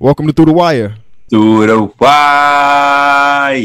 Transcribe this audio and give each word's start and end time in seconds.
Welcome 0.00 0.26
to 0.26 0.32
Through 0.32 0.46
the 0.46 0.52
Wire. 0.52 0.96
Through 1.30 1.68
the 1.68 1.92
Wire. 2.00 3.62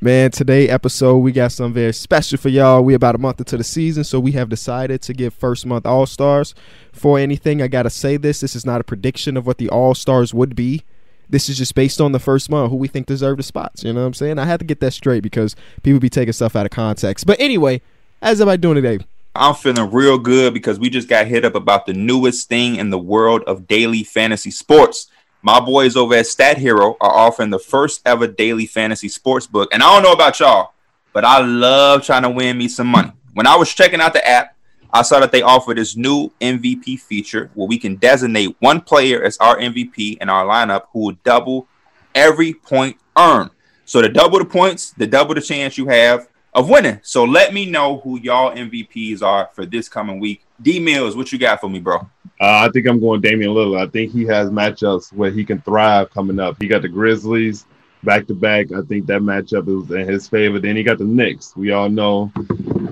Man, 0.00 0.30
today 0.30 0.70
episode 0.70 1.18
we 1.18 1.30
got 1.32 1.52
something 1.52 1.74
very 1.74 1.92
special 1.92 2.38
for 2.38 2.48
y'all. 2.48 2.82
We 2.82 2.94
about 2.94 3.14
a 3.14 3.18
month 3.18 3.38
into 3.38 3.58
the 3.58 3.64
season, 3.64 4.02
so 4.02 4.18
we 4.18 4.32
have 4.32 4.48
decided 4.48 5.02
to 5.02 5.12
give 5.12 5.34
first 5.34 5.66
month 5.66 5.84
All 5.84 6.06
Stars. 6.06 6.54
For 6.90 7.18
anything, 7.18 7.60
I 7.60 7.68
gotta 7.68 7.90
say 7.90 8.16
this: 8.16 8.40
this 8.40 8.56
is 8.56 8.64
not 8.64 8.80
a 8.80 8.84
prediction 8.84 9.36
of 9.36 9.46
what 9.46 9.58
the 9.58 9.68
All 9.68 9.94
Stars 9.94 10.32
would 10.32 10.56
be. 10.56 10.84
This 11.28 11.50
is 11.50 11.58
just 11.58 11.74
based 11.74 12.00
on 12.00 12.12
the 12.12 12.18
first 12.18 12.48
month 12.48 12.70
who 12.70 12.76
we 12.76 12.88
think 12.88 13.06
deserve 13.06 13.36
the 13.36 13.42
spots. 13.42 13.84
You 13.84 13.92
know 13.92 14.00
what 14.00 14.06
I'm 14.06 14.14
saying? 14.14 14.38
I 14.38 14.46
had 14.46 14.60
to 14.60 14.66
get 14.66 14.80
that 14.80 14.92
straight 14.92 15.22
because 15.22 15.54
people 15.82 16.00
be 16.00 16.08
taking 16.08 16.32
stuff 16.32 16.56
out 16.56 16.64
of 16.64 16.72
context. 16.72 17.26
But 17.26 17.38
anyway, 17.38 17.82
how's 18.22 18.40
everybody 18.40 18.62
doing 18.62 18.76
today? 18.76 19.04
I'm 19.38 19.54
feeling 19.54 19.90
real 19.90 20.18
good 20.18 20.54
because 20.54 20.78
we 20.78 20.90
just 20.90 21.08
got 21.08 21.26
hit 21.26 21.44
up 21.44 21.54
about 21.54 21.86
the 21.86 21.92
newest 21.92 22.48
thing 22.48 22.76
in 22.76 22.90
the 22.90 22.98
world 22.98 23.42
of 23.46 23.66
daily 23.66 24.02
fantasy 24.02 24.50
sports. 24.50 25.08
My 25.42 25.60
boys 25.60 25.96
over 25.96 26.14
at 26.14 26.26
Stat 26.26 26.58
Hero 26.58 26.96
are 27.00 27.14
offering 27.14 27.50
the 27.50 27.58
first 27.58 28.00
ever 28.06 28.26
daily 28.26 28.66
fantasy 28.66 29.08
sports 29.08 29.46
book. 29.46 29.68
And 29.72 29.82
I 29.82 29.92
don't 29.92 30.02
know 30.02 30.12
about 30.12 30.40
y'all, 30.40 30.72
but 31.12 31.24
I 31.24 31.40
love 31.40 32.04
trying 32.04 32.22
to 32.22 32.30
win 32.30 32.58
me 32.58 32.68
some 32.68 32.88
money. 32.88 33.12
When 33.34 33.46
I 33.46 33.56
was 33.56 33.72
checking 33.72 34.00
out 34.00 34.12
the 34.12 34.26
app, 34.26 34.56
I 34.92 35.02
saw 35.02 35.20
that 35.20 35.32
they 35.32 35.42
offer 35.42 35.74
this 35.74 35.96
new 35.96 36.32
MVP 36.40 37.00
feature 37.00 37.50
where 37.54 37.68
we 37.68 37.78
can 37.78 37.96
designate 37.96 38.56
one 38.60 38.80
player 38.80 39.22
as 39.22 39.36
our 39.38 39.58
MVP 39.58 40.18
in 40.20 40.28
our 40.28 40.46
lineup 40.46 40.86
who 40.92 41.00
will 41.00 41.16
double 41.22 41.68
every 42.14 42.54
point 42.54 42.96
earned. 43.16 43.50
So 43.84 44.00
to 44.00 44.08
double 44.08 44.38
the 44.38 44.44
points, 44.44 44.92
the 44.92 45.06
double 45.06 45.34
the 45.34 45.40
chance 45.40 45.76
you 45.76 45.86
have 45.88 46.28
of 46.56 46.70
winning. 46.70 46.98
So 47.02 47.22
let 47.24 47.52
me 47.52 47.66
know 47.66 47.98
who 47.98 48.18
y'all 48.18 48.50
MVPs 48.50 49.22
are 49.22 49.50
for 49.52 49.66
this 49.66 49.88
coming 49.90 50.18
week. 50.18 50.42
D 50.60 50.80
Mills, 50.80 51.14
what 51.14 51.30
you 51.30 51.38
got 51.38 51.60
for 51.60 51.68
me, 51.68 51.80
bro? 51.80 51.98
Uh, 52.40 52.66
I 52.66 52.70
think 52.72 52.86
I'm 52.86 52.98
going 52.98 53.20
Damian 53.20 53.50
Lillard. 53.50 53.86
I 53.86 53.90
think 53.90 54.10
he 54.10 54.24
has 54.24 54.48
matchups 54.48 55.12
where 55.12 55.30
he 55.30 55.44
can 55.44 55.60
thrive 55.60 56.10
coming 56.10 56.40
up. 56.40 56.56
He 56.58 56.66
got 56.66 56.80
the 56.80 56.88
Grizzlies 56.88 57.66
back 58.02 58.26
to 58.28 58.34
back. 58.34 58.72
I 58.72 58.80
think 58.82 59.06
that 59.06 59.20
matchup 59.20 59.68
is 59.68 59.90
in 59.90 60.08
his 60.08 60.28
favor. 60.28 60.58
Then 60.58 60.76
he 60.76 60.82
got 60.82 60.96
the 60.96 61.04
Knicks. 61.04 61.54
We 61.56 61.72
all 61.72 61.90
know 61.90 62.32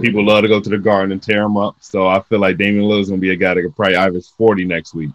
people 0.01 0.25
love 0.25 0.43
to 0.43 0.49
go 0.49 0.61
to 0.61 0.71
the 0.71 0.79
Garden 0.79 1.13
and 1.13 1.23
tear 1.23 1.43
him 1.43 1.57
up. 1.57 1.77
So 1.81 2.07
I 2.07 2.21
feel 2.21 2.41
like 2.41 2.59
Damian 2.59 2.85
Lillard's 2.85 3.09
going 3.09 3.21
to 3.21 3.27
be 3.27 3.33
a 3.33 3.37
guy 3.37 3.55
that 3.55 3.63
could 3.63 3.75
probably 3.75 3.97
average 3.97 4.29
40 4.37 4.67
next 4.67 4.95
week. 4.95 5.11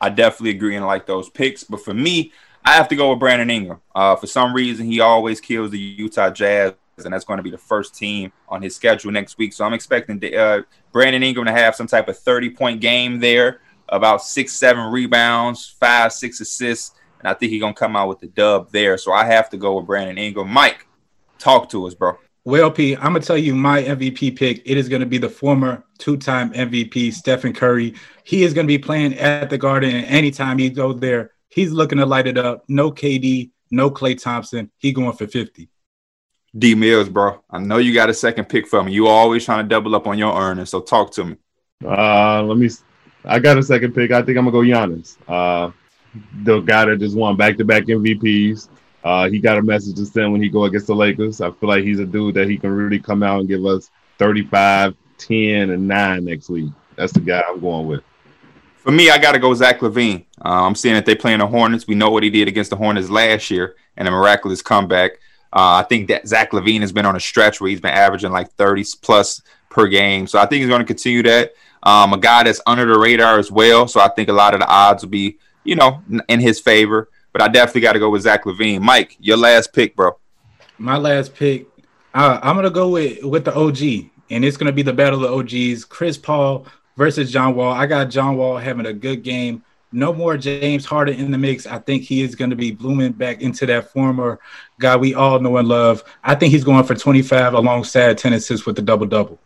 I 0.00 0.10
definitely 0.10 0.50
agree 0.50 0.74
and 0.74 0.84
like 0.84 1.06
those 1.06 1.30
picks. 1.30 1.62
But 1.62 1.84
for 1.84 1.94
me, 1.94 2.32
I 2.64 2.72
have 2.72 2.88
to 2.88 2.96
go 2.96 3.10
with 3.10 3.20
Brandon 3.20 3.50
Ingram. 3.50 3.80
Uh, 3.94 4.16
for 4.16 4.26
some 4.26 4.52
reason, 4.52 4.86
he 4.86 4.98
always 4.98 5.40
kills 5.40 5.70
the 5.70 5.78
Utah 5.78 6.30
Jazz 6.30 6.72
and 6.98 7.12
that's 7.12 7.24
going 7.24 7.38
to 7.38 7.42
be 7.42 7.50
the 7.50 7.58
first 7.58 7.94
team 7.94 8.32
on 8.48 8.62
his 8.62 8.76
schedule 8.76 9.10
next 9.10 9.38
week. 9.38 9.52
So 9.52 9.64
I'm 9.64 9.72
expecting 9.72 10.22
uh, 10.34 10.62
Brandon 10.92 11.22
Ingram 11.22 11.46
to 11.46 11.52
have 11.52 11.74
some 11.74 11.86
type 11.86 12.08
of 12.08 12.18
30 12.18 12.50
point 12.50 12.80
game 12.80 13.18
there, 13.18 13.60
about 13.88 14.22
six, 14.22 14.52
seven 14.52 14.92
rebounds, 14.92 15.76
five, 15.80 16.12
six 16.12 16.40
assists, 16.40 16.94
and 17.18 17.28
I 17.28 17.34
think 17.34 17.50
he's 17.50 17.60
gonna 17.60 17.74
come 17.74 17.96
out 17.96 18.08
with 18.08 18.20
the 18.20 18.28
dub 18.28 18.70
there. 18.70 18.98
So 18.98 19.12
I 19.12 19.24
have 19.24 19.50
to 19.50 19.56
go 19.56 19.76
with 19.76 19.86
Brandon 19.86 20.18
Ingram. 20.18 20.48
Mike, 20.48 20.86
talk 21.38 21.68
to 21.70 21.86
us, 21.86 21.94
bro. 21.94 22.18
Well, 22.46 22.70
P, 22.70 22.94
I'm 22.96 23.14
gonna 23.14 23.20
tell 23.20 23.38
you 23.38 23.54
my 23.54 23.82
MVP 23.82 24.36
pick. 24.36 24.62
It 24.66 24.76
is 24.76 24.88
gonna 24.88 25.06
be 25.06 25.16
the 25.16 25.30
former 25.30 25.84
two-time 25.98 26.52
MVP 26.52 27.12
Stephen 27.12 27.54
Curry. 27.54 27.94
He 28.24 28.42
is 28.42 28.52
gonna 28.52 28.68
be 28.68 28.78
playing 28.78 29.14
at 29.14 29.48
the 29.48 29.56
Garden, 29.56 29.96
and 29.96 30.04
anytime 30.06 30.58
he 30.58 30.68
goes 30.68 31.00
there, 31.00 31.32
he's 31.48 31.72
looking 31.72 31.98
to 31.98 32.06
light 32.06 32.26
it 32.26 32.36
up. 32.36 32.64
No 32.68 32.92
KD, 32.92 33.50
no 33.70 33.90
Klay 33.90 34.20
Thompson. 34.20 34.70
He 34.76 34.92
going 34.92 35.16
for 35.16 35.26
50. 35.26 35.70
D 36.56 36.74
Mills, 36.74 37.08
bro. 37.08 37.42
I 37.50 37.58
know 37.58 37.78
you 37.78 37.92
got 37.92 38.10
a 38.10 38.14
second 38.14 38.48
pick 38.48 38.66
for 38.68 38.82
me. 38.82 38.92
You 38.92 39.08
always 39.08 39.44
trying 39.44 39.64
to 39.64 39.68
double 39.68 39.94
up 39.94 40.06
on 40.06 40.18
your 40.18 40.36
earnings, 40.36 40.70
so 40.70 40.80
talk 40.80 41.12
to 41.12 41.24
me. 41.24 41.36
Uh, 41.84 42.42
let 42.42 42.56
me. 42.58 42.70
I 43.24 43.38
got 43.38 43.58
a 43.58 43.62
second 43.62 43.94
pick. 43.94 44.10
I 44.10 44.22
think 44.22 44.38
I'm 44.38 44.44
gonna 44.44 44.52
go 44.52 44.60
Giannis. 44.60 45.16
Uh, 45.26 45.72
the 46.42 46.60
guy 46.60 46.84
that 46.84 46.98
just 46.98 47.16
won 47.16 47.36
back-to-back 47.36 47.84
MVPs. 47.84 48.68
Uh, 49.02 49.28
he 49.28 49.38
got 49.38 49.58
a 49.58 49.62
message 49.62 49.96
to 49.96 50.06
send 50.06 50.32
when 50.32 50.42
he 50.42 50.48
go 50.48 50.64
against 50.64 50.86
the 50.86 50.94
Lakers. 50.94 51.40
I 51.40 51.50
feel 51.50 51.68
like 51.68 51.84
he's 51.84 51.98
a 51.98 52.06
dude 52.06 52.34
that 52.36 52.48
he 52.48 52.56
can 52.56 52.70
really 52.70 52.98
come 52.98 53.22
out 53.22 53.40
and 53.40 53.48
give 53.48 53.64
us 53.66 53.90
35, 54.18 54.94
10, 55.18 55.70
and 55.70 55.86
9 55.86 56.24
next 56.24 56.48
week. 56.48 56.70
That's 56.96 57.12
the 57.12 57.20
guy 57.20 57.42
I'm 57.46 57.60
going 57.60 57.86
with. 57.86 58.02
For 58.76 58.92
me, 58.92 59.10
I 59.10 59.18
got 59.18 59.32
to 59.32 59.38
go 59.38 59.52
Zach 59.54 59.80
LaVine. 59.80 60.24
Uh, 60.42 60.66
I'm 60.66 60.74
seeing 60.74 60.94
that 60.94 61.04
they 61.04 61.14
playing 61.14 61.40
the 61.40 61.46
Hornets. 61.46 61.86
We 61.86 61.94
know 61.94 62.10
what 62.10 62.22
he 62.22 62.30
did 62.30 62.48
against 62.48 62.70
the 62.70 62.76
Hornets 62.76 63.10
last 63.10 63.50
year 63.50 63.76
and 63.96 64.08
a 64.08 64.10
miraculous 64.10 64.62
comeback. 64.62 65.12
Uh, 65.54 65.78
I 65.78 65.82
think 65.84 66.08
that 66.08 66.26
Zach 66.26 66.50
LaVine 66.50 66.80
has 66.80 66.90
been 66.90 67.06
on 67.06 67.14
a 67.14 67.20
stretch 67.20 67.60
where 67.60 67.70
he's 67.70 67.80
been 67.80 67.94
averaging 67.94 68.32
like 68.32 68.50
30 68.54 68.84
plus 69.00 69.40
per 69.70 69.86
game. 69.86 70.26
So 70.26 70.40
I 70.40 70.46
think 70.46 70.60
he's 70.60 70.68
going 70.68 70.80
to 70.80 70.86
continue 70.86 71.22
that. 71.22 71.52
Um, 71.84 72.12
a 72.12 72.18
guy 72.18 72.42
that's 72.42 72.60
under 72.66 72.84
the 72.84 72.98
radar 72.98 73.38
as 73.38 73.52
well. 73.52 73.86
So 73.86 74.00
I 74.00 74.08
think 74.08 74.28
a 74.28 74.32
lot 74.32 74.54
of 74.54 74.60
the 74.60 74.66
odds 74.66 75.04
will 75.04 75.10
be, 75.10 75.38
you 75.62 75.76
know, 75.76 76.02
in 76.28 76.40
his 76.40 76.58
favor. 76.58 77.08
But 77.32 77.42
I 77.42 77.48
definitely 77.48 77.82
got 77.82 77.92
to 77.92 77.98
go 78.00 78.10
with 78.10 78.22
Zach 78.22 78.44
LaVine. 78.44 78.80
Mike, 78.80 79.16
your 79.20 79.36
last 79.36 79.72
pick, 79.72 79.94
bro. 79.94 80.18
My 80.78 80.96
last 80.96 81.34
pick, 81.34 81.66
uh, 82.14 82.40
I'm 82.42 82.56
gonna 82.56 82.70
go 82.70 82.88
with 82.90 83.22
with 83.24 83.44
the 83.44 83.54
OG, 83.54 84.10
and 84.30 84.44
it's 84.44 84.56
gonna 84.56 84.72
be 84.72 84.82
the 84.82 84.92
battle 84.92 85.24
of 85.24 85.32
OGs: 85.32 85.84
Chris 85.84 86.18
Paul 86.18 86.66
versus 86.96 87.30
John 87.30 87.54
Wall. 87.54 87.72
I 87.72 87.86
got 87.86 88.10
John 88.10 88.36
Wall 88.36 88.56
having 88.56 88.86
a 88.86 88.92
good 88.92 89.22
game 89.22 89.64
no 89.94 90.12
more 90.12 90.36
James 90.36 90.84
Harden 90.84 91.18
in 91.18 91.30
the 91.30 91.38
mix. 91.38 91.66
I 91.66 91.78
think 91.78 92.02
he 92.02 92.22
is 92.22 92.34
going 92.34 92.50
to 92.50 92.56
be 92.56 92.72
blooming 92.72 93.12
back 93.12 93.40
into 93.40 93.64
that 93.66 93.90
former 93.92 94.40
guy 94.80 94.96
we 94.96 95.14
all 95.14 95.38
know 95.38 95.56
and 95.56 95.68
love. 95.68 96.02
I 96.22 96.34
think 96.34 96.52
he's 96.52 96.64
going 96.64 96.84
for 96.84 96.94
25 96.94 97.54
alongside 97.54 98.18
10 98.18 98.32
assists 98.32 98.66
with 98.66 98.76
the 98.76 98.82
double 98.82 99.06
double. 99.06 99.38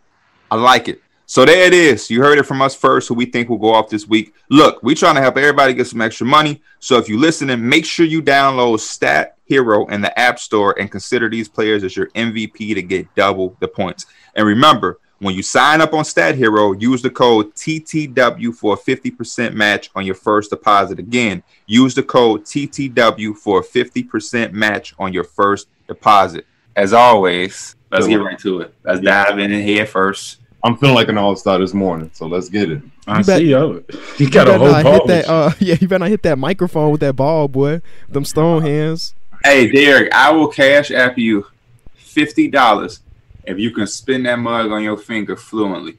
I 0.50 0.56
like 0.56 0.88
it. 0.88 1.02
So 1.26 1.44
there 1.44 1.66
it 1.66 1.74
is. 1.74 2.08
You 2.08 2.22
heard 2.22 2.38
it 2.38 2.46
from 2.46 2.62
us 2.62 2.74
first, 2.74 3.08
who 3.08 3.14
we 3.14 3.26
think 3.26 3.50
will 3.50 3.58
go 3.58 3.74
off 3.74 3.90
this 3.90 4.08
week. 4.08 4.34
Look, 4.48 4.82
we're 4.82 4.96
trying 4.96 5.16
to 5.16 5.20
help 5.20 5.36
everybody 5.36 5.74
get 5.74 5.86
some 5.86 6.00
extra 6.00 6.26
money. 6.26 6.62
So 6.78 6.96
if 6.96 7.06
you're 7.06 7.20
listening, 7.20 7.68
make 7.68 7.84
sure 7.84 8.06
you 8.06 8.22
download 8.22 8.80
Stat 8.80 9.36
Hero 9.44 9.86
in 9.88 10.00
the 10.00 10.18
App 10.18 10.38
Store 10.38 10.74
and 10.80 10.90
consider 10.90 11.28
these 11.28 11.46
players 11.46 11.84
as 11.84 11.94
your 11.94 12.08
MVP 12.10 12.74
to 12.74 12.82
get 12.82 13.14
double 13.14 13.54
the 13.60 13.68
points. 13.68 14.06
And 14.36 14.46
remember, 14.46 15.00
when 15.20 15.34
you 15.34 15.42
sign 15.42 15.80
up 15.80 15.94
on 15.94 16.04
Stat 16.04 16.36
Hero, 16.36 16.72
use 16.72 17.02
the 17.02 17.10
code 17.10 17.54
TTW 17.54 18.54
for 18.54 18.74
a 18.74 18.76
50% 18.76 19.52
match 19.52 19.90
on 19.94 20.06
your 20.06 20.14
first 20.14 20.50
deposit. 20.50 20.98
Again, 20.98 21.42
use 21.66 21.94
the 21.94 22.02
code 22.02 22.44
TTW 22.44 23.36
for 23.36 23.60
a 23.60 23.64
50% 23.64 24.52
match 24.52 24.94
on 24.98 25.12
your 25.12 25.24
first 25.24 25.68
deposit. 25.88 26.46
As 26.76 26.92
always, 26.92 27.74
let's 27.90 28.06
get 28.06 28.16
right 28.16 28.38
to 28.38 28.60
it. 28.60 28.74
Let's 28.84 29.00
dive 29.00 29.38
in 29.38 29.50
here 29.50 29.86
first. 29.86 30.38
I'm 30.64 30.76
feeling 30.76 30.94
like 30.94 31.08
an 31.08 31.18
all 31.18 31.34
star 31.36 31.58
this 31.58 31.74
morning, 31.74 32.10
so 32.12 32.26
let's 32.26 32.48
get 32.48 32.70
it. 32.70 32.82
I 33.06 33.22
see, 33.22 33.50
you. 33.50 33.84
He 34.16 34.28
got 34.28 34.48
a 34.48 34.58
whole 34.58 34.82
ball. 34.82 34.92
Hit 34.92 35.06
that, 35.06 35.28
uh, 35.28 35.50
yeah, 35.60 35.76
you 35.80 35.88
better 35.88 36.00
not 36.00 36.10
hit 36.10 36.22
that 36.24 36.38
microphone 36.38 36.90
with 36.90 37.00
that 37.00 37.16
ball, 37.16 37.48
boy. 37.48 37.80
Them 38.08 38.24
stone 38.24 38.62
hands. 38.62 39.14
Hey, 39.44 39.70
Derek, 39.70 40.12
I 40.12 40.30
will 40.32 40.48
cash 40.48 40.90
app 40.90 41.16
you 41.16 41.46
fifty 41.94 42.48
dollars 42.48 43.00
if 43.48 43.58
you 43.58 43.70
can 43.70 43.86
spin 43.86 44.22
that 44.24 44.38
mug 44.38 44.70
on 44.70 44.82
your 44.82 44.96
finger 44.96 45.36
fluently. 45.36 45.96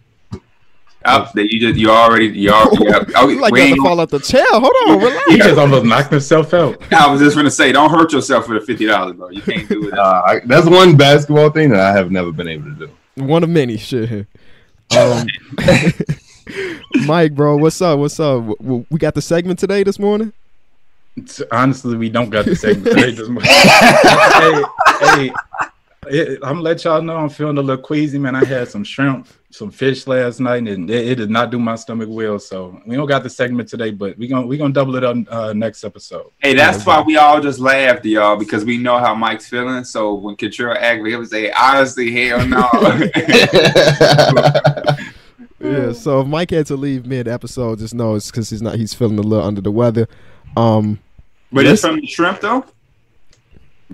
Up 1.06 1.32
that 1.32 1.52
you 1.52 1.62
just 1.62 1.80
you 1.80 1.90
already 1.90 2.28
you 2.28 2.52
already 2.52 2.90
up. 2.90 3.08
Oh, 3.16 3.30
you 3.30 3.40
like 3.40 3.54
got 3.54 3.74
to 3.74 3.82
fall 3.82 4.02
out 4.02 4.10
the 4.10 4.20
chair. 4.20 4.46
Hold 4.50 4.66
on, 4.88 5.00
relax. 5.00 5.26
He 5.32 5.38
just 5.38 5.58
almost 5.58 5.86
knocked 5.86 6.12
himself 6.12 6.54
out. 6.54 6.78
I 6.94 7.10
was 7.10 7.22
just 7.22 7.38
gonna 7.38 7.50
say, 7.50 7.72
don't 7.72 7.90
hurt 7.90 8.12
yourself 8.12 8.46
for 8.46 8.60
the 8.60 8.66
fifty 8.66 8.86
dollars, 8.86 9.16
bro. 9.16 9.30
You 9.30 9.42
can't 9.42 9.68
do 9.68 9.88
it. 9.88 9.94
Uh, 10.00 10.22
I, 10.26 10.40
that's 10.46 10.68
one 10.68 10.98
basketball 10.98 11.50
thing 11.50 11.70
that 11.70 11.80
I 11.80 11.92
have 11.94 12.12
never 12.12 12.32
been 12.32 12.48
able 12.48 12.66
to 12.66 12.88
do. 12.88 13.24
One 13.24 13.44
of 13.44 13.50
many, 13.50 13.78
shit. 13.78 14.28
Um, 14.98 15.26
Mike, 17.06 17.34
bro, 17.34 17.58
what's 17.58 17.82
up? 17.82 18.00
What's 18.00 18.20
up? 18.20 18.44
We 18.62 18.98
got 18.98 19.14
the 19.16 19.22
segment 19.22 19.60
today 19.60 19.84
this 19.84 20.00
morning. 20.00 20.34
Honestly, 21.52 21.98
we 21.98 22.10
don't 22.10 22.30
got 22.30 22.46
the 22.46 22.56
segment 22.56 22.88
today 22.88 23.12
this 23.12 23.28
morning. 23.28 23.50
hey, 23.50 24.64
hey, 25.02 25.32
it, 26.10 26.40
I'm 26.44 26.56
gonna 26.56 26.62
let 26.62 26.84
y'all 26.84 27.02
know 27.02 27.16
I'm 27.18 27.30
feeling 27.30 27.58
a 27.58 27.62
little 27.62 27.82
queasy, 27.82 28.18
man. 28.20 28.36
I 28.36 28.44
had 28.44 28.68
some 28.68 28.84
shrimp, 28.84 29.28
some 29.52 29.72
fish 29.72 30.08
last 30.08 30.40
night, 30.40 30.68
and 30.68 30.90
it, 30.90 31.08
it, 31.10 31.16
did 31.16 31.30
not 31.30 31.52
do 31.52 31.60
my 31.60 31.76
stomach 31.76 32.10
well. 32.10 32.40
So 32.40 32.82
we 32.86 32.96
don't 32.96 33.08
got 33.08 33.24
the 33.24 33.30
segment 33.30 33.70
today, 33.70 33.92
but 33.92 34.18
we 34.18 34.28
gonna 34.28 34.46
we 34.46 34.58
gonna 34.58 34.74
double 34.74 34.96
it 34.96 35.04
on 35.04 35.28
uh, 35.30 35.54
next 35.54 35.84
episode. 35.84 36.32
Hey, 36.40 36.54
that's 36.54 36.86
why 36.86 37.02
we 37.02 37.18
all 37.18 37.40
just 37.40 37.60
laughed, 37.60 38.06
y'all, 38.06 38.36
because 38.38 38.66
we 38.66 38.78
know 38.78 38.98
how 38.98 39.16
Mike's 39.16 39.48
feeling. 39.48 39.84
So 39.84 40.16
when 40.16 40.36
Katrina 40.36 40.74
aggravated, 40.80 41.12
he 41.12 41.18
would 41.18 41.30
say, 41.30 41.52
"Honestly, 41.52 42.12
hell 42.12 42.46
no." 42.48 42.70
yeah. 45.60 45.94
So 45.94 46.22
if 46.22 46.28
Mike 46.28 46.52
had 46.52 46.66
to 46.68 46.76
leave 46.76 47.06
mid 47.06 47.28
episode, 47.28 47.80
just 47.80 47.94
know 47.94 48.16
it's 48.16 48.32
because 48.32 48.50
he's 48.50 48.62
not 48.62 48.76
he's 48.76 48.94
feeling 48.94 49.20
a 49.20 49.24
little 49.24 49.46
under 49.46 49.62
the 49.62 49.72
weather. 49.72 50.08
Um, 50.58 51.00
but 51.52 51.66
it's 51.66 51.82
from 51.82 52.00
the 52.00 52.08
shrimp 52.08 52.42
though. 52.42 52.66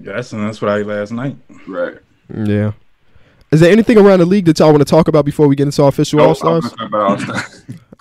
Yes, 0.01 0.33
and 0.33 0.45
that's 0.45 0.61
what 0.61 0.71
I 0.71 0.79
ate 0.79 0.87
last 0.87 1.11
night. 1.11 1.37
Right. 1.67 1.97
Yeah. 2.33 2.73
Is 3.51 3.59
there 3.61 3.71
anything 3.71 3.97
around 3.97 4.19
the 4.19 4.25
league 4.25 4.45
that 4.45 4.59
y'all 4.59 4.71
want 4.71 4.79
to 4.79 4.85
talk 4.85 5.07
about 5.07 5.23
before 5.23 5.47
we 5.47 5.55
get 5.55 5.63
into 5.63 5.83
our 5.83 5.89
official 5.89 6.19
All 6.19 6.35
Stars? 6.35 6.65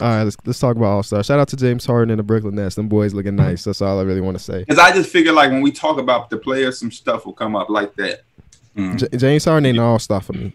All 0.01 0.09
right, 0.09 0.25
let's 0.25 0.37
let's 0.45 0.59
talk 0.59 0.77
about 0.77 0.87
All 0.87 1.03
Stars. 1.03 1.27
Shout 1.27 1.39
out 1.39 1.49
to 1.49 1.57
James 1.57 1.87
Harden 1.87 2.11
and 2.11 2.19
the 2.19 2.25
Brooklyn 2.25 2.57
Nets. 2.57 2.75
Them 2.75 2.89
boys 2.89 3.15
looking 3.15 3.37
nice. 3.37 3.63
That's 3.63 3.81
all 3.81 4.01
I 4.01 4.03
really 4.03 4.21
want 4.21 4.37
to 4.37 4.43
say. 4.43 4.61
Because 4.61 4.79
I 4.79 4.93
just 4.93 5.11
figure 5.11 5.33
like 5.33 5.51
when 5.51 5.63
we 5.63 5.71
talk 5.71 5.99
about 5.99 6.31
the 6.31 6.39
players, 6.39 6.81
some 6.81 6.91
stuff 6.91 7.25
will 7.25 7.33
come 7.33 7.55
up 7.55 7.71
like 7.71 7.95
that. 7.95 8.25
Mm. 8.77 8.99
J- 8.99 9.17
James 9.17 9.45
Harden 9.45 9.67
ain't 9.67 9.79
All 9.79 10.01
Star 10.01 10.21
for 10.21 10.33
me. 10.33 10.53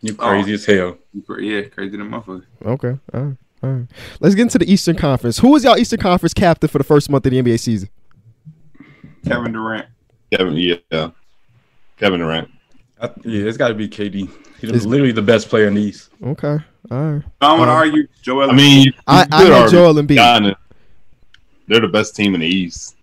You 0.00 0.14
crazy 0.14 0.52
oh, 0.52 0.54
as 0.54 0.64
hell. 0.64 0.98
Yeah, 1.38 1.62
crazy 1.62 1.96
than 1.96 2.10
motherfucker. 2.10 2.44
Okay, 2.64 2.98
all 3.14 3.20
right. 3.20 3.36
All 3.62 3.70
right. 3.70 3.86
Let's 4.20 4.34
get 4.34 4.42
into 4.42 4.58
the 4.58 4.70
Eastern 4.70 4.96
Conference. 4.96 5.38
Who 5.38 5.52
was 5.52 5.64
y'all 5.64 5.78
Eastern 5.78 6.00
Conference 6.00 6.34
captain 6.34 6.68
for 6.68 6.78
the 6.78 6.84
first 6.84 7.08
month 7.08 7.24
of 7.26 7.32
the 7.32 7.40
NBA 7.40 7.60
season? 7.60 7.88
Kevin 9.24 9.52
Durant. 9.52 9.86
Kevin, 10.32 10.54
yeah, 10.54 11.10
Kevin 11.96 12.20
Durant. 12.20 12.50
I, 13.00 13.10
yeah, 13.24 13.44
it's 13.46 13.56
got 13.58 13.68
to 13.68 13.74
be 13.74 13.88
KD. 13.88 14.30
He's 14.60 14.86
literally 14.86 15.12
the 15.12 15.22
best 15.22 15.48
player 15.48 15.66
in 15.68 15.74
the 15.74 15.82
East. 15.82 16.10
Okay. 16.22 16.56
All 16.90 17.12
right. 17.12 17.22
I'm 17.40 17.58
gonna 17.58 17.62
Um, 17.62 17.68
argue 17.68 18.06
Joel. 18.22 18.50
I 18.50 18.54
mean, 18.54 18.86
you 18.86 18.92
I, 19.06 19.24
could 19.24 19.32
I 19.34 19.42
had 19.42 19.52
argue 19.52 19.70
Joel 19.78 19.94
Embiid. 19.94 20.16
Giannis. 20.16 20.54
They're 21.68 21.80
the 21.80 21.88
best 21.88 22.14
team 22.16 22.34
in 22.34 22.40
the 22.40 22.46
East. 22.46 22.96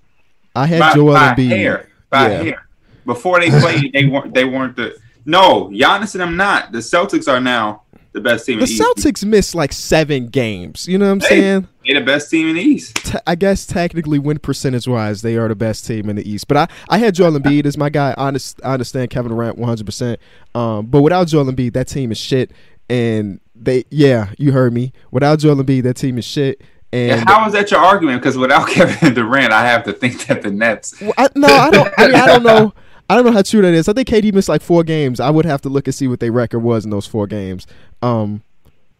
I 0.55 0.65
had 0.65 0.79
by, 0.79 0.93
Joel 0.93 1.13
by 1.13 1.33
Embiid. 1.35 1.47
hair, 1.49 1.89
by 2.09 2.31
Yeah. 2.31 2.43
hair. 2.43 2.67
Before 3.05 3.39
they 3.39 3.49
played, 3.49 3.91
they 3.93 4.05
weren't. 4.05 4.33
They 4.33 4.45
weren't 4.45 4.75
the. 4.77 4.95
No, 5.25 5.67
Giannis 5.69 6.15
and 6.15 6.21
them 6.21 6.37
not. 6.37 6.71
The 6.71 6.79
Celtics 6.79 7.31
are 7.31 7.39
now 7.41 7.83
the 8.13 8.21
best 8.21 8.45
team 8.45 8.59
The 8.59 8.63
in 8.63 8.67
the 8.67 8.71
East. 8.73 8.81
Celtics 8.81 9.25
missed 9.25 9.55
like 9.55 9.73
seven 9.73 10.27
games. 10.27 10.87
You 10.87 10.97
know 10.97 11.05
what 11.07 11.11
I'm 11.13 11.19
Hey. 11.21 11.27
saying? 11.41 11.67
They're 11.85 11.99
the 11.99 12.05
best 12.05 12.31
team 12.31 12.47
in 12.49 12.55
the 12.55 12.61
East. 12.61 13.15
I 13.27 13.35
guess 13.35 13.65
technically, 13.65 14.17
win 14.19 14.39
percentage 14.39 14.87
wise, 14.87 15.21
they 15.21 15.35
are 15.35 15.47
the 15.49 15.55
best 15.55 15.85
team 15.85 16.09
in 16.09 16.15
the 16.15 16.29
East. 16.29 16.47
But 16.47 16.57
I, 16.57 16.67
I 16.89 16.97
had 16.99 17.15
Joel 17.15 17.31
Embiid 17.39 17.65
as 17.65 17.77
my 17.77 17.89
guy. 17.89 18.13
I, 18.17 18.31
underst- 18.31 18.59
I 18.63 18.73
understand 18.73 19.09
Kevin 19.09 19.31
Durant 19.31 19.57
100. 19.57 19.85
percent 19.85 20.19
Um, 20.55 20.85
but 20.85 21.01
without 21.01 21.27
Joel 21.27 21.45
Embiid, 21.45 21.73
that 21.73 21.87
team 21.89 22.11
is 22.11 22.17
shit. 22.17 22.51
And 22.89 23.39
they, 23.55 23.83
yeah, 23.89 24.31
you 24.37 24.51
heard 24.51 24.73
me. 24.73 24.93
Without 25.11 25.39
Joel 25.39 25.55
Embiid, 25.57 25.83
that 25.83 25.95
team 25.95 26.17
is 26.17 26.25
shit. 26.25 26.61
And 26.91 27.19
And 27.21 27.29
how 27.29 27.45
is 27.47 27.53
that 27.53 27.71
your 27.71 27.79
argument? 27.79 28.21
Because 28.21 28.37
without 28.37 28.67
Kevin 28.69 29.13
Durant, 29.13 29.51
I 29.51 29.65
have 29.65 29.83
to 29.85 29.93
think 29.93 30.25
that 30.27 30.41
the 30.43 30.51
Nets. 30.51 30.99
Well, 31.01 31.13
I, 31.17 31.27
no, 31.35 31.47
I 31.47 31.69
don't. 31.71 31.93
I 31.97 32.05
mean, 32.05 32.15
I 32.15 32.25
don't 32.27 32.43
know. 32.43 32.73
I 33.09 33.15
don't 33.15 33.25
know 33.25 33.31
how 33.33 33.41
true 33.41 33.61
that 33.61 33.73
is. 33.73 33.89
I 33.89 33.93
think 33.93 34.07
KD 34.07 34.33
missed 34.33 34.47
like 34.47 34.61
four 34.61 34.83
games. 34.83 35.19
I 35.19 35.29
would 35.29 35.45
have 35.45 35.61
to 35.63 35.69
look 35.69 35.87
and 35.87 35.93
see 35.93 36.07
what 36.07 36.19
their 36.21 36.31
record 36.31 36.59
was 36.59 36.85
in 36.85 36.89
those 36.91 37.05
four 37.05 37.27
games. 37.27 37.67
Um, 38.03 38.43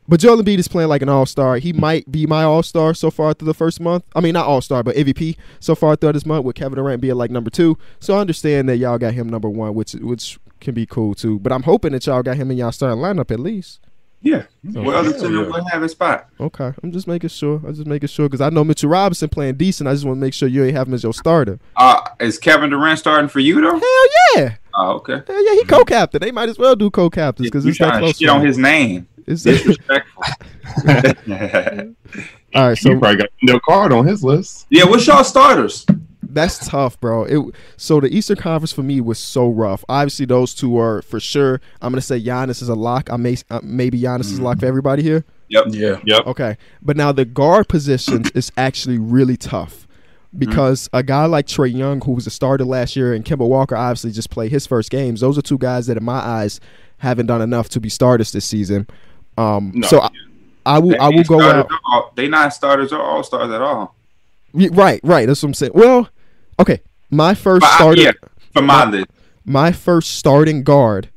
but 0.08 0.20
Joel 0.20 0.42
Embiid 0.42 0.58
is 0.58 0.68
playing 0.68 0.90
like 0.90 1.02
an 1.02 1.10
all 1.10 1.26
star. 1.26 1.58
He 1.58 1.72
might 1.72 2.12
be 2.12 2.26
my 2.26 2.44
all 2.44 2.64
star 2.64 2.94
so 2.94 3.10
far 3.10 3.34
through 3.34 3.48
the 3.48 3.54
first 3.54 3.80
month. 3.80 4.04
I 4.16 4.22
mean, 4.22 4.34
not 4.34 4.46
all 4.46 4.62
star, 4.62 4.84
but 4.84 4.96
MVP 4.96 5.38
so 5.60 5.76
far 5.76 5.96
through 5.96 6.14
this 6.14 6.26
month 6.26 6.46
with 6.46 6.56
Kevin 6.56 6.76
Durant 6.76 7.02
being 7.02 7.16
like 7.16 7.32
number 7.32 7.50
two. 7.50 7.78
So 8.00 8.18
I 8.18 8.20
understand 8.20 8.68
that 8.70 8.78
y'all 8.78 8.98
got 8.98 9.14
him 9.14 9.30
number 9.30 9.50
one, 9.50 9.74
which 9.76 9.94
which 9.94 10.40
can 10.60 10.74
be 10.74 10.86
cool 10.86 11.14
too. 11.16 11.40
But 11.40 11.52
I'm 11.52 11.64
hoping 11.64 11.94
that 11.94 12.06
y'all 12.06 12.24
got 12.24 12.38
him 12.38 12.52
in 12.52 12.58
y'all 12.58 12.72
starting 12.72 13.00
lineup 13.00 13.32
at 13.32 13.40
least. 13.40 13.80
Yeah. 14.22 14.44
What 14.62 14.96
other 14.96 15.12
team 15.12 15.36
yeah. 15.36 15.48
would 15.50 15.64
have 15.70 15.84
a 15.84 15.90
spot? 15.90 16.30
Okay, 16.40 16.72
I'm 16.82 16.94
just 16.94 17.08
making 17.08 17.30
sure. 17.30 17.62
I'm 17.66 17.74
just 17.74 17.88
making 17.88 18.08
sure 18.08 18.28
because 18.28 18.40
I 18.40 18.50
know 18.50 18.64
Mitchell 18.64 18.90
Robinson 18.90 19.28
playing 19.28 19.56
decent. 19.56 19.88
I 19.90 19.94
just 19.94 20.06
want 20.06 20.18
to 20.18 20.22
make 20.22 20.34
sure 20.34 20.48
you 20.48 20.64
ain't 20.64 20.78
have 20.78 20.88
him 20.88 20.94
as 20.94 21.04
your 21.04 21.14
starter. 21.14 21.60
Uh, 21.76 22.02
is 22.22 22.40
Kevin 22.40 22.70
Durant 22.70 23.00
starting 23.00 23.28
for 23.28 23.42
you 23.42 23.60
though? 23.60 23.80
Hell 23.80 24.08
yeah. 24.36 24.56
Oh, 24.76 24.94
okay. 24.96 25.22
Hell 25.28 25.46
yeah, 25.46 25.54
he 25.54 25.66
co-captain. 25.66 26.20
They 26.22 26.32
might 26.32 26.50
as 26.50 26.58
well 26.58 26.76
do 26.76 26.90
co-captains 26.90 27.48
because 27.48 27.64
you 27.66 27.70
it's 27.72 27.80
that 27.80 28.00
close. 28.00 28.18
shit 28.18 28.28
to 28.28 28.34
on 28.34 28.46
his 28.46 28.58
name. 28.58 29.08
It's- 29.28 29.44
Disrespectful. 29.44 30.24
all 32.56 32.68
right, 32.70 32.78
So 32.78 32.90
so 32.90 32.94
he 32.94 33.00
probably 33.00 33.18
got 33.18 33.30
no 33.42 33.60
card 33.60 33.92
on 33.94 34.06
his 34.06 34.24
list. 34.24 34.66
yeah, 34.70 34.84
what's 34.86 35.06
y'all 35.08 35.24
starters? 35.24 35.86
that's 36.22 36.68
tough, 36.68 37.00
bro. 37.00 37.26
It 37.26 37.56
so 37.78 38.00
the 38.00 38.08
Eastern 38.08 38.38
Conference 38.38 38.72
for 38.72 38.82
me 38.82 39.00
was 39.02 39.20
so 39.20 39.48
rough. 39.50 39.86
Obviously, 39.88 40.26
those 40.26 40.56
two 40.56 40.78
are 40.80 41.04
for 41.04 41.20
sure. 41.20 41.62
I'm 41.82 41.92
gonna 41.92 42.02
say 42.02 42.20
Giannis 42.20 42.62
is 42.62 42.70
a 42.70 42.76
lock. 42.76 43.12
I 43.12 43.18
may 43.18 43.38
uh, 43.52 43.60
maybe 43.62 44.00
Giannis 44.02 44.22
is 44.32 44.40
a 44.40 44.44
lock 44.44 44.60
for 44.60 44.66
everybody 44.66 45.04
here. 45.04 45.26
Yep. 45.50 45.66
Yeah. 45.70 46.00
Yep. 46.06 46.28
Okay, 46.28 46.58
but 46.82 46.98
now 46.98 47.12
the 47.12 47.26
guard 47.26 47.68
positions 47.68 48.32
is 48.32 48.52
actually 48.58 48.98
really 48.98 49.38
tough 49.38 49.83
because 50.38 50.90
a 50.94 51.04
guy 51.04 51.26
like 51.26 51.48
Trae 51.48 51.74
Young, 51.74 52.02
who 52.02 52.14
was 52.14 52.26
a 52.28 52.30
starter 52.32 52.66
last 52.66 52.96
year, 52.96 53.14
and 53.14 53.24
Kemba 53.24 53.48
Walker 53.48 53.76
obviously 53.76 54.12
just 54.12 54.30
played 54.30 54.52
his 54.52 54.66
first 54.66 54.90
games. 54.90 55.22
Those 55.22 55.38
are 55.38 55.42
two 55.42 55.58
guys 55.58 55.88
that, 55.88 55.98
in 55.98 56.04
my 56.04 56.20
eyes, 56.20 56.60
haven't 56.98 57.28
done 57.28 57.42
enough 57.42 57.70
to 57.70 57.80
be 57.80 57.90
starters 57.90 58.32
this 58.32 58.46
season. 58.46 58.88
Um, 59.38 59.72
No. 59.76 59.88
so 59.88 60.00
I, 60.02 60.10
I 60.66 60.80
will 60.80 60.96
I 61.02 61.10
will 61.10 61.18
They 61.18 61.24
go 61.24 61.40
starters 61.40 61.64
out. 61.66 61.72
are 61.72 61.80
all- 61.92 62.12
They 62.16 62.28
not 62.28 62.54
starters 62.54 62.92
or 62.94 63.02
all 63.02 63.24
stars 63.24 63.52
at 63.52 63.62
all. 63.62 63.96
Right, 64.54 64.72
Right, 64.74 65.00
right. 65.04 65.28
That's 65.28 65.42
what 65.44 65.50
I'm 65.50 65.54
saying. 65.56 65.72
Well, 65.76 66.10
okay. 66.60 66.82
My 67.10 67.34
first 67.34 67.62
But 67.62 67.72
I- 67.72 67.76
starter, 67.78 68.02
yeah, 68.02 68.12
for 68.54 68.62
my 68.62 68.86
My- 68.86 68.92
list. 68.92 69.08
my 69.46 69.72
first 69.72 70.12
starting 70.18 70.64
guard 70.64 71.10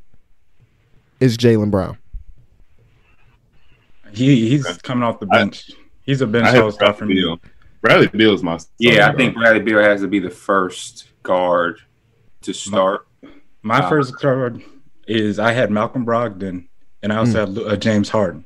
is 1.20 1.36
Jaylen 1.38 1.70
Brown. 1.70 1.96
He 4.12 4.48
he's 4.48 4.64
coming 4.78 5.04
off 5.04 5.20
the 5.20 5.26
bench. 5.26 5.70
He's 6.04 6.20
a 6.20 6.26
bench 6.26 6.46
I 6.46 6.58
all 6.58 6.66
have 6.66 6.74
star 6.74 6.92
for 6.94 7.04
me. 7.06 7.36
Beal. 7.82 7.90
Bradley 7.90 8.06
Beal 8.18 8.34
is 8.34 8.42
my. 8.42 8.58
Yeah, 8.78 8.92
I 8.92 8.94
starting 8.96 9.16
think. 9.18 9.34
Bradley 9.36 9.60
Beal 9.60 9.78
has 9.80 10.00
to 10.00 10.08
be 10.08 10.18
the 10.18 10.30
first 10.30 11.10
guard 11.22 11.78
to 12.42 12.52
start. 12.52 13.06
My 13.62 13.78
Uh, 13.78 13.88
first 13.88 14.16
card 14.16 14.62
is 15.06 15.38
I 15.38 15.52
had 15.52 15.70
Malcolm 15.70 16.04
Brogdon 16.06 16.66
and 17.02 17.12
I 17.12 17.16
also 17.16 17.46
had 17.46 17.58
uh, 17.58 17.76
James 17.76 18.08
Harden. 18.08 18.44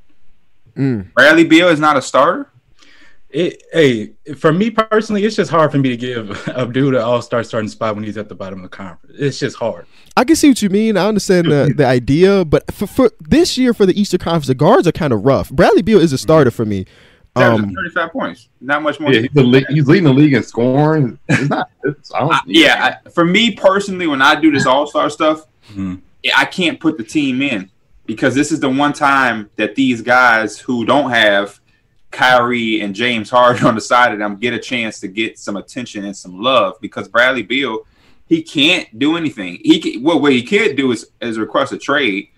Mm. 0.77 1.13
Bradley 1.15 1.45
Beal 1.45 1.69
is 1.69 1.81
not 1.81 1.97
a 1.97 2.03
starter. 2.03 2.51
It, 3.31 3.63
hey, 3.73 4.11
for 4.37 4.53
me 4.53 4.71
personally, 4.71 5.25
it's 5.25 5.37
just 5.37 5.53
hard 5.53 5.71
for 5.71 5.79
me 5.79 5.89
to 5.91 5.97
give 5.97 6.49
Abdul 6.49 6.91
the 6.91 7.05
All 7.05 7.23
Star 7.23 7.45
starting 7.45 7.69
spot 7.69 7.95
when 7.95 8.03
he's 8.03 8.17
at 8.19 8.29
the 8.29 8.35
bottom 8.35 8.59
of 8.59 8.71
the 8.71 8.77
conference. 8.77 9.17
It's 9.19 9.39
just 9.39 9.57
hard. 9.57 9.87
I 10.17 10.25
can 10.25 10.35
see 10.35 10.49
what 10.49 10.61
you 10.63 10.69
mean. 10.69 10.97
I 10.97 11.07
understand 11.07 11.47
the, 11.47 11.73
the 11.77 11.87
idea, 11.87 12.45
but 12.45 12.73
for, 12.75 12.89
for 12.89 13.11
this 13.21 13.57
year 13.57 13.73
for 13.73 13.87
the 13.87 13.99
Eastern 13.99 14.19
Conference, 14.19 14.49
the 14.49 14.55
guards 14.57 14.89
are 14.89 14.93
kind 14.93 15.13
of 15.13 15.25
rough. 15.25 15.49
Bradley 15.51 15.83
Beal 15.83 16.01
is 16.01 16.13
a 16.13 16.19
starter 16.19 16.51
for 16.51 16.65
me. 16.67 16.87
Averaging 17.37 17.67
Um, 17.71 17.75
35 17.75 18.13
points. 18.13 18.49
Not 18.61 18.83
much 18.83 18.99
more. 19.01 19.13
Yeah, 19.13 19.21
he's, 19.23 19.31
the 19.33 19.43
lead, 19.43 19.65
he's 19.69 19.87
leading 19.87 20.05
the 20.05 20.13
league 20.13 20.35
in 20.35 20.43
scoring. 20.43 21.19
It's 21.29 21.49
not. 21.49 21.71
It's, 21.85 22.13
I 22.15 22.21
don't, 22.21 22.33
I- 22.33 22.41
yeah, 22.47 22.99
I, 23.05 23.09
for 23.11 23.25
me 23.25 23.53
personally, 23.53 24.07
when 24.07 24.21
I 24.21 24.41
do 24.41 24.51
this 24.51 24.67
All 24.67 24.87
Star 24.87 25.09
stuff, 25.11 25.47
Mhm. 25.73 26.01
I 26.37 26.45
can't 26.45 26.79
put 26.81 26.99
the 26.99 27.05
team 27.05 27.41
in 27.41 27.71
because 28.05 28.35
this 28.35 28.51
is 28.51 28.59
the 28.61 28.69
one 28.69 28.93
time 28.93 29.49
that 29.57 29.75
these 29.77 30.03
guys 30.03 30.59
who 30.59 30.85
don't 30.85 31.11
have 31.11 31.61
Kyrie 32.11 32.81
and 32.81 32.95
James 32.95 33.31
Harden 33.31 33.65
on 33.67 33.75
the 33.77 33.81
side 33.81 34.13
of 34.13 34.19
them 34.19 34.37
get 34.37 34.53
a 34.53 34.59
chance 34.59 34.99
to 35.01 35.09
get 35.09 35.39
some 35.39 35.57
attention 35.57 36.05
and 36.05 36.17
some 36.17 36.41
love 36.43 36.75
because 36.81 37.09
Bradley 37.09 37.43
Beal, 37.43 37.87
he 38.27 38.43
can't 38.43 38.99
do 38.99 39.17
anything. 39.17 39.61
He 39.63 39.79
can, 39.81 40.03
well, 40.03 40.21
what 40.21 40.33
he 40.33 40.43
could 40.43 40.77
do 40.77 40.91
is, 40.93 41.07
is 41.21 41.39
request 41.39 41.73
a 41.73 41.79
trade. 41.79 42.29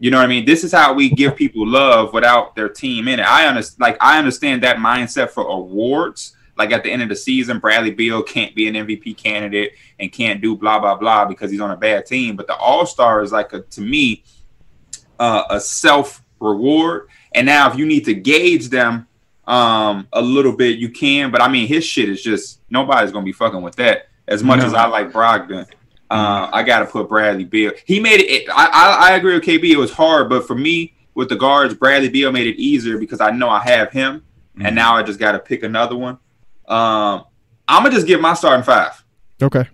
You 0.00 0.10
know 0.10 0.18
what 0.18 0.24
I 0.24 0.28
mean? 0.28 0.44
This 0.44 0.62
is 0.62 0.72
how 0.72 0.92
we 0.92 1.10
give 1.10 1.34
people 1.34 1.66
love 1.66 2.12
without 2.12 2.54
their 2.54 2.68
team 2.68 3.08
in 3.08 3.18
it. 3.18 3.26
I 3.26 3.46
understand, 3.48 3.80
like 3.80 3.96
I 4.00 4.18
understand 4.18 4.62
that 4.62 4.76
mindset 4.76 5.30
for 5.30 5.44
awards. 5.44 6.34
Like 6.56 6.72
at 6.72 6.82
the 6.82 6.90
end 6.90 7.02
of 7.02 7.08
the 7.08 7.16
season, 7.16 7.58
Bradley 7.60 7.92
Beal 7.92 8.22
can't 8.22 8.54
be 8.54 8.66
an 8.68 8.74
MVP 8.74 9.16
candidate 9.16 9.72
and 10.00 10.10
can't 10.12 10.40
do 10.40 10.56
blah 10.56 10.78
blah 10.78 10.96
blah 10.96 11.24
because 11.24 11.50
he's 11.50 11.60
on 11.60 11.70
a 11.70 11.76
bad 11.76 12.06
team. 12.06 12.34
But 12.36 12.46
the 12.48 12.56
All 12.56 12.84
Star 12.86 13.22
is 13.22 13.30
like 13.32 13.52
a 13.52 13.60
to 13.62 13.80
me 13.80 14.24
uh, 15.18 15.44
a 15.50 15.60
self 15.60 16.22
reward. 16.40 17.08
And 17.32 17.46
now 17.46 17.70
if 17.70 17.76
you 17.76 17.86
need 17.86 18.04
to 18.06 18.14
gauge 18.14 18.68
them 18.68 19.06
um, 19.46 20.08
a 20.12 20.20
little 20.20 20.54
bit, 20.56 20.78
you 20.78 20.90
can. 20.90 21.30
But 21.30 21.42
I 21.42 21.48
mean, 21.48 21.66
his 21.68 21.84
shit 21.84 22.08
is 22.08 22.22
just 22.22 22.60
nobody's 22.70 23.12
gonna 23.12 23.24
be 23.24 23.32
fucking 23.32 23.62
with 23.62 23.76
that. 23.76 24.08
As 24.26 24.42
much 24.44 24.60
No. 24.60 24.66
as 24.66 24.74
I 24.74 24.86
like 24.86 25.10
Brogdon, 25.10 25.66
uh, 26.10 26.48
I 26.52 26.62
got 26.62 26.80
to 26.80 26.86
put 26.86 27.08
Bradley 27.08 27.44
Beal. 27.44 27.72
He 27.86 28.00
made 28.00 28.20
it. 28.20 28.48
I, 28.50 28.66
I 28.66 29.10
I 29.12 29.16
agree 29.16 29.34
with 29.34 29.44
KB. 29.44 29.64
It 29.64 29.76
was 29.76 29.92
hard, 29.92 30.28
but 30.28 30.46
for 30.46 30.54
me 30.54 30.94
with 31.14 31.28
the 31.28 31.36
guards, 31.36 31.74
Bradley 31.74 32.08
Beal 32.08 32.32
made 32.32 32.46
it 32.46 32.56
easier 32.56 32.96
because 32.98 33.20
I 33.20 33.30
know 33.30 33.48
I 33.48 33.60
have 33.60 33.90
him, 33.92 34.24
and 34.60 34.74
now 34.74 34.94
I 34.96 35.02
just 35.02 35.18
got 35.18 35.32
to 35.32 35.38
pick 35.38 35.62
another 35.62 35.96
one. 35.96 36.18
Um, 36.66 37.24
I'm 37.66 37.82
gonna 37.82 37.90
just 37.94 38.06
give 38.06 38.20
my 38.20 38.34
starting 38.34 38.64
five. 38.64 39.04
okay. 39.42 39.68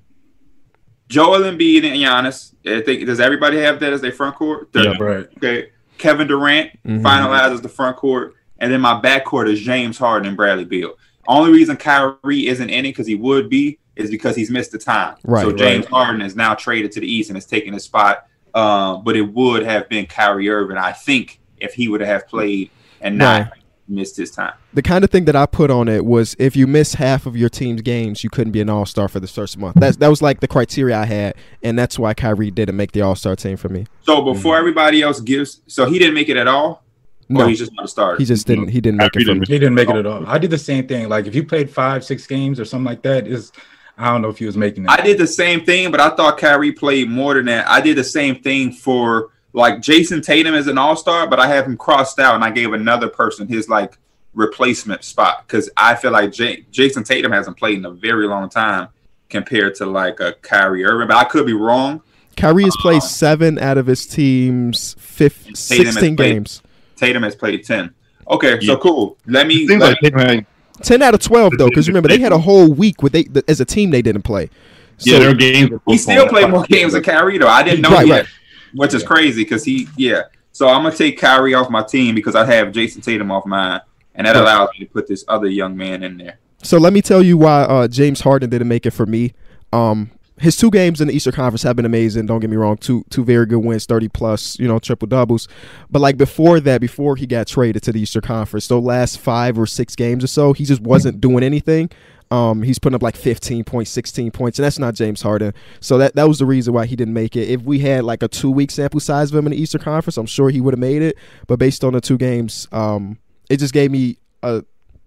Joel 1.09 1.41
Embiid 1.43 1.85
and 1.85 1.97
Giannis. 1.97 2.55
I 2.67 2.81
think 2.81 3.07
does 3.07 3.21
everybody 3.21 3.59
have 3.59 3.79
that 3.81 3.93
as 3.93 4.01
their 4.01 4.13
front 4.13 4.37
court? 4.37 4.69
Yeah, 4.75 4.97
right. 4.99 5.29
Okay. 5.37 5.69
Kevin 5.99 6.27
Durant 6.27 6.71
Mhm. 6.85 7.03
finalizes 7.03 7.63
the 7.63 7.69
front 7.69 7.97
court, 7.97 8.35
and 8.59 8.73
then 8.73 8.81
my 8.81 9.01
back 9.01 9.25
court 9.25 9.49
is 9.49 9.61
James 9.61 9.99
Harden 9.99 10.29
and 10.29 10.37
Bradley 10.37 10.65
Beal. 10.65 10.95
Only 11.29 11.53
reason 11.53 11.77
Kyrie 11.77 12.47
isn't 12.49 12.69
in 12.69 12.85
it 12.85 12.89
because 12.91 13.07
he 13.07 13.15
would 13.15 13.49
be 13.49 13.79
is 13.97 14.11
because 14.11 14.35
he's 14.37 14.51
missed 14.51 14.73
the 14.73 14.79
time. 14.79 15.17
Right, 15.25 15.43
so 15.43 15.49
right. 15.49 15.57
James 15.59 15.87
Harden 15.87 16.21
is 16.23 16.35
now 16.37 16.55
traded 16.55 16.93
to 16.93 17.01
the 17.01 17.07
East 17.07 17.31
and 17.31 17.37
has 17.37 17.47
taken 17.47 17.73
his 17.75 17.85
spot. 17.85 18.27
Um, 18.55 19.03
but 19.05 19.17
it 19.17 19.23
would 19.23 19.65
have 19.65 19.89
been 19.89 20.07
Kyrie 20.07 20.49
Irving, 20.49 20.77
I 20.77 20.93
think, 20.93 21.41
if 21.59 21.75
he 21.75 21.89
would 21.89 22.01
have 22.01 22.27
played 22.29 22.71
and 23.01 23.19
not 23.19 23.41
Right. 23.43 23.51
missed 23.89 24.17
his 24.17 24.31
time. 24.31 24.53
The 24.73 24.83
kind 24.83 25.03
of 25.03 25.11
thing 25.11 25.25
that 25.25 25.35
I 25.35 25.47
put 25.47 25.71
on 25.73 25.89
it 25.89 26.05
was 26.05 26.37
if 26.39 26.55
you 26.55 26.67
miss 26.69 26.95
half 26.95 27.27
of 27.27 27.37
your 27.37 27.49
team's 27.49 27.83
games, 27.83 28.23
you 28.23 28.31
couldn't 28.31 28.53
be 28.53 28.61
an 28.61 28.69
All 28.71 28.87
Star 28.87 29.09
for 29.09 29.19
the 29.21 29.27
first 29.27 29.59
month. 29.59 29.75
That's 29.77 29.97
that 29.99 30.09
was 30.09 30.23
like 30.23 30.39
the 30.41 30.47
criteria 30.49 30.97
I 30.97 31.05
had, 31.05 31.35
and 31.65 31.77
that's 31.79 31.99
why 31.99 32.15
Kyrie 32.15 32.51
didn't 32.53 32.77
make 32.77 32.93
the 32.93 33.01
All 33.03 33.15
Star 33.17 33.35
team 33.37 33.57
for 33.57 33.69
me. 33.69 33.87
So 34.03 34.23
before 34.23 34.57
everybody 34.57 35.03
else 35.03 35.21
gives, 35.21 35.61
so 35.67 35.87
he 35.87 35.99
didn't 35.99 36.15
make 36.15 36.29
it 36.29 36.37
at 36.37 36.47
all, 36.47 36.85
No, 37.29 37.45
or 37.45 37.49
he's 37.49 37.59
just 37.59 37.73
not 37.75 37.87
a 37.87 37.89
starter. 37.89 38.19
he 38.19 38.25
just 38.25 38.47
didn't. 38.47 38.69
He 38.69 38.81
didn't 38.81 38.99
make 38.99 39.09
it 39.09 39.13
Kyrie 39.15 39.25
for 39.25 39.33
didn't 39.35 39.49
He 39.49 39.59
didn't 39.59 39.75
make 39.75 39.89
it 39.91 39.97
at 39.97 40.07
all. 40.07 40.25
I 40.27 40.39
did 40.39 40.51
the 40.51 40.59
same 40.59 40.87
thing. 40.87 41.09
Like 41.09 41.27
if 41.27 41.35
you 41.35 41.45
played 41.45 41.69
five, 41.71 42.05
six 42.05 42.25
games 42.27 42.61
or 42.61 42.65
something 42.65 42.87
like 42.87 43.03
that, 43.03 43.27
is 43.27 43.51
I 43.97 44.07
don't 44.11 44.23
know 44.23 44.29
if 44.29 44.39
he 44.39 44.47
was 44.47 44.57
making 44.57 44.89
I 44.89 45.01
did 45.01 45.19
the 45.19 45.27
same 45.27 45.65
thing, 45.65 45.91
but 45.91 46.01
I 46.01 46.11
thought 46.11 46.37
Kyrie 46.39 46.73
played 46.73 47.09
more 47.09 47.35
than 47.35 47.47
that. 47.47 47.69
I 47.69 47.81
did 47.81 47.97
the 47.97 48.05
same 48.05 48.37
thing 48.37 48.73
for 48.73 49.31
like 49.53 49.81
Jayson 49.81 50.21
Tatum 50.21 50.55
as 50.55 50.67
an 50.67 50.79
All 50.79 50.97
Star, 50.97 51.29
but 51.29 51.39
I 51.39 51.47
have 51.47 51.65
him 51.67 51.77
crossed 51.77 52.19
out, 52.19 52.35
and 52.35 52.43
I 52.43 52.51
gave 52.51 52.73
another 52.73 53.09
person 53.09 53.47
his 53.47 53.69
like 53.69 53.97
replacement 54.35 55.05
spot 55.05 55.45
because 55.47 55.71
I 55.77 55.95
feel 55.95 56.11
like 56.11 56.33
J- 56.33 56.65
Jayson 56.73 57.05
Tatum 57.05 57.31
hasn't 57.31 57.57
played 57.57 57.79
in 57.79 57.85
a 57.85 57.91
very 57.93 58.27
long 58.27 58.49
time 58.49 58.89
compared 59.29 59.77
to 59.77 59.87
like 59.87 60.19
a 60.21 60.33
Kyrie 60.43 60.85
Irving. 60.85 61.07
But 61.09 61.17
I 61.19 61.25
could 61.25 61.47
be 61.47 61.53
wrong. 61.53 62.03
Kyrie 62.37 62.65
has 62.65 62.77
played 62.81 62.97
Uh, 62.97 63.01
seven 63.07 63.59
out 63.61 63.79
of 63.79 63.87
his 63.87 64.07
team's 64.07 64.97
fifth, 64.99 65.45
Tatum 65.45 65.55
16 65.93 66.17
played- 66.17 66.33
games. 66.35 66.63
Tatum 66.97 67.23
has 67.23 67.37
played 67.37 67.65
ten. 67.65 67.95
Okay, 68.29 68.59
so 68.61 68.77
cool. 68.77 69.19
Let 69.27 69.47
me. 69.47 69.55
It 69.55 69.69
seems 69.69 69.81
let 69.81 69.89
like 69.91 69.99
Tatum 70.01 70.19
had- 70.19 70.47
Ten 70.83 71.03
out 71.03 71.15
of 71.15 71.21
twelve 71.21 71.53
though, 71.59 71.69
because 71.69 71.89
remember 71.89 72.09
they 72.09 72.19
had 72.19 72.33
a 72.33 72.39
whole 72.39 72.73
week 72.73 73.03
with 73.03 73.13
they 73.13 73.27
as 73.49 73.61
a 73.61 73.65
team 73.65 73.91
they 73.91 74.03
didn't 74.03 74.23
play. 74.23 74.51
So, 74.99 75.11
yeah, 75.13 75.19
their 75.21 75.35
games. 75.35 75.71
were 75.71 75.81
he 75.87 75.97
still 75.99 76.25
postponed. 76.25 76.31
played 76.31 76.51
more 76.51 76.65
games 76.65 76.93
than 76.93 77.03
Kyrie 77.03 77.39
though. 77.39 77.49
I 77.49 77.63
didn't 77.63 77.81
know 77.81 77.91
Right, 77.91 78.07
yet, 78.07 78.15
right. 78.23 78.27
which 78.75 78.95
is 78.95 79.03
crazy 79.03 79.43
because 79.43 79.65
he, 79.65 79.89
yeah. 79.97 80.23
So 80.53 80.69
I'm 80.69 80.83
gonna 80.85 80.95
take 80.95 81.19
Kyrie 81.19 81.55
off 81.55 81.69
my 81.71 81.83
team 81.83 82.15
because 82.15 82.35
I 82.37 82.45
have 82.45 82.69
Jayson 82.73 83.03
Tatum 83.03 83.31
off 83.31 83.45
mine, 83.47 83.81
and 84.15 84.27
that 84.27 84.37
allows 84.37 84.69
me 84.79 84.85
to 84.85 84.91
put 84.93 85.07
this 85.09 85.25
other 85.29 85.49
young 85.49 85.77
man 85.77 86.03
in 86.05 86.17
there. 86.19 86.39
So 86.63 86.79
let 86.79 86.93
me 86.93 87.03
tell 87.03 87.23
you 87.23 87.37
why 87.37 87.63
uh, 87.63 87.89
James 87.89 88.21
Harden 88.21 88.51
didn't 88.51 88.69
make 88.69 88.87
it 88.87 88.93
for 88.93 89.05
me. 89.07 89.33
Um, 89.73 90.11
his 90.39 90.57
two 90.57 90.71
games 90.71 91.01
in 91.01 91.09
the 91.09 91.15
Eastern 91.15 91.33
Conference 91.33 91.63
have 91.63 91.77
been 91.77 91.85
amazing. 91.85 92.27
Don't 92.27 92.41
get 92.41 92.51
me 92.51 92.57
wrong, 92.57 92.77
two 92.77 93.05
two 93.11 93.25
very 93.25 93.47
good 93.47 93.59
wins, 93.61 93.87
thirty 93.87 94.09
plus, 94.09 94.59
you 94.59 94.67
know, 94.67 94.79
triple 94.79 95.07
doubles. 95.07 95.49
But 95.91 96.01
like 96.01 96.17
before 96.17 96.61
that, 96.61 96.81
before 96.81 97.17
he 97.17 97.27
got 97.27 97.47
traded 97.47 97.83
to 97.85 97.93
the 97.93 98.01
Eastern 98.01 98.23
Conference, 98.23 98.67
those 98.67 98.83
last 98.83 99.19
five 99.19 99.59
or 99.59 99.67
six 99.67 99.95
games 99.95 100.25
or 100.25 100.29
so, 100.29 100.53
he 100.53 100.65
just 100.65 100.81
wasn't 100.81 101.21
doing 101.21 101.45
anything. 101.45 101.91
Um, 102.31 102.63
he's 102.63 102.79
putting 102.81 102.97
up 102.97 103.03
like 103.03 103.17
15 103.17 103.65
points, 103.65 103.91
16 103.91 104.31
points, 104.33 104.59
and 104.59 104.65
that's 104.65 104.79
not 104.79 104.95
James 104.95 105.23
Harden. 105.23 105.55
So 105.81 105.99
that 105.99 106.17
that 106.17 106.27
was 106.27 106.41
the 106.41 106.47
reason 106.47 106.75
why 106.75 106.87
he 106.87 106.97
didn't 106.97 107.15
make 107.15 107.37
it. 107.37 107.49
If 107.49 107.63
we 107.63 107.79
had 107.79 108.05
like 108.05 108.23
a 108.23 108.29
two 108.29 108.51
week 108.51 108.73
sample 108.73 108.99
size 109.01 109.31
of 109.31 109.37
him 109.37 109.47
in 109.47 109.53
the 109.53 109.61
Eastern 109.61 109.83
Conference, 109.83 110.17
I'm 110.17 110.27
sure 110.27 110.51
he 110.51 110.61
would 110.61 110.75
have 110.75 110.81
made 110.81 111.03
it. 111.03 111.17
But 111.47 111.59
based 111.59 111.85
on 111.85 111.93
the 111.93 112.01
two 112.01 112.19
games, 112.19 112.67
um, 112.73 113.19
it 113.49 113.59
just 113.59 113.73
gave 113.73 113.91
me 113.93 114.19
a, 114.43 114.65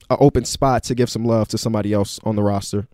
a 0.09 0.17
open 0.17 0.45
spot 0.45 0.83
to 0.83 0.95
give 0.95 1.09
some 1.09 1.25
love 1.25 1.49
to 1.49 1.57
somebody 1.57 1.91
else 1.91 2.17
on 2.23 2.37
the 2.37 2.43
roster. 2.43 2.87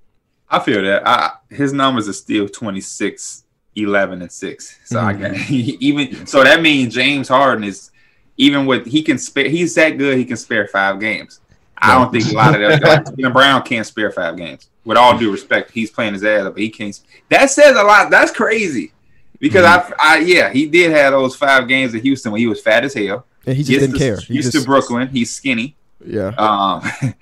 I 0.49 0.59
feel 0.59 0.81
that. 0.83 1.07
I, 1.07 1.31
his 1.53 1.73
numbers 1.73 2.07
are 2.09 2.13
still 2.13 2.47
26, 2.49 3.43
11, 3.75 4.21
and 4.21 4.31
6. 4.31 4.79
So 4.85 4.99
I 4.99 5.13
Mm-hmm. 5.13 5.33
can 5.43 5.53
even 5.79 6.25
so 6.27 6.43
that 6.43 6.61
means 6.61 6.93
James 6.93 7.27
Harden 7.27 7.63
is 7.63 7.91
even 8.37 8.65
with 8.65 8.85
he 8.87 9.01
can 9.03 9.17
spare 9.17 9.47
he's 9.49 9.75
that 9.75 9.97
good 9.97 10.17
he 10.17 10.25
can 10.25 10.37
spare 10.37 10.67
five 10.67 10.99
games. 10.99 11.39
I 11.77 11.95
don't 11.95 12.11
think 12.11 12.31
a 12.31 12.35
lot 12.35 12.55
of 12.55 12.61
them 12.81 12.81
like 12.81 13.33
Brown 13.33 13.61
can't 13.63 13.85
spare 13.85 14.11
five 14.11 14.37
games. 14.37 14.69
With 14.85 14.97
all 14.97 15.17
due 15.17 15.31
respect, 15.31 15.71
he's 15.71 15.91
playing 15.91 16.13
his 16.13 16.23
ass 16.23 16.45
up, 16.45 16.53
but 16.53 16.61
he 16.61 16.69
can't. 16.69 16.97
That 17.29 17.49
says 17.49 17.75
a 17.75 17.83
lot. 17.83 18.09
That's 18.09 18.31
crazy. 18.31 18.93
Because 19.39 19.65
Mm-hmm. 19.65 19.93
I, 19.99 20.15
I, 20.15 20.17
yeah, 20.19 20.49
he 20.51 20.65
did 20.67 20.91
have 20.91 21.11
those 21.11 21.35
five 21.35 21.67
games 21.67 21.93
in 21.93 22.01
Houston 22.01 22.31
when 22.31 22.39
he 22.39 22.47
was 22.47 22.61
fat 22.61 22.85
as 22.85 22.93
hell. 22.93 23.25
And 23.45 23.57
he 23.57 23.63
just 23.63 23.79
didn't 23.79 23.93
to- 23.93 23.99
care. 23.99 24.17
He 24.17 24.35
Used 24.35 24.51
just, 24.53 24.63
to 24.63 24.69
Brooklyn, 24.69 25.09
he's 25.09 25.33
skinny. 25.35 25.75
Yeah. 26.05 26.27
Um, 26.37 26.81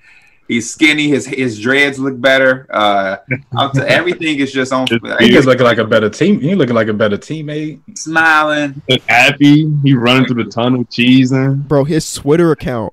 he's 0.52 0.72
skinny. 0.72 1.08
His 1.08 1.26
his 1.26 1.58
dreads 1.58 1.98
look 1.98 2.20
better. 2.20 2.66
Uh, 2.70 3.16
up 3.56 3.72
to, 3.72 3.88
everything 3.88 4.38
is 4.38 4.52
just 4.52 4.72
on. 4.72 4.86
He 5.18 5.30
just 5.30 5.46
looking 5.46 5.64
like 5.64 5.78
a 5.78 5.84
better 5.84 6.10
team. 6.10 6.40
He 6.40 6.54
looking 6.54 6.74
like 6.74 6.88
a 6.88 6.92
better 6.92 7.18
teammate. 7.18 7.80
smiling. 7.96 8.82
Look 8.88 9.02
happy. 9.08 9.70
He 9.82 9.94
running 9.94 10.26
through 10.26 10.44
the 10.44 10.50
tunnel, 10.50 10.84
cheesing. 10.84 11.66
Bro, 11.66 11.84
his 11.84 12.12
Twitter 12.12 12.50
account, 12.52 12.92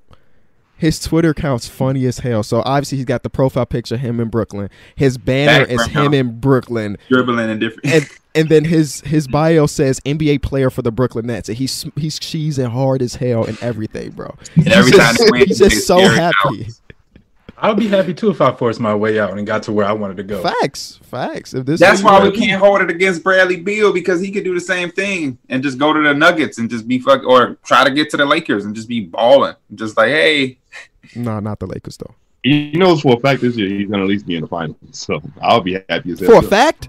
his 0.80 0.98
Twitter 0.98 1.30
account's 1.30 1.68
funny 1.68 2.06
as 2.06 2.20
hell. 2.20 2.42
So 2.42 2.62
obviously 2.64 2.96
he's 2.98 3.04
got 3.04 3.22
the 3.22 3.30
profile 3.30 3.66
picture 3.66 3.96
of 3.96 4.00
him 4.00 4.18
in 4.18 4.28
Brooklyn. 4.28 4.70
His 4.96 5.18
banner 5.18 5.66
is 5.66 5.84
him 5.86 6.14
in 6.14 6.40
Brooklyn. 6.40 6.96
dribbling 7.08 7.50
and 7.50 7.60
different. 7.60 7.86
And 7.86 8.08
and 8.34 8.48
then 8.48 8.64
his 8.64 9.02
his 9.02 9.28
bio 9.28 9.66
says 9.66 10.00
NBA 10.00 10.42
player 10.42 10.70
for 10.70 10.80
the 10.82 10.90
Brooklyn 10.90 11.26
Nets. 11.26 11.50
And 11.50 11.58
he's 11.58 11.84
he's 11.96 12.18
cheesing 12.18 12.70
hard 12.70 13.02
as 13.02 13.16
hell 13.16 13.44
and 13.44 13.62
everything, 13.62 14.12
bro. 14.12 14.34
And 14.56 14.68
every 14.68 14.92
he's 14.92 15.00
time 15.00 15.16
just, 15.16 15.18
they 15.18 15.30
win, 15.30 15.46
he's 15.46 15.58
just 15.58 15.86
so 15.86 15.98
happy. 16.00 16.64
out. 16.64 16.80
I'd 17.62 17.76
be 17.76 17.88
happy 17.88 18.14
too 18.14 18.30
if 18.30 18.40
I 18.40 18.52
forced 18.52 18.80
my 18.80 18.94
way 18.94 19.18
out 19.20 19.36
and 19.36 19.46
got 19.46 19.62
to 19.64 19.72
where 19.72 19.86
I 19.86 19.92
wanted 19.92 20.16
to 20.18 20.22
go. 20.22 20.42
Facts. 20.42 20.98
Facts. 21.02 21.52
If 21.54 21.66
this 21.66 21.78
That's 21.80 22.02
why 22.02 22.20
we 22.22 22.30
what- 22.30 22.38
can't 22.38 22.60
hold 22.60 22.80
it 22.80 22.90
against 22.90 23.22
Bradley 23.22 23.56
Beal 23.56 23.92
because 23.92 24.20
he 24.20 24.30
could 24.30 24.44
do 24.44 24.54
the 24.54 24.60
same 24.60 24.90
thing 24.90 25.36
and 25.48 25.62
just 25.62 25.76
go 25.78 25.92
to 25.92 26.00
the 26.02 26.14
Nuggets 26.14 26.58
and 26.58 26.70
just 26.70 26.88
be 26.88 26.98
fuck 26.98 27.22
or 27.24 27.56
try 27.64 27.84
to 27.84 27.90
get 27.90 28.08
to 28.10 28.16
the 28.16 28.24
Lakers 28.24 28.64
and 28.64 28.74
just 28.74 28.88
be 28.88 29.00
balling. 29.00 29.54
Just 29.74 29.96
like, 29.96 30.08
hey, 30.08 30.58
No, 31.16 31.40
not 31.40 31.58
the 31.58 31.66
Lakers 31.66 31.96
though. 31.96 32.14
He 32.42 32.70
knows 32.72 33.02
for 33.02 33.16
a 33.16 33.20
fact 33.20 33.42
this 33.42 33.56
year 33.56 33.68
he's 33.68 33.90
gonna 33.90 34.04
at 34.04 34.08
least 34.08 34.26
be 34.26 34.36
in 34.36 34.42
the 34.42 34.48
finals. 34.48 34.76
So 34.92 35.20
I'll 35.42 35.60
be 35.60 35.74
happy 35.88 36.12
as 36.12 36.20
hell. 36.20 36.30
For 36.40 36.46
a 36.46 36.48
fact? 36.48 36.88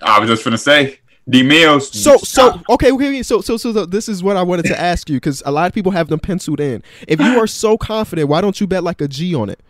I 0.00 0.18
was 0.18 0.28
just 0.28 0.44
gonna 0.44 0.56
say, 0.58 0.98
D 1.28 1.42
Mills. 1.42 1.90
So 1.92 2.16
so 2.16 2.60
okay 2.70 2.90
okay 2.92 3.22
so 3.22 3.40
so 3.42 3.56
so 3.56 3.72
this 3.84 4.08
is 4.08 4.22
what 4.22 4.36
I 4.36 4.42
wanted 4.42 4.64
to 4.66 4.80
ask 4.80 5.10
you 5.10 5.16
because 5.16 5.42
a 5.44 5.52
lot 5.52 5.66
of 5.66 5.74
people 5.74 5.92
have 5.92 6.08
them 6.08 6.18
penciled 6.20 6.60
in. 6.60 6.82
If 7.06 7.20
you 7.20 7.38
are 7.38 7.46
so 7.46 7.76
confident, 7.76 8.28
why 8.28 8.40
don't 8.40 8.60
you 8.60 8.66
bet 8.66 8.82
like 8.82 9.00
a 9.00 9.08
G 9.08 9.34
on 9.34 9.50
it? 9.50 9.60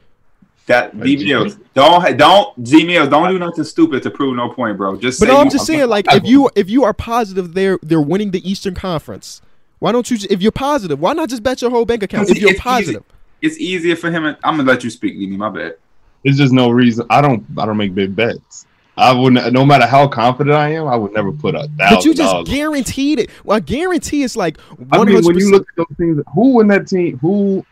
That 0.66 0.98
D 1.00 1.24
Mills 1.24 1.56
don't 1.74 2.16
don't 2.16 2.64
D 2.64 2.84
Mills 2.86 3.08
don't 3.08 3.30
do 3.30 3.38
nothing 3.38 3.64
stupid 3.64 4.02
to 4.04 4.10
prove 4.10 4.36
no 4.36 4.48
point, 4.50 4.76
bro. 4.76 4.96
Just 4.96 5.20
But 5.20 5.26
say 5.26 5.32
no, 5.34 5.40
I'm 5.40 5.46
you- 5.46 5.52
just 5.52 5.66
saying 5.66 5.88
like 5.88 6.06
if 6.12 6.24
you 6.24 6.50
if 6.54 6.70
you 6.70 6.84
are 6.84 6.92
positive 6.94 7.54
they're 7.54 7.78
they're 7.82 8.00
winning 8.00 8.30
the 8.30 8.48
Eastern 8.48 8.74
Conference, 8.74 9.42
why 9.80 9.92
don't 9.92 10.10
you 10.10 10.18
if 10.30 10.40
you're 10.42 10.52
positive 10.52 11.00
why 11.00 11.12
not 11.12 11.28
just 11.28 11.42
bet 11.42 11.60
your 11.62 11.70
whole 11.70 11.84
bank 11.84 12.02
account 12.02 12.30
if 12.30 12.38
you're 12.38 12.50
It's 12.50 12.58
easy. 12.60 12.62
positive? 12.62 13.04
it's 13.40 13.58
easier 13.58 13.96
for 13.96 14.10
him. 14.10 14.24
I'm 14.24 14.36
gonna 14.56 14.62
let 14.64 14.84
you 14.84 14.90
speak, 14.90 15.14
D. 15.18 15.26
My 15.36 15.48
bad. 15.48 15.74
There's 16.22 16.38
just 16.38 16.52
no 16.52 16.70
reason. 16.70 17.04
I 17.10 17.20
don't. 17.20 17.44
I 17.58 17.66
don't 17.66 17.76
make 17.76 17.92
big 17.94 18.14
bets. 18.14 18.66
I 18.96 19.12
wouldn't. 19.12 19.52
No 19.52 19.64
matter 19.66 19.86
how 19.86 20.06
confident 20.06 20.54
I 20.54 20.68
am, 20.74 20.86
I 20.86 20.94
would 20.94 21.12
never 21.12 21.32
put 21.32 21.56
a 21.56 21.66
thousand. 21.76 21.76
But 21.78 22.04
you 22.04 22.14
just 22.14 22.30
dollars. 22.32 22.48
guaranteed 22.48 23.18
it. 23.18 23.30
Well, 23.42 23.56
I 23.56 23.60
guarantee 23.60 24.22
it's 24.22 24.36
like 24.36 24.58
I 24.92 25.02
mean, 25.02 25.24
when 25.24 25.36
you 25.36 25.50
look 25.50 25.66
at 25.70 25.76
those 25.88 25.96
teams, 25.98 26.22
who 26.32 26.60
in 26.60 26.68
that 26.68 26.86
team? 26.86 27.18
Who? 27.18 27.66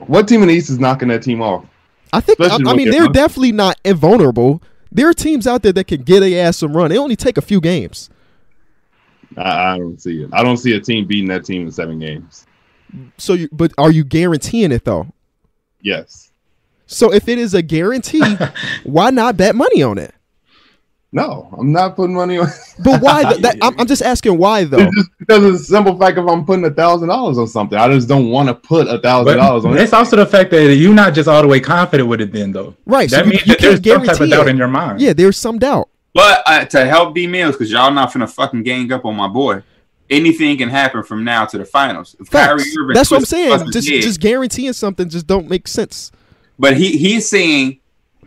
What 0.00 0.28
team 0.28 0.42
in 0.42 0.48
the 0.48 0.54
East 0.54 0.68
is 0.68 0.78
knocking 0.78 1.08
that 1.08 1.22
team 1.22 1.40
off? 1.40 1.64
I 2.12 2.20
think 2.20 2.40
I, 2.40 2.56
I 2.66 2.74
mean 2.74 2.90
they're 2.90 3.02
they're 3.02 3.08
definitely 3.08 3.52
not 3.52 3.78
invulnerable. 3.84 4.62
There 4.90 5.08
are 5.08 5.14
teams 5.14 5.46
out 5.46 5.62
there 5.62 5.72
that 5.72 5.84
can 5.84 6.02
get 6.02 6.22
a 6.22 6.38
ass 6.38 6.58
some 6.58 6.76
run. 6.76 6.90
They 6.90 6.98
only 6.98 7.16
take 7.16 7.36
a 7.36 7.42
few 7.42 7.60
games. 7.60 8.08
I, 9.36 9.74
I 9.74 9.78
don't 9.78 10.00
see 10.00 10.22
it. 10.22 10.30
I 10.32 10.42
don't 10.42 10.56
see 10.56 10.74
a 10.74 10.80
team 10.80 11.06
beating 11.06 11.28
that 11.28 11.44
team 11.44 11.66
in 11.66 11.72
seven 11.72 11.98
games. 11.98 12.46
So 13.18 13.34
you 13.34 13.48
but 13.52 13.72
are 13.78 13.90
you 13.90 14.04
guaranteeing 14.04 14.72
it 14.72 14.84
though? 14.84 15.08
Yes. 15.82 16.32
So 16.86 17.12
if 17.12 17.28
it 17.28 17.38
is 17.38 17.52
a 17.54 17.62
guarantee, 17.62 18.36
why 18.84 19.10
not 19.10 19.36
bet 19.36 19.54
money 19.54 19.82
on 19.82 19.98
it? 19.98 20.14
No, 21.10 21.48
I'm 21.58 21.72
not 21.72 21.96
putting 21.96 22.14
money 22.14 22.36
on. 22.38 22.48
But 22.84 23.00
why? 23.00 23.24
th- 23.24 23.40
that, 23.42 23.56
I'm, 23.62 23.80
I'm 23.80 23.86
just 23.86 24.02
asking 24.02 24.36
why 24.36 24.64
though. 24.64 24.78
It's 24.78 24.94
just 24.96 25.10
because 25.18 25.42
of 25.44 25.52
the 25.52 25.58
simple 25.58 25.98
fact 25.98 26.18
if 26.18 26.26
I'm 26.28 26.44
putting 26.44 26.64
a 26.66 26.70
thousand 26.70 27.08
dollars 27.08 27.38
on 27.38 27.48
something, 27.48 27.78
I 27.78 27.88
just 27.92 28.08
don't 28.08 28.28
want 28.30 28.48
to 28.48 28.54
put 28.54 28.86
a 28.88 28.98
thousand 29.00 29.38
dollars 29.38 29.62
But 29.64 29.70
on 29.70 29.78
it. 29.78 29.82
it's 29.82 29.92
also 29.94 30.16
the 30.16 30.26
fact 30.26 30.50
that 30.50 30.74
you're 30.76 30.92
not 30.94 31.14
just 31.14 31.26
all 31.28 31.40
the 31.42 31.48
way 31.48 31.60
confident 31.60 32.08
with 32.08 32.20
it. 32.20 32.30
Then 32.32 32.52
though, 32.52 32.74
Right, 32.84 33.10
That 33.10 33.24
you- 33.24 33.30
means 33.32 33.46
you 33.46 33.54
that 33.54 33.60
there's 33.60 33.80
can't 33.80 34.04
some 34.04 34.06
type 34.06 34.20
of 34.20 34.30
doubt 34.30 34.46
it. 34.48 34.50
in 34.50 34.56
your 34.58 34.68
mind. 34.68 35.00
Yeah, 35.00 35.14
there's 35.14 35.36
some 35.38 35.58
doubt. 35.58 35.88
But 36.14 36.42
uh, 36.46 36.64
to 36.66 36.84
help 36.86 37.14
D 37.14 37.26
Mills, 37.26 37.54
because 37.56 37.70
y'all 37.72 37.90
not 37.90 38.12
finna 38.12 38.28
fucking 38.30 38.62
gang 38.62 38.92
up 38.92 39.04
on 39.06 39.16
my 39.16 39.28
boy. 39.28 39.62
Anything 40.10 40.56
can 40.56 40.68
happen 40.70 41.02
from 41.02 41.22
now 41.24 41.44
to 41.46 41.58
the 41.58 41.64
finals. 41.66 42.16
If 42.18 42.28
Facts. 42.28 42.46
Kyrie 42.64 42.82
Irving 42.84 42.94
That's 42.94 43.10
what 43.10 43.18
I'm 43.18 43.24
saying. 43.26 43.70
Just 43.72 43.88
head- 43.88 44.02
just 44.02 44.20
guaranteeing 44.20 44.72
something 44.72 45.08
just 45.08 45.26
don't 45.26 45.48
make 45.48 45.68
sense. 45.68 46.10
But 46.58 46.76
he 46.76 46.96
he's 46.96 47.28
saying, 47.28 47.77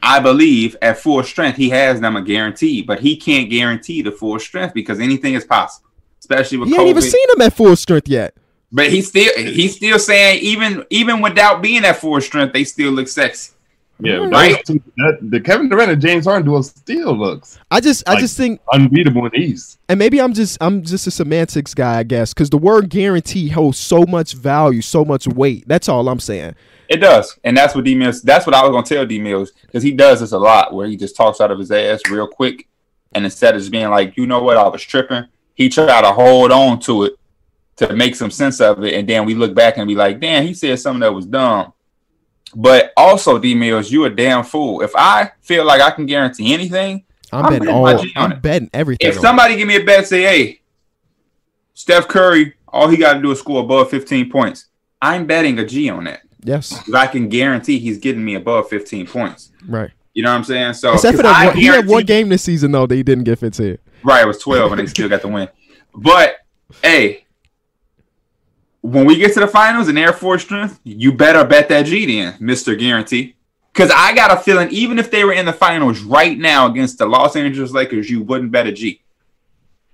I 0.03 0.20
believe 0.20 0.75
at 0.81 0.98
full 0.98 1.24
strength 1.24 1.58
he 1.58 1.70
has 1.70 2.00
them 2.01 2.15
a 2.15 2.22
guarantee, 2.22 2.81
but 2.81 3.00
he 3.00 3.15
can't 3.15 3.50
guarantee 3.50 4.01
the 4.01 4.12
full 4.12 4.39
strength 4.39 4.74
because 4.74 5.00
anything 5.00 5.36
is 5.36 5.43
possible, 5.46 5.89
especially 6.20 6.58
with 6.58 6.70
He 6.70 6.75
COVID. 6.75 6.79
ain't 6.79 6.89
even 6.89 7.01
seen 7.03 7.29
him 7.36 7.41
at 7.41 7.53
full 7.53 7.75
strength 7.75 8.08
yet. 8.08 8.34
but 8.72 8.89
he's 8.89 9.08
still 9.10 9.31
he's 9.38 9.75
still 9.75 10.00
saying 10.00 10.39
even 10.41 10.84
even 10.89 11.22
without 11.22 11.62
being 11.62 11.84
at 11.86 11.98
full 11.98 12.20
strength, 12.22 12.53
they 12.53 12.63
still 12.63 12.91
look 12.91 13.08
sexy. 13.08 13.51
Yeah, 14.03 14.15
Right. 14.15 14.55
those 14.65 14.77
two- 14.77 14.81
that, 14.98 15.20
the 15.22 15.39
Kevin 15.39 15.70
Durant 15.70 15.91
and 15.91 16.01
James 16.01 16.25
Harden 16.25 16.43
duo 16.48 16.63
still 16.63 17.15
looks 17.15 17.60
I 17.70 17.79
just 17.79 18.01
I 18.08 18.13
Like- 18.13 18.22
just 18.22 18.36
think 18.36 18.60
unbeatable 18.74 19.25
in 19.27 19.31
the 19.34 19.38
East. 19.39 19.77
and 19.88 20.00
maybe 20.00 20.20
I'm 20.20 20.34
just 20.34 20.58
I'm 20.60 20.81
just 20.81 21.05
a 21.05 21.12
semantics 21.12 21.75
guy, 21.75 22.00
I 22.00 22.03
guess, 22.03 22.34
because 22.34 22.50
the 22.50 22.58
word 22.58 22.89
guarantee 22.89 23.50
holds 23.50 23.77
so 23.77 24.03
much 24.08 24.34
value, 24.34 24.81
so 24.81 25.05
much 25.05 25.27
weight. 25.27 25.65
That's 25.67 25.88
all 25.88 26.10
I'm 26.10 26.20
saying. 26.20 26.55
It 26.91 27.00
does, 27.00 27.39
and 27.45 27.55
that's 27.55 27.74
what 27.74 27.86
D 27.86 27.95
Mills. 27.95 28.21
That's 28.21 28.45
what 28.45 28.53
I 28.53 28.62
was 28.63 28.71
gonna 28.71 28.86
tell 28.86 29.05
D 29.05 29.17
Mills 29.17 29.53
because 29.62 29.81
he 29.81 29.93
does 29.93 30.19
this 30.19 30.33
a 30.33 30.38
lot, 30.38 30.74
where 30.74 30.88
he 30.88 30.98
just 30.98 31.15
talks 31.15 31.39
out 31.39 31.50
of 31.50 31.57
his 31.57 31.71
ass 31.71 32.01
real 32.10 32.27
quick, 32.27 32.67
and 33.13 33.24
instead 33.24 33.55
of 33.55 33.62
just 33.62 33.71
being 33.71 33.89
like, 33.89 34.17
you 34.17 34.27
know 34.27 34.43
what, 34.43 34.57
I 34.57 34.67
was 34.67 34.83
tripping, 34.83 35.24
he 35.55 35.69
tried 35.69 36.01
to 36.01 36.12
hold 36.12 36.51
on 36.51 36.81
to 36.81 37.05
it 37.05 37.13
to 37.77 37.95
make 37.95 38.13
some 38.13 38.29
sense 38.29 38.60
of 38.60 38.83
it, 38.83 38.93
and 38.93 39.07
then 39.07 39.25
we 39.25 39.36
look 39.36 39.55
back 39.55 39.77
and 39.77 39.88
be 39.88 39.95
like, 39.95 40.19
damn, 40.19 40.45
he 40.45 40.53
said 40.53 40.77
something 40.81 41.00
that 41.00 41.13
was 41.13 41.25
dumb. 41.25 41.71
But 42.53 42.91
also, 42.98 43.39
D 43.39 43.55
Mills, 43.55 43.89
you 43.89 44.03
a 44.03 44.10
damn 44.10 44.43
fool. 44.43 44.81
If 44.81 44.91
I 44.93 45.31
feel 45.39 45.63
like 45.63 45.79
I 45.79 45.91
can 45.91 46.05
guarantee 46.05 46.53
anything, 46.53 47.05
I'm, 47.31 47.45
I'm 47.45 47.53
betting 47.53 47.69
all. 47.69 47.83
my 47.83 47.95
G 47.95 48.12
on 48.17 48.31
I'm 48.33 48.38
it. 48.38 48.41
betting 48.41 48.69
everything. 48.74 49.07
if 49.07 49.15
somebody 49.17 49.55
give 49.55 49.69
me 49.69 49.77
a 49.77 49.83
bet, 49.86 50.07
say, 50.07 50.24
hey, 50.24 50.62
Steph 51.74 52.10
Curry, 52.10 52.55
all 52.67 52.89
he 52.89 52.98
got 52.98 53.13
to 53.13 53.21
do 53.21 53.31
is 53.31 53.39
score 53.39 53.63
above 53.63 53.89
15 53.89 54.29
points. 54.29 54.65
I'm 55.01 55.25
betting 55.25 55.57
a 55.57 55.65
G 55.65 55.89
on 55.89 56.03
that. 56.03 56.24
Yes, 56.43 56.69
'Cause 56.83 56.93
I 56.93 57.07
can 57.07 57.29
guarantee 57.29 57.79
he's 57.79 57.98
getting 57.98 58.24
me 58.24 58.36
above 58.36 58.69
15 58.69 59.07
points. 59.07 59.51
right. 59.67 59.91
You 60.13 60.24
know 60.24 60.31
what 60.31 60.39
I'm 60.39 60.43
saying? 60.43 60.74
So 60.74 60.93
Except 60.93 61.15
for 61.17 61.24
'cause 61.24 61.31
that, 61.31 61.41
I 61.41 61.45
one, 61.48 61.55
he 61.57 61.65
had 61.67 61.88
one 61.88 62.03
game 62.03 62.27
this 62.27 62.43
season 62.43 62.71
though. 62.74 62.86
They 62.86 63.01
didn't 63.01 63.24
get 63.24 63.39
15. 63.39 63.77
Right, 64.03 64.24
it 64.24 64.27
was 64.27 64.39
12 64.39 64.71
and 64.74 64.81
they 64.81 64.86
still 64.88 65.07
got 65.07 65.21
the 65.21 65.29
win. 65.29 65.48
But 65.95 66.36
hey, 66.83 67.25
when 68.81 69.05
we 69.05 69.15
get 69.15 69.33
to 69.36 69.39
the 69.39 69.48
finals 69.48 69.88
and 69.88 69.98
Air 69.98 70.12
Force 70.12 70.41
strength, 70.41 70.79
you 70.83 71.13
better 71.13 71.45
bet 71.45 71.69
that 71.69 71.83
G 71.83 72.05
then, 72.05 72.33
Mr. 72.39 72.77
Guarantee. 72.77 73.36
Because 73.74 73.89
I 73.95 74.13
got 74.13 74.38
a 74.38 74.41
feeling 74.41 74.69
even 74.71 75.00
if 75.00 75.10
they 75.12 75.24
were 75.24 75.31
in 75.33 75.45
the 75.45 75.53
finals 75.53 76.01
right 76.01 76.38
now 76.38 76.67
against 76.69 76.98
the 76.98 77.05
Los 77.05 77.38
Angeles 77.38 77.71
Lakers, 77.71 78.10
you 78.10 78.21
wouldn't 78.21 78.51
bet 78.51 78.67
a 78.67 78.71
G. 78.74 79.01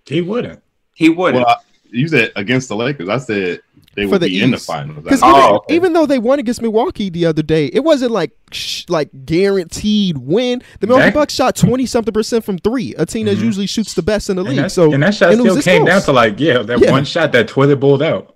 He 0.06 0.22
wouldn't. 0.22 0.64
He 0.96 1.10
wouldn't. 1.10 1.46
Well, 1.46 1.56
I, 1.60 1.62
you 1.92 2.08
said 2.08 2.32
against 2.36 2.70
the 2.70 2.76
Lakers. 2.76 3.08
I 3.08 3.18
said 3.20 3.60
they 3.98 4.04
For 4.06 4.12
would 4.12 4.22
the 4.22 4.28
be 4.30 4.42
in 4.44 4.52
the 4.52 4.58
East. 4.58 4.68
finals. 4.68 5.04
Because 5.04 5.22
I 5.24 5.30
Oh, 5.32 5.38
even, 5.40 5.56
okay. 5.56 5.76
even 5.76 5.94
though 5.94 6.06
they 6.06 6.20
won 6.20 6.38
against 6.40 6.62
Milwaukee 6.62 7.10
the 7.10 7.26
other 7.26 7.42
day, 7.42 7.66
it 7.66 7.84
wasn't 7.84 8.12
like 8.12 8.32
sh- 8.52 8.86
like 8.88 9.10
guaranteed 9.26 10.20
win. 10.20 10.62
The 10.80 10.88
Milwaukee 10.88 11.08
That- 11.08 11.14
Bucks 11.16 11.34
shot 11.34 11.56
twenty 11.56 11.86
something 11.86 12.14
percent 12.14 12.46
from 12.46 12.60
three, 12.60 12.94
a 12.98 13.06
team 13.06 13.26
that 13.26 13.38
Mhm. 13.40 13.44
usually 13.44 13.66
shoots 13.68 13.96
the 13.96 14.04
best 14.04 14.30
in 14.30 14.36
the 14.38 14.44
league. 14.44 14.58
that, 14.58 14.72
So 14.72 14.94
and 14.94 15.02
that 15.04 15.16
shot 15.16 15.32
and 15.34 15.42
still 15.42 15.60
came 15.62 15.84
down 15.84 16.02
to 16.04 16.12
like, 16.14 16.40
yeah, 16.40 16.60
that 16.62 16.80
Yeah. 16.80 16.92
one 16.92 17.04
shot 17.06 17.32
that 17.34 17.48
toilet 17.50 17.78
bowled 17.80 18.04
out. 18.04 18.36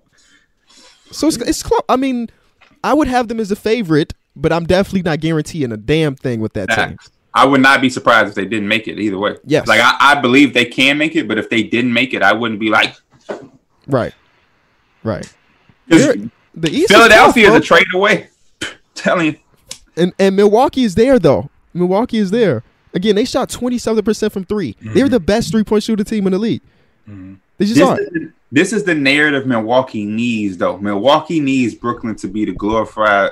So 1.12 1.28
it's 1.28 1.36
it's 1.36 1.62
close. 1.62 1.80
I 1.88 1.96
mean, 1.96 2.28
I 2.82 2.92
would 2.94 3.06
have 3.08 3.28
them 3.28 3.38
as 3.38 3.50
a 3.52 3.56
favorite, 3.56 4.14
but 4.34 4.52
I'm 4.52 4.64
definitely 4.64 5.02
not 5.02 5.20
guaranteeing 5.20 5.70
a 5.72 5.76
damn 5.76 6.16
thing 6.16 6.40
with 6.40 6.54
that 6.54 6.70
team. 6.70 6.96
I 7.34 7.46
would 7.46 7.60
not 7.62 7.80
be 7.80 7.88
surprised 7.88 8.28
if 8.30 8.34
they 8.34 8.44
didn't 8.46 8.68
make 8.68 8.88
it 8.88 8.98
either 8.98 9.16
way. 9.18 9.36
Yes. 9.46 9.66
Like 9.68 9.80
I, 9.80 9.94
I 10.00 10.14
believe 10.20 10.52
they 10.54 10.64
can 10.66 10.98
make 10.98 11.14
it, 11.16 11.28
but 11.28 11.38
if 11.38 11.48
they 11.50 11.62
didn't 11.62 11.92
make 11.92 12.12
it, 12.14 12.22
I 12.22 12.32
wouldn't 12.32 12.58
be 12.60 12.68
like 12.68 12.94
Right, 13.86 14.12
right. 15.04 15.26
The 15.88 16.30
East 16.70 16.92
Philadelphia 16.92 17.48
is 17.48 17.54
is 17.54 17.60
a 17.60 17.60
trade 17.60 17.86
away. 17.94 18.28
telling 18.94 19.26
you. 19.26 19.38
and 19.96 20.12
and 20.18 20.36
Milwaukee 20.36 20.84
is 20.84 20.94
there 20.94 21.18
though. 21.18 21.50
Milwaukee 21.74 22.18
is 22.18 22.30
there 22.30 22.62
again. 22.94 23.16
They 23.16 23.24
shot 23.24 23.48
twenty 23.50 23.78
seven 23.78 24.04
percent 24.04 24.32
from 24.32 24.44
3 24.44 24.72
they 24.72 24.88
They're 24.88 25.04
mm-hmm. 25.04 25.12
the 25.12 25.20
best 25.20 25.50
three 25.50 25.64
point 25.64 25.82
shooter 25.82 26.04
team 26.04 26.26
in 26.26 26.32
the 26.32 26.38
league. 26.38 26.62
Mm-hmm. 27.08 27.34
They 27.58 27.64
just 27.64 27.78
This 27.78 27.88
are. 27.88 28.00
is, 28.00 28.08
the, 28.10 28.32
this 28.50 28.72
is 28.72 28.84
the 28.84 28.94
narrative 28.94 29.46
Milwaukee 29.46 30.04
needs, 30.04 30.58
though. 30.58 30.78
Milwaukee 30.78 31.40
needs 31.40 31.74
Brooklyn 31.74 32.16
to 32.16 32.28
be 32.28 32.44
the 32.44 32.52
glorified 32.52 33.30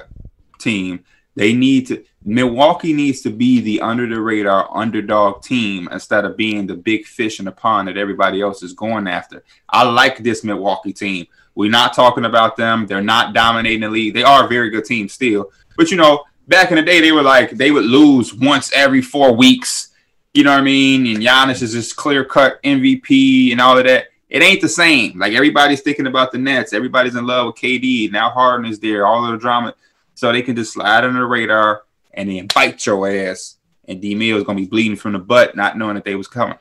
team. 0.58 1.04
They 1.36 1.52
need 1.52 1.86
to. 1.88 2.04
Milwaukee 2.22 2.92
needs 2.92 3.22
to 3.22 3.30
be 3.30 3.60
the 3.60 3.80
under 3.80 4.06
the 4.06 4.20
radar 4.20 4.68
underdog 4.76 5.42
team 5.42 5.88
instead 5.90 6.26
of 6.26 6.36
being 6.36 6.66
the 6.66 6.74
big 6.74 7.06
fish 7.06 7.38
in 7.38 7.46
the 7.46 7.52
pond 7.52 7.88
that 7.88 7.96
everybody 7.96 8.42
else 8.42 8.62
is 8.62 8.74
going 8.74 9.06
after. 9.06 9.42
I 9.68 9.84
like 9.84 10.18
this 10.18 10.44
Milwaukee 10.44 10.92
team. 10.92 11.26
We're 11.54 11.70
not 11.70 11.94
talking 11.94 12.24
about 12.24 12.56
them. 12.56 12.86
They're 12.86 13.02
not 13.02 13.34
dominating 13.34 13.80
the 13.80 13.88
league. 13.88 14.14
They 14.14 14.22
are 14.22 14.44
a 14.44 14.48
very 14.48 14.70
good 14.70 14.84
team 14.84 15.08
still. 15.08 15.50
But 15.76 15.90
you 15.90 15.96
know, 15.96 16.24
back 16.48 16.70
in 16.70 16.76
the 16.76 16.82
day, 16.82 17.00
they 17.00 17.12
were 17.12 17.22
like 17.22 17.50
they 17.50 17.70
would 17.70 17.84
lose 17.84 18.34
once 18.34 18.72
every 18.72 19.02
four 19.02 19.32
weeks. 19.34 19.88
You 20.34 20.44
know 20.44 20.52
what 20.52 20.60
I 20.60 20.64
mean? 20.64 21.06
And 21.06 21.24
Giannis 21.24 21.62
is 21.62 21.72
this 21.72 21.92
clear 21.92 22.24
cut 22.24 22.62
MVP 22.62 23.52
and 23.52 23.60
all 23.60 23.78
of 23.78 23.84
that. 23.84 24.06
It 24.28 24.42
ain't 24.42 24.60
the 24.60 24.68
same. 24.68 25.18
Like 25.18 25.32
everybody's 25.32 25.80
thinking 25.80 26.06
about 26.06 26.30
the 26.30 26.38
Nets. 26.38 26.72
Everybody's 26.72 27.16
in 27.16 27.26
love 27.26 27.46
with 27.46 27.56
KD. 27.56 28.12
Now 28.12 28.30
Harden 28.30 28.70
is 28.70 28.78
there. 28.78 29.06
All 29.06 29.24
of 29.24 29.32
the 29.32 29.38
drama. 29.38 29.74
So 30.14 30.30
they 30.30 30.42
can 30.42 30.54
just 30.54 30.72
slide 30.72 31.04
under 31.04 31.20
the 31.20 31.26
radar 31.26 31.82
and 32.14 32.28
then 32.28 32.46
bite 32.54 32.86
your 32.86 33.08
ass. 33.08 33.56
And 33.88 34.00
D 34.00 34.14
Mill 34.14 34.36
is 34.36 34.44
gonna 34.44 34.60
be 34.60 34.66
bleeding 34.66 34.96
from 34.96 35.14
the 35.14 35.18
butt, 35.18 35.56
not 35.56 35.76
knowing 35.76 35.96
that 35.96 36.04
they 36.04 36.14
was 36.14 36.28
coming. 36.28 36.58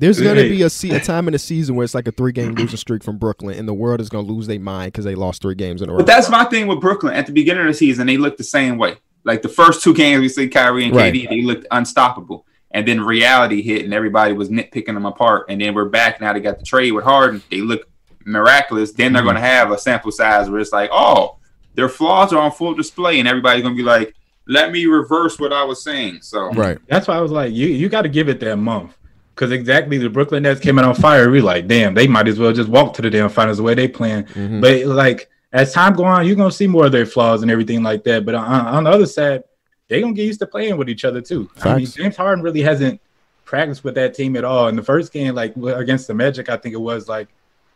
There's 0.00 0.20
gonna 0.20 0.42
be 0.42 0.62
a, 0.62 0.70
se- 0.70 0.90
a 0.90 1.00
time 1.00 1.28
in 1.28 1.32
the 1.32 1.38
season 1.38 1.76
where 1.76 1.84
it's 1.84 1.94
like 1.94 2.08
a 2.08 2.12
three 2.12 2.32
game 2.32 2.54
losing 2.54 2.76
streak 2.76 3.04
from 3.04 3.18
Brooklyn, 3.18 3.58
and 3.58 3.68
the 3.68 3.74
world 3.74 4.00
is 4.00 4.08
gonna 4.08 4.26
lose 4.26 4.46
their 4.46 4.58
mind 4.58 4.92
because 4.92 5.04
they 5.04 5.14
lost 5.14 5.42
three 5.42 5.54
games 5.54 5.82
in 5.82 5.90
a 5.90 5.92
row. 5.92 5.98
But 5.98 6.06
that's 6.06 6.30
my 6.30 6.44
thing 6.44 6.66
with 6.66 6.80
Brooklyn. 6.80 7.12
At 7.14 7.26
the 7.26 7.32
beginning 7.32 7.62
of 7.62 7.68
the 7.68 7.74
season, 7.74 8.06
they 8.06 8.16
looked 8.16 8.38
the 8.38 8.44
same 8.44 8.78
way. 8.78 8.96
Like 9.24 9.42
the 9.42 9.48
first 9.48 9.82
two 9.82 9.94
games 9.94 10.22
we 10.22 10.28
see 10.28 10.48
Kyrie 10.48 10.86
and 10.86 10.96
Right. 10.96 11.12
KD, 11.12 11.28
they 11.28 11.42
looked 11.42 11.66
unstoppable. 11.70 12.46
And 12.72 12.86
then 12.86 13.00
reality 13.00 13.62
hit, 13.62 13.84
and 13.84 13.92
everybody 13.92 14.32
was 14.32 14.48
nitpicking 14.48 14.94
them 14.94 15.04
apart. 15.04 15.46
And 15.48 15.60
then 15.60 15.74
we're 15.74 15.88
back 15.88 16.20
now. 16.20 16.32
They 16.32 16.40
got 16.40 16.58
the 16.58 16.64
trade 16.64 16.92
with 16.92 17.04
Harden. 17.04 17.42
They 17.50 17.60
look 17.60 17.88
miraculous. 18.24 18.92
Then 18.92 19.12
they're 19.12 19.22
mm-hmm. 19.22 19.26
going 19.26 19.42
to 19.42 19.48
have 19.48 19.72
a 19.72 19.78
sample 19.78 20.12
size 20.12 20.48
where 20.48 20.60
it's 20.60 20.72
like, 20.72 20.88
oh, 20.92 21.38
their 21.74 21.88
flaws 21.88 22.32
are 22.32 22.40
on 22.40 22.52
full 22.52 22.74
display, 22.74 23.18
and 23.18 23.28
everybody's 23.28 23.62
going 23.62 23.74
to 23.74 23.76
be 23.76 23.84
like, 23.84 24.14
let 24.46 24.72
me 24.72 24.86
reverse 24.86 25.38
what 25.38 25.52
I 25.52 25.64
was 25.64 25.82
saying. 25.82 26.22
So 26.22 26.50
right. 26.52 26.78
That's 26.88 27.08
why 27.08 27.16
I 27.16 27.20
was 27.20 27.32
like, 27.32 27.52
you 27.52 27.66
you 27.68 27.88
got 27.88 28.02
to 28.02 28.08
give 28.08 28.28
it 28.28 28.40
that 28.40 28.56
month. 28.56 28.96
Because 29.40 29.52
exactly 29.52 29.96
the 29.96 30.10
Brooklyn 30.10 30.42
Nets 30.42 30.60
came 30.60 30.78
out 30.78 30.84
on 30.84 30.94
fire. 30.94 31.30
We 31.30 31.40
like, 31.40 31.66
damn, 31.66 31.94
they 31.94 32.06
might 32.06 32.28
as 32.28 32.38
well 32.38 32.52
just 32.52 32.68
walk 32.68 32.92
to 32.94 33.02
the 33.02 33.08
damn 33.08 33.30
finals 33.30 33.56
the 33.56 33.62
way 33.62 33.72
they 33.72 33.88
playing. 33.88 34.24
Mhm. 34.24 34.60
But 34.60 34.84
like 34.84 35.30
as 35.50 35.72
time 35.72 35.94
go 35.94 36.04
on, 36.04 36.26
you're 36.26 36.36
gonna 36.36 36.52
see 36.52 36.66
more 36.66 36.84
of 36.84 36.92
their 36.92 37.06
flaws 37.06 37.40
and 37.40 37.50
everything 37.50 37.82
like 37.82 38.04
that. 38.04 38.26
But 38.26 38.34
on, 38.34 38.44
on 38.44 38.84
the 38.84 38.90
other 38.90 39.06
side, 39.06 39.44
they're 39.88 40.02
gonna 40.02 40.12
get 40.12 40.26
used 40.26 40.40
to 40.40 40.46
playing 40.46 40.76
with 40.76 40.90
each 40.90 41.06
other 41.06 41.22
too. 41.22 41.48
I 41.62 41.78
mean, 41.78 41.86
James 41.86 42.18
Harden 42.18 42.44
really 42.44 42.60
hasn't 42.60 43.00
practiced 43.46 43.82
with 43.82 43.94
that 43.94 44.12
team 44.12 44.36
at 44.36 44.44
all. 44.44 44.68
In 44.68 44.76
the 44.76 44.82
first 44.82 45.10
game, 45.10 45.34
like 45.34 45.56
against 45.56 46.06
the 46.06 46.12
Magic, 46.12 46.50
I 46.50 46.58
think 46.58 46.74
it 46.74 46.80
was 46.80 47.08
like 47.08 47.28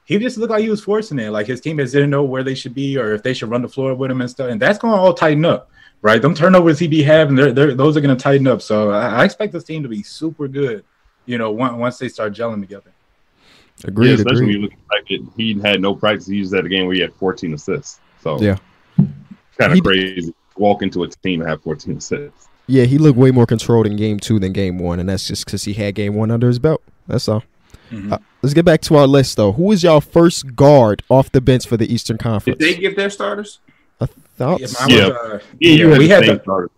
he 0.05 0.19
just 0.19 0.37
looked 0.37 0.51
like 0.51 0.65
he 0.65 0.69
was 0.69 0.85
forcing 0.85 1.19
it. 1.19 1.31
Like 1.31 1.47
his 1.47 1.63
teammates 1.63 1.93
didn't 1.93 2.11
know 2.11 2.25
where 2.25 2.45
they 2.45 2.55
should 2.55 2.75
be 2.75 2.99
or 2.99 3.15
if 3.15 3.23
they 3.23 3.33
should 3.33 3.49
run 3.49 3.63
the 3.63 3.69
floor 3.69 3.95
with 3.95 4.11
him 4.11 4.21
and 4.21 4.29
stuff. 4.29 4.51
And 4.51 4.61
that's 4.61 4.79
gonna 4.79 4.97
all 4.97 5.15
tighten 5.15 5.47
up, 5.47 5.71
right? 6.03 6.21
Them 6.21 6.35
turnovers 6.35 6.79
he 6.79 6.89
be 6.89 7.03
having, 7.03 7.37
they're, 7.37 7.53
they're, 7.53 7.75
those 7.75 7.97
are 7.97 8.03
gonna 8.03 8.17
tighten 8.17 8.47
up. 8.47 8.61
So 8.61 8.91
I, 8.91 9.23
I 9.23 9.25
expect 9.25 9.55
this 9.55 9.65
team 9.65 9.83
to 9.83 9.89
be 9.89 10.03
super 10.03 10.47
good. 10.47 10.85
You 11.27 11.39
know, 11.39 11.51
once 11.53 11.75
once 11.77 11.99
they 11.99 12.09
start 12.09 12.33
gelling 12.35 12.61
together. 12.61 12.91
Agreed. 13.85 14.09
yeah, 14.11 14.15
especially 14.15 14.43
when 14.43 14.51
you 14.51 14.59
look 14.61 14.73
at 14.73 14.79
the 14.79 14.97
fact 14.97 15.09
that 15.09 15.33
he 15.37 15.61
had 15.61 15.81
no 15.81 15.95
practice. 15.95 16.27
He 16.29 16.41
just 16.41 16.55
had 16.55 16.65
a 16.65 16.69
game 16.69 16.87
where 16.87 16.95
he 16.95 17.01
had 17.01 17.13
14 17.15 17.55
assists. 17.55 18.01
So 18.23 18.41
Yeah. 18.41 18.57
kind 19.59 19.73
of 19.73 19.75
d- 19.75 19.81
crazy. 19.81 20.35
Walk 20.57 20.83
into 20.83 21.03
a 21.03 21.09
team 21.09 21.41
and 21.41 21.51
have 21.51 21.61
14 21.63 21.97
assists. 21.97 22.47
Yeah, 22.69 22.85
he 22.85 22.99
looked 22.99 23.19
way 23.19 23.31
more 23.33 23.47
controlled 23.47 23.87
in 23.87 23.97
game 23.97 24.21
two 24.21 24.39
than 24.39 24.53
game 24.53 24.79
one, 24.79 25.01
and 25.01 25.09
that's 25.09 25.27
just 25.27 25.45
because 25.45 25.65
he 25.65 25.73
had 25.75 25.95
game 25.97 26.15
one 26.15 26.31
under 26.31 26.47
his 26.47 26.59
belt. 26.61 26.83
That's 27.09 27.29
all. 27.29 27.43
Mhm. 27.91 28.13
Uh, 28.13 28.19
let's 28.43 28.55
get 28.55 28.65
back 28.65 28.81
to 28.83 28.95
our 28.97 29.07
list 29.07 29.37
though. 29.37 29.53
Who 29.53 29.73
is 29.73 29.83
y'all 29.83 30.01
first 30.01 30.55
guard 30.55 31.03
off 31.11 31.31
the 31.33 31.41
bench 31.41 31.67
for 31.67 31.77
the 31.77 31.93
Eastern 31.93 32.17
did 32.17 32.23
Conference? 32.23 32.59
they 32.61 32.75
give 32.77 32.95
their 32.97 33.11
starters? 33.11 33.59
Thoughts? 34.37 34.81
mine 34.81 34.89
was, 34.89 34.99
Yeah. 34.99 35.07
uh, 35.09 35.39
Yeah, 35.61 35.71
you 35.73 35.91
we 35.99 36.09
had 36.09 36.25
the, 36.25 36.69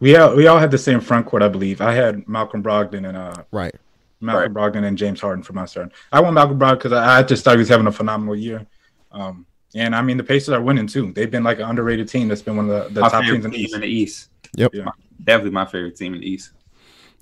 we 0.00 0.16
all 0.16 0.34
we 0.36 0.46
all 0.46 0.58
had 0.58 0.70
the 0.70 0.78
same 0.78 1.00
front 1.00 1.26
court, 1.26 1.42
I 1.42 1.48
believe. 1.48 1.80
I 1.80 1.92
had 1.94 2.26
Malcolm 2.28 2.62
Brogdon 2.62 3.06
and 3.08 3.16
uh 3.16 3.34
right. 3.52 3.74
Malcolm 4.20 4.54
Brogdon 4.54 4.84
and 4.84 4.96
James 4.96 5.20
Harden 5.20 5.42
for 5.42 5.52
my 5.52 5.66
start. 5.66 5.92
I 6.12 6.20
want 6.20 6.34
Malcolm 6.34 6.58
Brogdon 6.58 6.78
because 6.78 6.92
I, 6.92 7.18
I 7.18 7.22
just 7.22 7.44
thought 7.44 7.52
he 7.54 7.58
was 7.58 7.68
having 7.68 7.86
a 7.86 7.92
phenomenal 7.92 8.34
year. 8.36 8.66
Um, 9.12 9.46
and 9.74 9.94
I 9.94 10.02
mean 10.02 10.16
the 10.16 10.24
Pacers 10.24 10.50
are 10.50 10.62
winning 10.62 10.86
too. 10.86 11.12
They've 11.12 11.30
been 11.30 11.44
like 11.44 11.58
an 11.58 11.64
underrated 11.64 12.08
team 12.08 12.28
that's 12.28 12.42
been 12.42 12.56
one 12.56 12.70
of 12.70 12.94
the, 12.94 13.00
the 13.00 13.08
top 13.08 13.24
teams 13.24 13.44
in 13.44 13.50
the 13.50 13.58
East. 13.58 13.74
in 13.74 13.80
the 13.82 13.86
East. 13.86 14.28
Yep. 14.54 14.74
Yeah. 14.74 14.88
Definitely 15.22 15.50
my 15.50 15.66
favorite 15.66 15.96
team 15.96 16.14
in 16.14 16.20
the 16.20 16.26
East. 16.30 16.52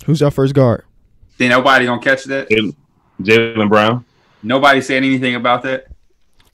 Who's 0.05 0.21
your 0.21 0.31
first 0.31 0.53
guard? 0.53 0.83
Then 1.37 1.49
nobody 1.49 1.85
gonna 1.85 2.01
catch 2.01 2.23
that. 2.25 2.49
Jaylen- 2.49 2.75
Jaylen 3.21 3.69
Brown. 3.69 4.05
Nobody 4.43 4.81
said 4.81 4.97
anything 5.03 5.35
about 5.35 5.63
that. 5.63 5.87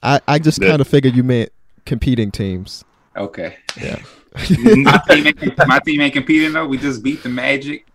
I, 0.02 0.20
I 0.28 0.40
just 0.40 0.62
Yeah. 0.62 0.70
kind 0.70 0.82
of 0.82 0.88
figured 0.88 1.16
you 1.16 1.24
meant 1.24 1.52
competing 1.86 2.32
teams. 2.32 2.84
Okay. 3.16 3.58
Yeah. 3.80 4.02
my, 4.34 5.02
team 5.10 5.28
ain't, 5.28 5.58
my 5.68 5.80
team 5.80 6.02
ain't 6.02 6.14
competing 6.14 6.54
though. 6.54 6.66
We 6.68 6.78
just 6.78 7.04
beat 7.04 7.22
the 7.22 7.30
Magic. 7.30 7.86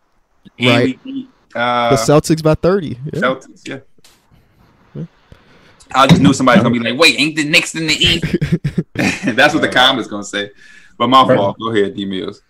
And 0.59 0.69
Right. 0.69 1.01
We 1.05 1.13
beat, 1.13 1.29
uh, 1.57 1.91
the 1.91 1.97
Celtics 1.97 2.43
by 2.43 2.55
thirty. 2.55 2.99
Yeah. 3.13 3.21
Celtics. 3.21 3.69
Yeah. 3.69 3.79
I 5.95 6.07
just 6.07 6.21
knew 6.21 6.33
somebody's 6.33 6.63
gonna 6.63 6.73
be 6.73 6.81
like, 6.81 6.99
"Wait, 6.99 7.19
ain't 7.19 7.37
the 7.37 7.45
Knicks 7.45 7.75
in 7.75 7.87
the 7.87 7.95
East?" 7.95 8.25
That's 9.37 9.55
what 9.55 9.63
the 9.63 9.69
comments 9.69 10.09
gonna 10.09 10.25
say. 10.25 10.51
But 10.99 11.09
my 11.09 11.25
fault. 11.25 11.59
Go 11.59 11.71
ahead, 11.71 11.95
D 11.95 12.05
Mills. 12.05 12.43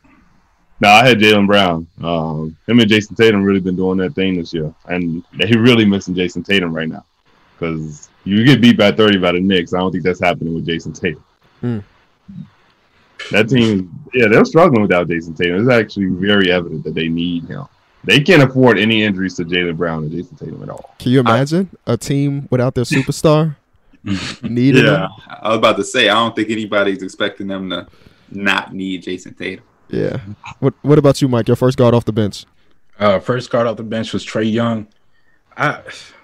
No, 0.81 0.89
I 0.89 1.07
had 1.07 1.19
Jaylen 1.19 1.47
Brown. 1.47 1.87
Um, 2.03 2.57
him 2.67 2.81
and 2.81 2.91
Jayson 2.91 3.17
Tatum 3.17 3.43
really 3.43 3.61
been 3.61 3.77
doing 3.77 3.99
that 3.99 4.15
thing 4.15 4.37
this 4.37 4.53
year, 4.53 4.75
and 4.87 5.25
they 5.33 5.51
really 5.53 5.87
missing 5.87 6.15
Jayson 6.15 6.45
Tatum 6.45 6.75
right 6.75 6.89
now 6.89 7.05
because 7.59 8.09
you 8.25 8.45
get 8.45 8.61
beat 8.61 8.77
by 8.77 8.93
30 8.93 9.19
by 9.19 9.33
the 9.33 9.41
Knicks. 9.41 9.73
I 9.73 9.79
don't 9.79 9.91
think 9.91 10.05
that's 10.05 10.21
happening 10.21 10.55
with 10.55 10.67
Jayson 10.67 10.93
Tatum. 10.93 11.25
Hmm. 11.61 11.79
That 13.31 13.49
team, 13.49 13.99
yeah, 14.13 14.29
they're 14.29 14.45
struggling 14.45 14.83
without 14.83 15.09
Jayson 15.09 15.35
Tatum. 15.35 15.61
It's 15.61 15.71
actually 15.71 16.07
very 16.07 16.53
evident 16.53 16.85
that 16.85 16.95
they 16.95 17.09
need 17.09 17.45
him. 17.45 17.65
They 18.07 18.21
can't 18.21 18.43
afford 18.43 18.79
any 18.79 19.03
injuries 19.03 19.35
to 19.35 19.45
Jaylen 19.45 19.77
Brown 19.77 20.05
and 20.05 20.13
Jayson 20.13 20.39
Tatum 20.39 20.63
at 20.63 20.71
all. 20.71 20.95
Can 20.99 21.13
you 21.13 21.21
imagine 21.21 21.69
a 21.87 21.97
team 21.97 22.47
without 22.51 22.75
their 22.75 22.85
superstar? 22.85 23.57
Needed 24.43 24.85
Yeah, 24.85 25.07
him? 25.07 25.11
I 25.43 25.49
was 25.49 25.59
about 25.59 25.77
to 25.79 25.85
say 25.85 26.09
I 26.09 26.15
don't 26.15 26.35
think 26.37 26.51
anybody's 26.51 27.03
expecting 27.03 27.49
them 27.49 27.71
to 27.71 27.87
not 28.31 28.73
need 28.73 29.03
Jayson 29.03 29.35
Tatum. 29.37 29.65
Yeah. 29.89 30.21
What 30.61 30.75
What 30.83 30.99
about 30.99 31.21
you, 31.21 31.29
Mike? 31.29 31.49
Your 31.49 31.57
first 31.57 31.77
guard 31.77 31.95
off 31.95 32.05
the 32.05 32.13
bench. 32.13 32.45
Uh, 32.99 33.19
first 33.19 33.51
guard 33.51 33.67
off 33.67 33.77
the 33.77 33.83
bench 33.83 34.13
was 34.13 34.25
Trae 34.25 34.51
Young. 34.51 34.87
I 35.57 35.81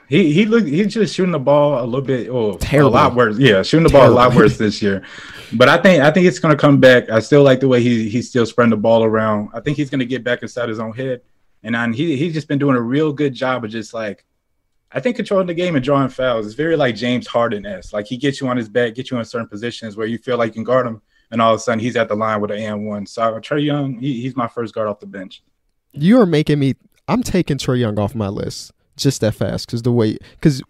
he 0.09 0.33
he 0.33 0.45
looked 0.47 0.69
he's 0.69 0.93
just 0.95 1.15
shooting 1.15 1.33
the 1.33 1.39
ball 1.39 1.83
a 1.83 1.87
little 1.87 2.03
bit 2.03 2.29
oh 2.31 2.59
a 2.73 2.83
lot 2.83 3.15
worse. 3.15 3.39
Yeah, 3.39 3.63
shooting 3.63 3.87
the 3.87 3.93
ball 3.93 4.09
a 4.09 4.11
lot 4.11 4.35
worse 4.35 4.57
this 4.59 4.81
year. 4.83 5.03
But 5.55 5.69
I 5.69 5.77
think 5.77 6.03
I 6.03 6.11
think 6.11 6.25
it's 6.27 6.39
gonna 6.39 6.57
come 6.57 6.81
back. 6.81 7.11
I 7.11 7.21
still 7.21 7.43
like 7.43 7.61
the 7.61 7.69
way 7.69 7.83
he 7.83 8.09
he's 8.09 8.27
still 8.31 8.47
spreading 8.47 8.71
the 8.71 8.77
ball 8.79 9.05
around. 9.05 9.51
I 9.53 9.61
think 9.61 9.77
he's 9.77 9.91
gonna 9.91 10.07
get 10.07 10.25
back 10.25 10.41
inside 10.41 10.71
his 10.71 10.79
own 10.79 10.95
head. 10.95 11.21
And 11.63 11.77
on, 11.77 11.93
he 11.93 12.17
he's 12.17 12.33
just 12.35 12.49
been 12.49 12.59
doing 12.59 12.77
a 12.77 12.81
real 12.81 13.13
good 13.13 13.35
job 13.35 13.65
of 13.65 13.71
just 13.71 13.95
like 13.95 14.25
I 14.91 15.01
think 15.01 15.17
controlling 15.17 15.47
the 15.47 15.55
game 15.55 15.75
and 15.77 15.85
drawing 15.85 16.09
fouls. 16.09 16.45
It's 16.47 16.55
very 16.55 16.77
like 16.77 16.95
James 16.97 17.27
Harden 17.27 17.65
s. 17.65 17.93
Like 17.93 18.07
he 18.07 18.17
gets 18.17 18.41
you 18.41 18.49
on 18.49 18.57
his 18.57 18.69
back, 18.69 18.95
get 18.95 19.11
you 19.11 19.19
in 19.19 19.25
certain 19.25 19.49
positions 19.49 19.97
where 19.97 20.07
you 20.07 20.19
feel 20.19 20.37
like 20.39 20.49
you 20.49 20.55
can 20.55 20.65
guard 20.65 20.87
him, 20.87 21.01
and 21.31 21.41
all 21.41 21.55
of 21.55 21.61
a 21.61 21.63
sudden 21.63 21.79
he's 21.81 21.97
at 21.97 22.09
the 22.09 22.15
line 22.15 22.41
with 22.41 22.51
an 22.51 22.59
and 22.59 22.87
one. 22.87 23.07
So 23.07 23.23
Trae 23.41 23.65
Young, 23.65 23.99
he, 23.99 24.21
he's 24.21 24.37
my 24.37 24.49
first 24.49 24.75
guard 24.75 24.89
off 24.89 25.01
the 25.01 25.07
bench. 25.07 25.43
You 25.93 26.21
are 26.21 26.27
making 26.27 26.59
me. 26.59 26.75
I'm 27.09 27.23
taking 27.23 27.59
Trae 27.59 27.79
Young 27.79 27.99
off 27.99 28.15
my 28.15 28.29
list 28.29 28.73
just 28.97 29.21
that 29.23 29.35
fast 29.35 29.67
because 29.67 29.83
the 29.83 29.93
way 29.93 30.19
because 30.33 30.63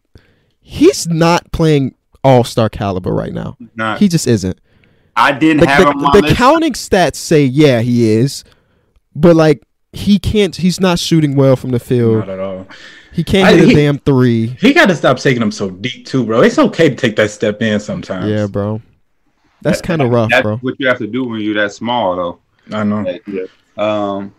he's 0.61 1.07
not 1.09 1.51
playing 1.53 1.95
All 2.23 2.45
Star 2.45 2.69
caliber 2.69 3.13
right 3.13 3.33
now. 3.33 3.57
Not, 3.75 3.99
He 3.99 4.09
just 4.09 4.27
isn't. 4.27 4.59
I 5.17 5.33
didn't 5.33 5.61
The, 5.61 5.67
have 5.69 5.85
the- 5.85 5.91
him 5.91 6.05
on 6.05 6.17
the 6.17 6.23
list. 6.23 6.37
counting 6.37 6.73
stats 6.75 7.17
say 7.17 7.45
yeah 7.45 7.81
he 7.81 8.11
is, 8.11 8.45
but 9.17 9.37
like 9.37 9.63
he 9.93 10.19
can't. 10.19 10.57
He's 10.57 10.81
not 10.81 10.99
shooting 10.99 11.35
well 11.37 11.57
from 11.57 11.71
the 11.71 11.79
field. 11.81 12.19
Not 12.21 12.29
at 12.29 12.41
all. 12.41 12.67
He 13.13 13.23
can't 13.23 13.49
I- 13.49 13.53
hit 13.53 13.65
a 13.65 13.67
he- 13.69 13.75
damn 13.75 13.99
three. 13.99 14.47
He 14.61 14.73
got 14.73 14.89
to 14.89 14.95
stop 14.97 15.19
taking 15.19 15.41
them 15.41 15.53
so 15.53 15.71
deep 15.71 16.07
too, 16.07 16.25
bro. 16.25 16.41
It's 16.43 16.59
okay 16.59 16.89
to 16.89 16.95
take 16.95 17.17
that 17.17 17.31
step 17.31 17.61
in 17.63 17.79
sometimes. 17.81 18.27
Yeah, 18.31 18.47
bro. 18.47 18.81
That's 19.61 19.81
That- 19.81 19.87
kind 19.87 20.03
of 20.03 20.11
rough, 20.11 20.31
That's 20.31 20.43
bro. 20.43 20.57
what 20.59 20.75
you 20.79 20.89
have 20.89 20.99
to 20.99 21.07
do 21.07 21.25
when 21.25 21.41
you're 21.41 21.55
that 21.55 21.73
small, 21.73 22.17
though. 22.17 22.39
I 22.77 22.85
know. 22.85 23.03
Like, 23.03 23.25
Um, 23.79 24.33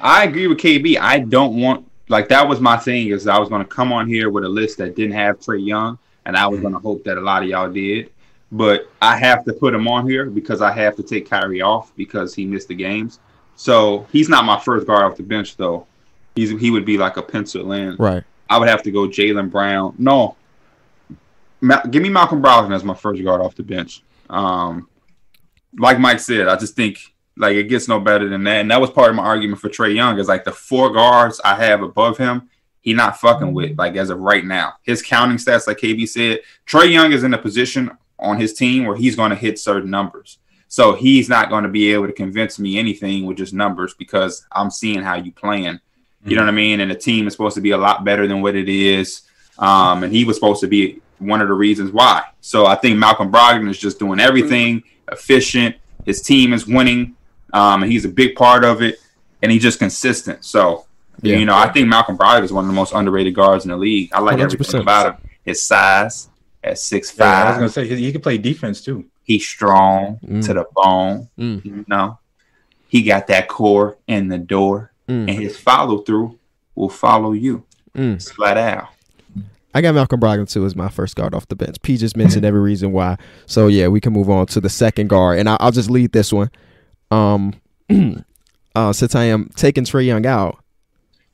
I 0.00 0.24
agree 0.24 0.46
with 0.46 0.58
KB. 0.58 0.98
I 0.98 1.20
don't 1.20 1.60
want 1.60 1.86
like 2.08 2.28
that 2.28 2.46
was 2.48 2.60
my 2.60 2.76
thing 2.76 3.08
is 3.08 3.26
I 3.26 3.38
was 3.38 3.48
going 3.48 3.62
to 3.62 3.68
come 3.68 3.92
on 3.92 4.06
here 4.06 4.28
with 4.30 4.44
a 4.44 4.48
list 4.48 4.78
that 4.78 4.94
didn't 4.96 5.14
have 5.14 5.40
Trae 5.40 5.64
Young, 5.64 5.98
and 6.26 6.36
I 6.36 6.46
was 6.46 6.60
going 6.60 6.74
to 6.74 6.80
hope 6.80 7.04
that 7.04 7.16
a 7.16 7.20
lot 7.20 7.42
of 7.42 7.48
y'all 7.48 7.70
did. 7.72 8.10
But 8.50 8.90
I 9.00 9.16
have 9.16 9.44
to 9.46 9.52
put 9.52 9.72
him 9.72 9.88
on 9.88 10.06
here 10.08 10.26
because 10.26 10.60
I 10.60 10.72
have 10.72 10.94
to 10.96 11.02
take 11.02 11.28
Kyrie 11.30 11.62
off 11.62 11.92
because 11.96 12.34
he 12.34 12.44
missed 12.44 12.68
the 12.68 12.74
games. 12.74 13.18
So 13.62 14.08
he's 14.10 14.28
not 14.28 14.44
my 14.44 14.58
first 14.58 14.88
guard 14.88 15.04
off 15.04 15.16
the 15.16 15.22
bench 15.22 15.56
though. 15.56 15.86
He's 16.34 16.50
he 16.50 16.72
would 16.72 16.84
be 16.84 16.98
like 16.98 17.16
a 17.16 17.22
pencil 17.22 17.70
in. 17.70 17.94
Right. 17.94 18.24
I 18.50 18.58
would 18.58 18.66
have 18.66 18.82
to 18.82 18.90
go 18.90 19.06
Jaylen 19.06 19.52
Brown. 19.52 19.94
No, 19.98 20.34
Ma- 21.60 21.84
give 21.84 22.02
me 22.02 22.08
Malcolm 22.08 22.42
Brogdon 22.42 22.74
as 22.74 22.82
my 22.82 22.94
first 22.94 23.22
guard 23.22 23.40
off 23.40 23.54
the 23.54 23.62
bench. 23.62 24.02
Um, 24.28 24.88
like 25.78 26.00
Mike 26.00 26.18
said, 26.18 26.48
I 26.48 26.56
just 26.56 26.74
think 26.74 27.14
like 27.36 27.54
it 27.54 27.68
gets 27.68 27.86
no 27.86 28.00
better 28.00 28.28
than 28.28 28.42
that, 28.42 28.62
and 28.62 28.70
that 28.72 28.80
was 28.80 28.90
part 28.90 29.10
of 29.10 29.14
my 29.14 29.22
argument 29.22 29.60
for 29.60 29.68
Trae 29.68 29.94
Young. 29.94 30.18
Is 30.18 30.26
like 30.26 30.42
the 30.42 30.50
four 30.50 30.90
guards 30.90 31.40
I 31.44 31.54
have 31.54 31.82
above 31.82 32.18
him, 32.18 32.50
he 32.80 32.94
not 32.94 33.20
fucking 33.20 33.54
with 33.54 33.78
like 33.78 33.94
as 33.94 34.10
of 34.10 34.18
right 34.18 34.44
now. 34.44 34.72
His 34.82 35.02
counting 35.02 35.36
stats, 35.36 35.68
like 35.68 35.78
KB 35.78 36.08
said, 36.08 36.40
Trae 36.66 36.90
Young 36.90 37.12
is 37.12 37.22
in 37.22 37.32
a 37.32 37.38
position 37.38 37.96
on 38.18 38.40
his 38.40 38.54
team 38.54 38.86
where 38.86 38.96
he's 38.96 39.14
going 39.14 39.30
to 39.30 39.36
hit 39.36 39.60
certain 39.60 39.88
numbers. 39.88 40.38
So 40.72 40.94
he's 40.94 41.28
not 41.28 41.50
going 41.50 41.64
to 41.64 41.68
be 41.68 41.92
able 41.92 42.06
to 42.06 42.14
convince 42.14 42.58
me 42.58 42.78
anything 42.78 43.26
with 43.26 43.36
just 43.36 43.52
numbers 43.52 43.92
because 43.92 44.46
I'm 44.50 44.70
seeing 44.70 45.02
how 45.02 45.16
you 45.16 45.30
playing. 45.30 45.78
You 46.24 46.34
know 46.34 46.40
what 46.40 46.48
I 46.48 46.52
mean? 46.52 46.80
And 46.80 46.90
the 46.90 46.94
team 46.94 47.26
is 47.26 47.34
supposed 47.34 47.56
to 47.56 47.60
be 47.60 47.72
a 47.72 47.76
lot 47.76 48.06
better 48.06 48.26
than 48.26 48.40
what 48.40 48.56
it 48.56 48.70
is. 48.70 49.20
Um, 49.58 50.02
and 50.02 50.10
he 50.10 50.24
was 50.24 50.34
supposed 50.36 50.62
to 50.62 50.68
be 50.68 51.02
one 51.18 51.42
of 51.42 51.48
the 51.48 51.52
reasons 51.52 51.90
why. 51.90 52.24
So 52.40 52.64
I 52.64 52.76
think 52.76 52.96
Malcolm 52.96 53.30
Brogdon 53.30 53.68
is 53.68 53.76
just 53.76 53.98
doing 53.98 54.18
everything 54.18 54.82
efficient. 55.10 55.76
His 56.06 56.22
team 56.22 56.54
is 56.54 56.66
winning, 56.66 57.16
um, 57.52 57.82
and 57.82 57.92
he's 57.92 58.06
a 58.06 58.08
big 58.08 58.34
part 58.34 58.64
of 58.64 58.80
it. 58.80 58.96
And 59.42 59.52
he's 59.52 59.62
just 59.62 59.78
consistent. 59.78 60.42
So 60.42 60.86
Yeah. 61.20 61.36
you 61.36 61.44
know, 61.44 61.54
I 61.54 61.68
think 61.68 61.86
Malcolm 61.86 62.16
Brogdon 62.16 62.44
is 62.44 62.52
one 62.52 62.64
of 62.64 62.68
the 62.68 62.74
most 62.74 62.94
underrated 62.94 63.34
guards 63.34 63.66
in 63.66 63.72
the 63.72 63.76
league. 63.76 64.08
I 64.14 64.20
like 64.20 64.38
100%. 64.38 64.54
everything 64.54 64.80
about 64.80 65.06
him. 65.06 65.28
His 65.44 65.62
size 65.62 66.30
at 66.64 66.78
six 66.78 67.14
Yeah, 67.18 67.26
I 67.26 67.48
was 67.50 67.56
gonna 67.58 67.68
say 67.68 67.86
he, 67.86 68.06
he 68.06 68.12
can 68.12 68.22
play 68.22 68.38
defense 68.38 68.80
too. 68.80 69.04
He's 69.24 69.46
strong 69.46 70.18
Mm. 70.26 70.44
to 70.46 70.54
the 70.54 70.66
bone. 70.74 71.28
Mm. 71.38 71.64
You 71.64 71.84
know, 71.88 72.18
he 72.88 73.02
got 73.02 73.26
that 73.28 73.48
core 73.48 73.96
in 74.06 74.28
the 74.28 74.38
door, 74.38 74.92
Mm. 75.08 75.28
and 75.28 75.30
his 75.30 75.56
follow 75.56 75.98
through 75.98 76.38
will 76.74 76.88
follow 76.88 77.32
you. 77.32 77.64
Mm. 77.96 78.26
Flat 78.34 78.56
out. 78.56 78.88
I 79.74 79.80
got 79.80 79.94
Malcolm 79.94 80.20
Brogdon 80.20 80.50
too 80.50 80.66
as 80.66 80.76
my 80.76 80.88
first 80.88 81.16
guard 81.16 81.34
off 81.34 81.48
the 81.48 81.56
bench. 81.56 81.80
P 81.82 81.96
just 81.96 82.16
mentioned 82.16 82.44
every 82.44 82.60
reason 82.60 82.92
why. 82.92 83.16
So 83.46 83.68
yeah, 83.68 83.88
we 83.88 84.00
can 84.00 84.12
move 84.12 84.28
on 84.28 84.46
to 84.48 84.60
the 84.60 84.68
second 84.68 85.08
guard, 85.08 85.38
and 85.38 85.48
I, 85.48 85.56
I'll 85.60 85.70
just 85.72 85.88
lead 85.90 86.12
this 86.12 86.30
one. 86.32 86.50
Um, 87.10 87.54
uh, 88.74 88.92
since 88.92 89.14
I 89.14 89.24
am 89.24 89.50
taking 89.56 89.84
Trey 89.84 90.04
Young 90.04 90.26
out, 90.26 90.61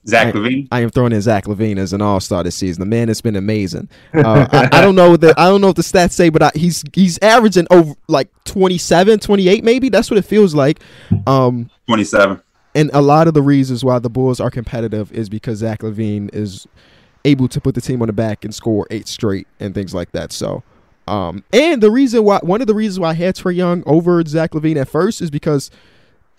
Zach 0.06 0.28
I- 0.34 0.38
LaVine. 0.38 0.68
I 0.72 0.80
am 0.80 0.90
throwing 0.90 1.12
in 1.12 1.20
Zach 1.20 1.44
LaVine 1.44 1.78
as 1.78 1.92
an 1.92 2.00
All 2.00 2.20
Star 2.20 2.42
this 2.42 2.56
season. 2.56 2.80
The 2.80 2.86
man 2.86 3.08
has 3.08 3.20
been 3.20 3.36
amazing. 3.36 3.88
Uh, 4.14 4.46
I, 4.52 4.68
I 4.78 4.80
don't 4.80 4.94
know 4.94 5.10
what 5.10 5.20
the 5.20 5.34
I 5.38 5.48
don't 5.48 5.60
know 5.60 5.68
what 5.68 5.76
the 5.76 5.82
stats 5.82 6.12
say, 6.12 6.28
but 6.28 6.42
I, 6.42 6.50
he's 6.54 6.82
he's 6.92 7.18
averaging 7.20 7.66
over 7.70 7.94
like 8.08 8.28
27, 8.44 9.18
28 9.20 9.64
maybe. 9.64 9.88
That's 9.88 10.10
what 10.10 10.18
it 10.18 10.22
feels 10.24 10.54
like. 10.54 10.80
Um, 11.26 11.70
27. 11.86 12.40
and 12.74 12.90
a 12.94 13.00
lot 13.02 13.28
of 13.28 13.34
the 13.34 13.42
reasons 13.42 13.84
why 13.84 13.98
the 13.98 14.10
Bulls 14.10 14.40
are 14.40 14.50
competitive 14.50 15.12
is 15.12 15.28
because 15.28 15.58
Zach 15.58 15.80
LaVine 15.80 16.34
is 16.34 16.66
able 17.24 17.48
to 17.48 17.60
put 17.60 17.74
the 17.74 17.80
team 17.80 18.00
on 18.02 18.06
the 18.06 18.12
back 18.12 18.44
and 18.44 18.54
score 18.54 18.86
eight 18.90 19.06
straight 19.08 19.46
and 19.60 19.74
things 19.74 19.94
like 19.94 20.12
that. 20.12 20.32
So, 20.32 20.62
um, 21.06 21.44
and 21.52 21.82
the 21.82 21.90
reason 21.90 22.24
why 22.24 22.38
one 22.42 22.60
of 22.60 22.66
the 22.66 22.74
reasons 22.74 22.98
why 23.00 23.10
I 23.10 23.14
had 23.14 23.36
Trae 23.36 23.54
Young 23.54 23.82
over 23.86 24.22
Zach 24.26 24.52
LaVine 24.52 24.76
at 24.80 24.88
first 24.88 25.20
is 25.20 25.30
because 25.30 25.70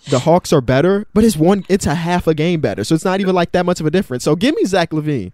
the 0.10 0.20
Hawks 0.20 0.54
are 0.54 0.62
better, 0.62 1.06
but 1.14 1.24
it's 1.24 1.36
one 1.36 1.66
it's 1.70 1.86
a 1.86 1.96
half 1.96 2.28
a 2.28 2.34
game 2.34 2.62
better, 2.62 2.84
so 2.84 2.96
it's 2.96 3.06
not 3.06 3.20
even 3.20 3.36
like 3.36 3.52
that 3.52 3.66
much 3.66 3.80
of 3.80 3.86
a 3.86 3.92
difference. 3.92 4.24
So 4.24 4.36
give 4.36 4.56
me 4.56 4.66
Zach 4.66 4.92
LaVine. 4.92 5.32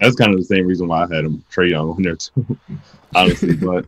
That's 0.00 0.14
kind 0.16 0.32
of 0.32 0.38
the 0.38 0.44
same 0.44 0.66
reason 0.66 0.88
why 0.88 1.04
I 1.04 1.14
had 1.14 1.24
him 1.24 1.44
Trae 1.52 1.70
Young 1.70 1.90
on 1.90 2.02
there 2.02 2.16
too, 2.16 2.58
honestly. 3.14 3.54
but 3.56 3.84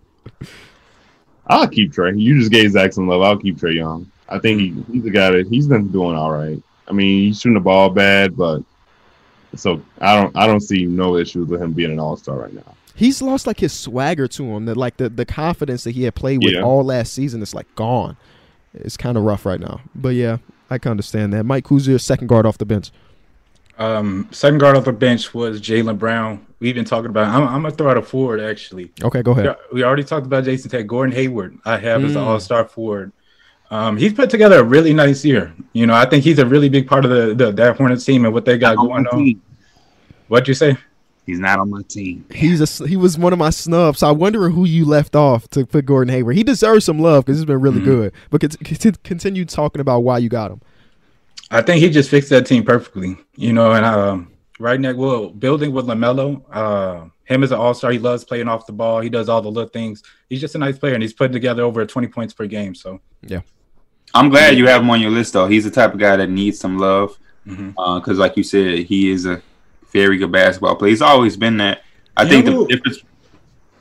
I'll 1.47 1.69
keep 1.69 1.93
Trae. 1.93 2.19
You 2.21 2.39
just 2.39 2.51
gave 2.53 2.71
Zach 2.73 2.93
some 2.93 3.09
love. 3.09 3.23
I'll 3.23 3.39
keep 3.39 3.59
Trae 3.59 3.75
Young. 3.75 4.11
I 4.29 4.39
think 4.39 4.61
he, 4.61 4.85
he's 4.93 5.05
a 5.07 5.11
guy 5.11 5.31
that 5.31 5.49
he's 5.49 5.67
been 5.67 5.89
doing 5.91 6.17
all 6.17 6.31
right. 6.33 6.63
I 6.87 6.93
mean, 6.93 7.27
he's 7.29 7.41
shooting 7.41 7.55
the 7.55 7.61
ball 7.61 7.91
bad, 7.91 8.37
but 8.37 8.63
so 9.57 9.83
I 10.01 10.21
don't 10.21 10.37
I 10.37 10.47
don't 10.47 10.61
see 10.61 10.87
no 10.87 11.17
issues 11.17 11.49
with 11.49 11.61
him 11.61 11.73
being 11.73 11.91
an 11.93 11.99
all 12.01 12.17
star 12.17 12.39
right 12.39 12.53
now. 12.53 12.75
He's 12.95 13.23
lost 13.23 13.47
like 13.47 13.59
his 13.61 13.73
swagger 13.73 14.29
to 14.29 14.45
him, 14.45 14.67
that 14.67 14.77
like 14.77 14.97
the 14.99 15.09
the 15.09 15.25
confidence 15.25 15.85
that 15.85 15.93
he 15.93 16.05
had 16.05 16.15
played 16.15 16.43
with 16.45 16.55
Yeah. 16.55 16.61
all 16.63 16.85
last 16.85 17.13
season 17.13 17.43
is 17.43 17.55
like 17.55 17.73
gone. 17.75 18.17
It's 18.75 18.97
kind 18.97 19.17
of 19.17 19.25
rough 19.25 19.45
right 19.45 19.61
now, 19.61 19.81
but 19.95 20.11
yeah, 20.11 20.39
I 20.71 20.79
can 20.79 20.93
understand 20.93 21.33
that. 21.33 21.45
Mike, 21.45 21.67
who's 21.69 21.89
your 21.89 21.99
second 21.99 22.29
guard 22.29 22.47
off 22.47 22.59
the 22.59 22.67
bench? 22.67 22.91
Um, 23.79 24.29
second 24.31 24.59
guard 24.59 24.77
off 24.77 24.85
the 24.85 24.93
bench 24.93 25.33
was 25.35 25.61
Jaylen 25.61 25.99
Brown. 25.99 26.47
We've 26.61 26.75
been 26.75 26.85
talking 26.85 27.11
about. 27.11 27.35
I'm, 27.35 27.49
I'm 27.49 27.63
gonna 27.63 27.75
throw 27.75 27.91
out 27.91 27.97
a 27.97 28.03
forward 28.03 28.39
actually. 28.41 28.93
Okay, 29.03 29.23
go 29.23 29.33
ahead. 29.33 29.57
We 29.73 29.83
already 29.83 30.05
talked 30.05 30.27
about 30.27 30.45
Jason 30.45 30.71
Ted. 30.71 30.87
Gordon 30.87 31.15
Hayward, 31.15 31.59
I 31.65 31.79
have 31.79 32.05
as 32.05 32.15
an 32.15 32.23
Mm. 32.23 32.27
All 32.27 32.41
Star 32.41 32.67
forward. 32.67 33.13
Um, 33.71 33.97
he's 33.97 34.13
put 34.13 34.31
together 34.31 34.61
a 34.61 34.65
really 34.65 34.93
nice 34.93 35.25
year. 35.25 35.55
You 35.73 35.87
know, 35.87 35.95
I 35.95 36.05
think 36.05 36.25
he's 36.25 36.39
a 36.39 36.47
really 36.47 36.69
big 36.69 36.87
part 36.87 37.05
of 37.05 37.11
the, 37.11 37.35
the 37.35 37.53
that 37.53 37.77
Hornets 37.77 38.05
team 38.05 38.25
and 38.25 38.35
what 38.35 38.45
they 38.45 38.59
got 38.59 38.77
going 38.77 39.07
on. 39.07 39.41
What'd 40.29 40.49
you 40.49 40.55
say? 40.55 40.77
He's 41.27 41.39
not 41.39 41.59
on 41.59 41.71
my 41.71 41.83
team. 41.89 42.25
He's 42.33 42.61
a 42.61 42.65
s- 42.65 42.83
he 42.87 42.97
was 42.97 43.17
one 43.19 43.33
of 43.33 43.39
my 43.39 43.51
snubs. 43.51 44.01
So 44.01 44.11
I'm 44.11 44.19
wondering 44.19 44.53
who 44.53 44.65
you 44.65 44.85
left 44.85 45.15
off 45.15 45.49
to 45.51 45.65
put 45.67 45.87
Gordon 45.87 46.13
Hayward. 46.13 46.37
He 46.37 46.43
deserves 46.43 46.85
some 46.85 46.99
love 46.99 47.25
because 47.25 47.39
he's 47.39 47.45
been 47.45 47.61
really 47.61 47.81
Mhm. 47.81 47.85
good. 47.85 48.13
But 48.31 48.41
cont- 48.41 48.65
cont- 48.65 49.03
continue 49.05 49.45
talking 49.45 49.81
about 49.81 50.01
why 50.01 50.19
you 50.19 50.29
got 50.29 50.51
him. 50.51 50.61
I 51.51 51.63
think 51.63 51.83
he 51.83 51.91
just 51.91 52.11
fixed 52.11 52.31
that 52.31 52.47
team 52.47 52.63
perfectly. 52.65 53.17
You 53.37 53.53
know, 53.53 53.73
and 53.73 53.85
um, 53.85 54.29
right 54.59 54.81
now, 54.81 54.95
well, 54.95 55.29
building 55.31 55.73
with 55.73 55.87
Lamelo, 55.87 56.43
uh, 56.53 57.05
him 57.25 57.45
as 57.45 57.53
an 57.53 57.59
All 57.59 57.75
Star, 57.75 57.93
he 57.93 57.99
loves 57.99 58.25
playing 58.25 58.49
off 58.49 58.67
the 58.67 58.73
ball. 58.73 59.01
He 59.01 59.09
does 59.09 59.29
all 59.29 59.41
the 59.43 59.51
little 59.51 59.69
things. 59.71 60.03
He's 60.29 60.41
just 60.41 60.55
a 60.55 60.59
nice 60.59 60.79
player, 60.79 60.95
and 60.95 61.03
he's 61.03 61.13
putting 61.13 61.33
together 61.33 61.63
over 61.63 61.85
20 61.87 62.09
points 62.09 62.33
per 62.35 62.47
game. 62.47 62.75
So, 62.75 63.01
yeah, 63.23 63.41
I'm 64.15 64.31
glad 64.31 64.57
you 64.57 64.67
have 64.67 64.83
him 64.83 64.91
on 64.91 65.01
your 65.01 65.11
list, 65.13 65.33
though. 65.35 65.47
He's 65.47 65.65
the 65.65 65.71
type 65.71 65.93
of 65.95 66.01
guy 66.01 66.17
that 66.17 66.29
needs 66.31 66.59
some 66.59 66.79
love 66.79 67.17
because, 67.45 68.19
like 68.19 68.37
you 68.37 68.43
said, 68.43 68.79
he 68.81 69.11
is 69.11 69.27
a 69.27 69.41
very 69.93 70.19
good 70.19 70.33
basketball 70.33 70.77
player. 70.77 70.91
He's 70.91 71.03
always 71.03 71.37
been 71.37 71.57
that. 71.59 71.83
I 72.17 72.29
think 72.29 72.47
the 72.47 72.67
difference. 72.67 73.03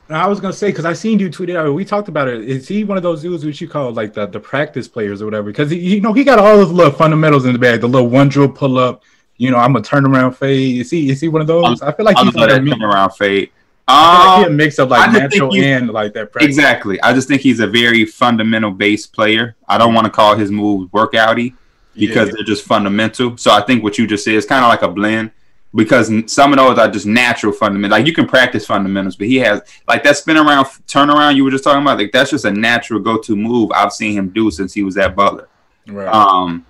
I 0.10 0.28
was 0.28 0.40
gonna 0.40 0.54
say 0.54 0.70
because 0.70 0.86
I 0.86 0.94
seen 0.94 1.20
you 1.20 1.30
tweet 1.30 1.50
it 1.50 1.56
out. 1.56 1.72
We 1.74 1.86
talked 1.86 2.08
about 2.08 2.28
it. 2.28 2.42
Is 2.50 2.68
he 2.68 2.84
one 2.84 2.98
of 2.98 3.04
those 3.04 3.22
dudes 3.22 3.46
which 3.46 3.62
you 3.62 3.68
call 3.68 3.92
like 3.92 4.14
the, 4.14 4.26
the 4.26 4.40
practice 4.40 4.88
players 4.88 5.22
or 5.22 5.26
whatever? 5.26 5.48
Because 5.52 5.72
you 5.72 6.02
know 6.02 6.14
he 6.14 6.24
got 6.24 6.40
all 6.40 6.58
those 6.58 6.72
little 6.72 6.92
fundamentals 6.92 7.46
in 7.46 7.54
the 7.54 7.60
bag. 7.60 7.82
The 7.82 7.88
little 7.88 8.10
one 8.10 8.30
drill 8.30 8.50
pull 8.50 8.78
up. 8.80 9.04
You 9.38 9.52
know, 9.52 9.58
I'm 9.58 9.76
a 9.76 9.82
turnaround 9.82 10.36
fade. 10.36 10.82
Is 10.82 10.90
he? 10.92 11.10
Is 11.12 11.22
he 11.22 11.28
one 11.28 11.42
of 11.42 11.48
those? 11.48 11.82
I 11.82 11.92
feel 11.94 12.06
like 12.06 12.18
I 12.18 12.24
he's 12.24 12.34
like 12.34 12.50
that 12.50 12.58
coming 12.58 12.70
fade. 12.72 12.82
I 12.82 13.10
feel 13.10 13.30
like 13.38 13.52
Um, 13.88 14.42
he 14.42 14.48
a 14.48 14.50
mix 14.50 14.80
of 14.80 14.90
like 14.90 15.12
natural 15.12 15.56
and 15.56 15.90
like 15.90 16.14
that 16.14 16.32
practice. 16.32 16.48
Exactly. 16.58 17.02
I 17.02 17.14
just 17.14 17.28
think 17.28 17.42
he's 17.42 17.60
a 17.60 17.68
very 17.68 18.06
fundamental 18.06 18.72
based 18.72 19.14
player. 19.14 19.56
I 19.68 19.78
don't 19.78 19.94
want 19.94 20.06
to 20.06 20.12
call 20.12 20.36
his 20.36 20.52
moves 20.52 20.92
workouty 20.92 21.54
because 21.96 22.28
Yeah. 22.28 22.34
they're 22.36 22.44
just 22.44 22.66
fundamental. 22.66 23.38
So 23.38 23.52
I 23.52 23.62
think 23.62 23.84
what 23.84 23.98
you 23.98 24.08
just 24.08 24.24
said 24.24 24.34
is 24.34 24.46
kind 24.46 24.64
of 24.66 24.70
like 24.70 24.82
a 24.82 24.90
blend 24.90 25.32
because 25.76 26.12
some 26.32 26.52
of 26.52 26.58
those 26.58 26.78
are 26.80 26.90
just 26.90 27.06
natural 27.06 27.54
fundamentals. 27.54 28.00
Like 28.00 28.08
you 28.08 28.14
can 28.14 28.28
practice 28.28 28.66
fundamentals, 28.66 29.16
but 29.16 29.28
he 29.28 29.38
has 29.38 29.62
like 29.88 30.04
that 30.04 30.18
spin 30.18 30.38
around 30.38 30.66
turnaround 30.88 31.36
you 31.36 31.44
were 31.44 31.52
just 31.52 31.64
talking 31.64 31.82
about. 31.82 31.98
Like 31.98 32.12
that's 32.12 32.32
just 32.32 32.46
a 32.46 32.52
natural 32.52 33.00
go 33.00 33.18
to 33.20 33.36
move 33.36 33.72
I've 33.74 33.94
seen 33.94 34.14
him 34.14 34.30
do 34.30 34.50
since 34.50 34.74
he 34.74 34.84
was 34.84 34.98
at 34.98 35.16
Butler. 35.16 35.48
right. 35.88 36.08
Um, 36.08 36.66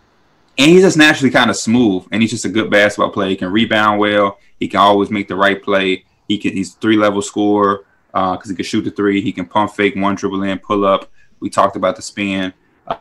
and 0.57 0.69
he's 0.69 0.81
just 0.81 0.97
naturally 0.97 1.31
kind 1.31 1.49
of 1.49 1.55
smooth, 1.55 2.05
and 2.11 2.21
he's 2.21 2.31
just 2.31 2.43
a 2.43 2.49
good 2.49 2.69
basketball 2.69 3.11
player. 3.11 3.29
He 3.29 3.37
can 3.37 3.49
rebound 3.49 3.99
well. 3.99 4.39
He 4.59 4.67
can 4.67 4.81
always 4.81 5.09
make 5.09 5.29
the 5.29 5.35
right 5.35 5.61
play. 5.61 6.03
He 6.27 6.37
can. 6.37 6.51
He's 6.51 6.73
three 6.73 6.97
level 6.97 7.21
scorer 7.21 7.85
because 8.11 8.49
he 8.49 8.55
can 8.55 8.65
shoot 8.65 8.81
the 8.81 8.91
three. 8.91 9.21
He 9.21 9.31
can 9.31 9.45
pump 9.45 9.71
fake, 9.71 9.95
one 9.95 10.15
dribble 10.15 10.43
in, 10.43 10.59
pull 10.59 10.85
up. 10.85 11.09
We 11.39 11.49
talked 11.49 11.77
about 11.77 11.95
the 11.95 12.01
spin. 12.01 12.53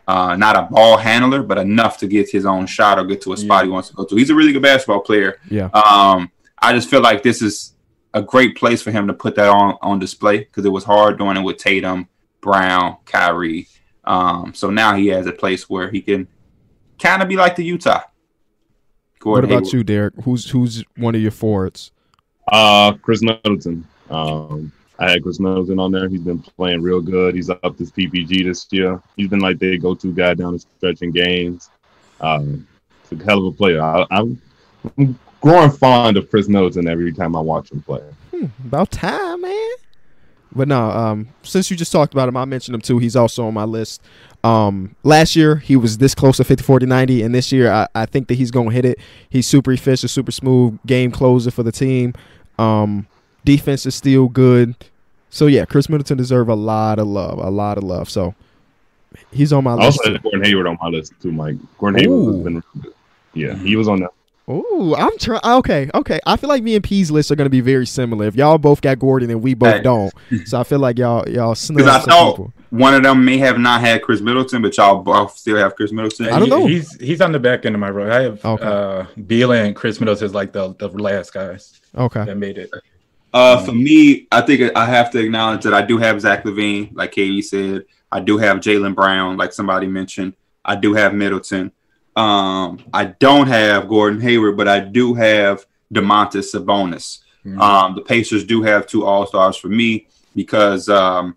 Uh, 0.07 0.37
not 0.37 0.57
a 0.57 0.63
ball 0.63 0.97
handler, 0.97 1.43
but 1.43 1.59
enough 1.59 1.99
to 1.99 2.07
get 2.07 2.29
his 2.29 2.45
own 2.45 2.67
shot 2.67 2.99
or 2.99 3.05
get 3.05 3.21
to 3.23 3.33
a 3.33 3.37
spot 3.37 3.65
he 3.65 3.71
wants 3.71 3.89
to 3.89 3.95
go 3.95 4.05
to. 4.05 4.17
He's 4.17 4.31
a 4.31 4.35
really 4.35 4.53
good 4.53 4.63
basketball 4.63 5.01
player. 5.01 5.41
Yeah. 5.51 5.67
Um, 5.67 6.31
I 6.61 6.73
just 6.73 6.91
feel 6.91 7.01
like 7.01 7.23
this 7.23 7.41
is 7.43 7.75
a 8.15 8.23
great 8.23 8.57
place 8.57 8.83
for 8.83 8.91
him 8.91 9.07
to 9.07 9.15
put 9.15 9.35
that 9.37 9.49
on 9.49 9.77
on 9.83 9.99
display 9.99 10.39
because 10.39 10.65
it 10.65 10.71
was 10.71 10.85
hard 10.85 11.19
doing 11.19 11.37
it 11.37 11.43
with 11.43 11.59
Tatum, 11.59 12.09
Brown, 12.41 12.97
Kyrie. 13.05 13.69
Um, 14.05 14.55
so 14.55 14.71
now 14.71 14.95
he 14.95 15.09
has 15.09 15.27
a 15.27 15.33
place 15.33 15.69
where 15.69 15.91
he 15.91 16.01
can 16.01 16.27
kind 16.99 17.23
of 17.23 17.29
be 17.29 17.37
like 17.37 17.57
the 17.57 17.65
Utah. 17.65 18.01
What 18.01 19.21
Gordon 19.21 19.51
about 19.51 19.65
Hayward. 19.65 19.73
you, 19.73 19.85
Derek? 19.85 20.15
Who's 20.25 20.49
who's 20.51 20.85
one 20.97 21.15
of 21.15 21.21
your 21.21 21.31
forwards? 21.31 21.93
Uh, 22.47 22.93
Khris 22.95 23.23
Middleton. 23.23 23.87
Um, 24.09 24.73
I 24.99 25.11
had 25.11 25.23
Khris 25.23 25.39
Middleton 25.39 25.79
on 25.79 25.93
there. 25.93 26.09
He's 26.09 26.23
been 26.23 26.41
playing 26.41 26.83
real 26.83 27.01
good. 27.01 27.35
He's 27.35 27.51
up 27.51 27.77
this 27.77 27.91
PPG 27.91 28.45
this 28.45 28.67
year. 28.71 29.01
He's 29.17 29.29
been 29.29 29.39
like 29.41 29.59
their 29.59 29.79
go-to 29.79 30.13
guy 30.13 30.35
down 30.35 30.55
the 30.55 30.59
stretch 30.59 31.03
in 31.03 31.13
games. 31.13 31.71
Um, 32.21 32.67
a 33.13 33.25
hell 33.25 33.39
of 33.39 33.55
a 33.55 33.57
player. 33.57 33.81
I, 33.81 34.05
I'm, 34.11 34.41
I'm 34.99 35.19
growing 35.41 35.71
fond 35.71 36.17
of 36.17 36.29
Khris 36.31 36.49
Middleton 36.49 36.89
every 36.89 37.13
time 37.13 37.37
I 37.37 37.41
watch 37.41 37.71
him 37.71 37.81
play. 37.81 38.03
Hmm, 38.33 38.47
about 38.67 38.91
time, 38.91 39.43
man. 39.43 39.71
But 40.55 40.67
no, 40.67 40.91
um, 40.91 41.29
since 41.43 41.71
you 41.71 41.77
just 41.77 41.93
talked 41.93 42.15
about 42.15 42.29
him, 42.29 42.37
I 42.37 42.45
mentioned 42.45 42.75
him 42.75 42.81
too. 42.81 42.99
He's 42.99 43.17
also 43.17 43.47
on 43.47 43.55
my 43.55 43.65
list. 43.65 44.03
Um, 44.43 44.97
last 45.03 45.37
year 45.37 45.57
he 45.57 45.77
was 45.77 45.99
this 45.99 46.15
close 46.15 46.39
to 46.39 46.45
50, 46.45 46.65
40, 46.65 46.87
90, 46.87 47.23
and 47.23 47.35
this 47.35 47.53
year 47.53 47.71
I, 47.71 47.87
I 47.95 48.07
think 48.07 48.29
that 48.29 48.35
he's 48.35 48.51
going 48.51 48.69
to 48.71 48.75
hit 48.75 48.85
it. 48.85 48.99
He's 49.29 49.47
super 49.47 49.73
efficient, 49.73 50.11
super 50.11 50.33
smooth 50.33 50.79
game 50.87 51.11
closer 51.11 51.51
for 51.51 51.63
the 51.63 51.73
team. 51.73 52.15
Um, 52.59 53.07
defense 53.57 53.87
is 53.87 53.95
still 53.95 54.29
good. 54.29 54.75
So 55.31 55.47
yeah, 55.47 55.65
Khris 55.65 55.89
Middleton 55.89 56.17
deserve 56.19 56.49
a 56.49 56.55
lot 56.55 56.99
of 56.99 57.07
love, 57.07 57.39
a 57.39 57.51
lot 57.51 57.79
of 57.79 57.85
love. 57.85 58.09
So 58.11 58.35
he's 59.33 59.53
on 59.53 59.65
my 59.65 59.73
I 59.73 59.87
list. 59.87 60.01
also 60.01 60.19
Gordon 60.19 60.45
Hayward 60.45 60.67
on 60.67 60.79
my 60.83 60.89
list 60.89 61.13
too, 61.23 61.33
Mike. 61.33 61.57
Gordon 61.79 62.01
Hayward 62.01 62.19
Ooh. 62.21 62.33
has 62.35 62.43
been. 62.45 62.63
Yeah, 63.35 63.55
he 63.57 63.77
was 63.77 63.89
on 63.89 64.01
that. 64.01 64.11
Ooh, 64.51 64.95
I'm 64.97 65.17
trying. 65.19 65.41
Okay, 65.45 65.91
okay. 65.95 66.19
I 66.27 66.37
feel 66.39 66.49
like 66.49 66.63
me 66.63 66.75
and 66.75 66.83
P's 66.83 67.11
lists 67.11 67.31
are 67.31 67.37
going 67.37 67.45
to 67.45 67.51
be 67.51 67.61
very 67.61 67.85
similar. 67.87 68.25
If 68.27 68.35
y'all 68.35 68.57
both 68.57 68.81
got 68.81 68.99
Gordon 68.99 69.29
and 69.31 69.43
we 69.43 69.53
both 69.53 69.75
Hey. 69.77 69.83
don't, 69.83 70.13
so 70.47 70.59
I 70.59 70.65
feel 70.65 70.79
like 70.79 70.99
y'all 70.99 71.29
y'all 71.29 71.55
snub 71.55 71.87
I 71.87 71.99
some 72.01 72.09
thought 72.09 72.31
people. 72.33 72.53
one 72.71 72.95
of 72.95 73.03
them 73.03 73.23
may 73.27 73.37
have 73.39 73.59
not 73.59 73.83
had 73.83 74.01
Khris 74.03 74.23
Middleton, 74.23 74.63
but 74.63 74.75
y'all 74.79 75.03
both 75.03 75.37
still 75.37 75.59
have 75.59 75.77
Khris 75.77 75.93
Middleton. 75.93 76.27
I 76.31 76.39
don't 76.39 76.49
know. 76.49 76.67
He's 76.67 76.95
he's 76.99 77.21
on 77.21 77.33
the 77.33 77.39
back 77.39 77.67
end 77.67 77.75
of 77.75 77.81
my 77.81 77.91
road. 77.91 78.11
I 78.11 78.23
have 78.23 78.43
Okay. 78.45 78.65
uh 78.65 79.05
Beal 79.27 79.53
and 79.53 79.77
Khris 79.77 80.01
Middleton 80.01 80.25
is 80.25 80.35
like 80.35 80.53
the 80.53 80.75
the 80.77 80.89
last 80.89 81.35
guys 81.35 81.79
Okay. 81.95 82.25
that 82.25 82.37
made 82.39 82.57
it. 82.57 82.71
Uh, 83.33 83.63
for 83.65 83.73
me, 83.73 84.27
I 84.33 84.41
think 84.41 84.73
I 84.77 84.87
have 84.87 85.11
to 85.13 85.19
acknowledge 85.19 85.63
that 85.65 85.75
I 85.75 85.83
do 85.83 85.99
have 85.99 86.21
Zach 86.21 86.45
LaVine, 86.45 86.91
like 86.95 87.13
Katie 87.13 87.43
said. 87.43 87.85
I 88.11 88.21
do 88.21 88.39
have 88.39 88.59
Jaylen 88.59 88.95
Brown, 88.95 89.37
like 89.37 89.53
somebody 89.53 89.87
mentioned. 89.87 90.33
I 90.65 90.77
do 90.77 90.95
have 90.95 91.13
Middleton. 91.15 91.73
Um, 92.17 92.79
I 92.93 93.05
don't 93.21 93.47
have 93.49 93.89
Gordon 93.89 94.21
Hayward, 94.21 94.57
but 94.57 94.67
I 94.67 94.81
do 94.81 95.15
have 95.15 95.67
Domantas 95.93 96.55
Sabonis. 96.55 97.19
Mhm. 97.47 97.61
Um, 97.61 97.95
the 97.95 98.01
Pacers 98.01 98.45
do 98.45 98.63
have 98.63 98.87
two 98.87 99.05
All 99.05 99.27
Stars 99.27 99.57
for 99.57 99.69
me 99.69 100.07
because 100.35 100.89
um, 100.89 101.37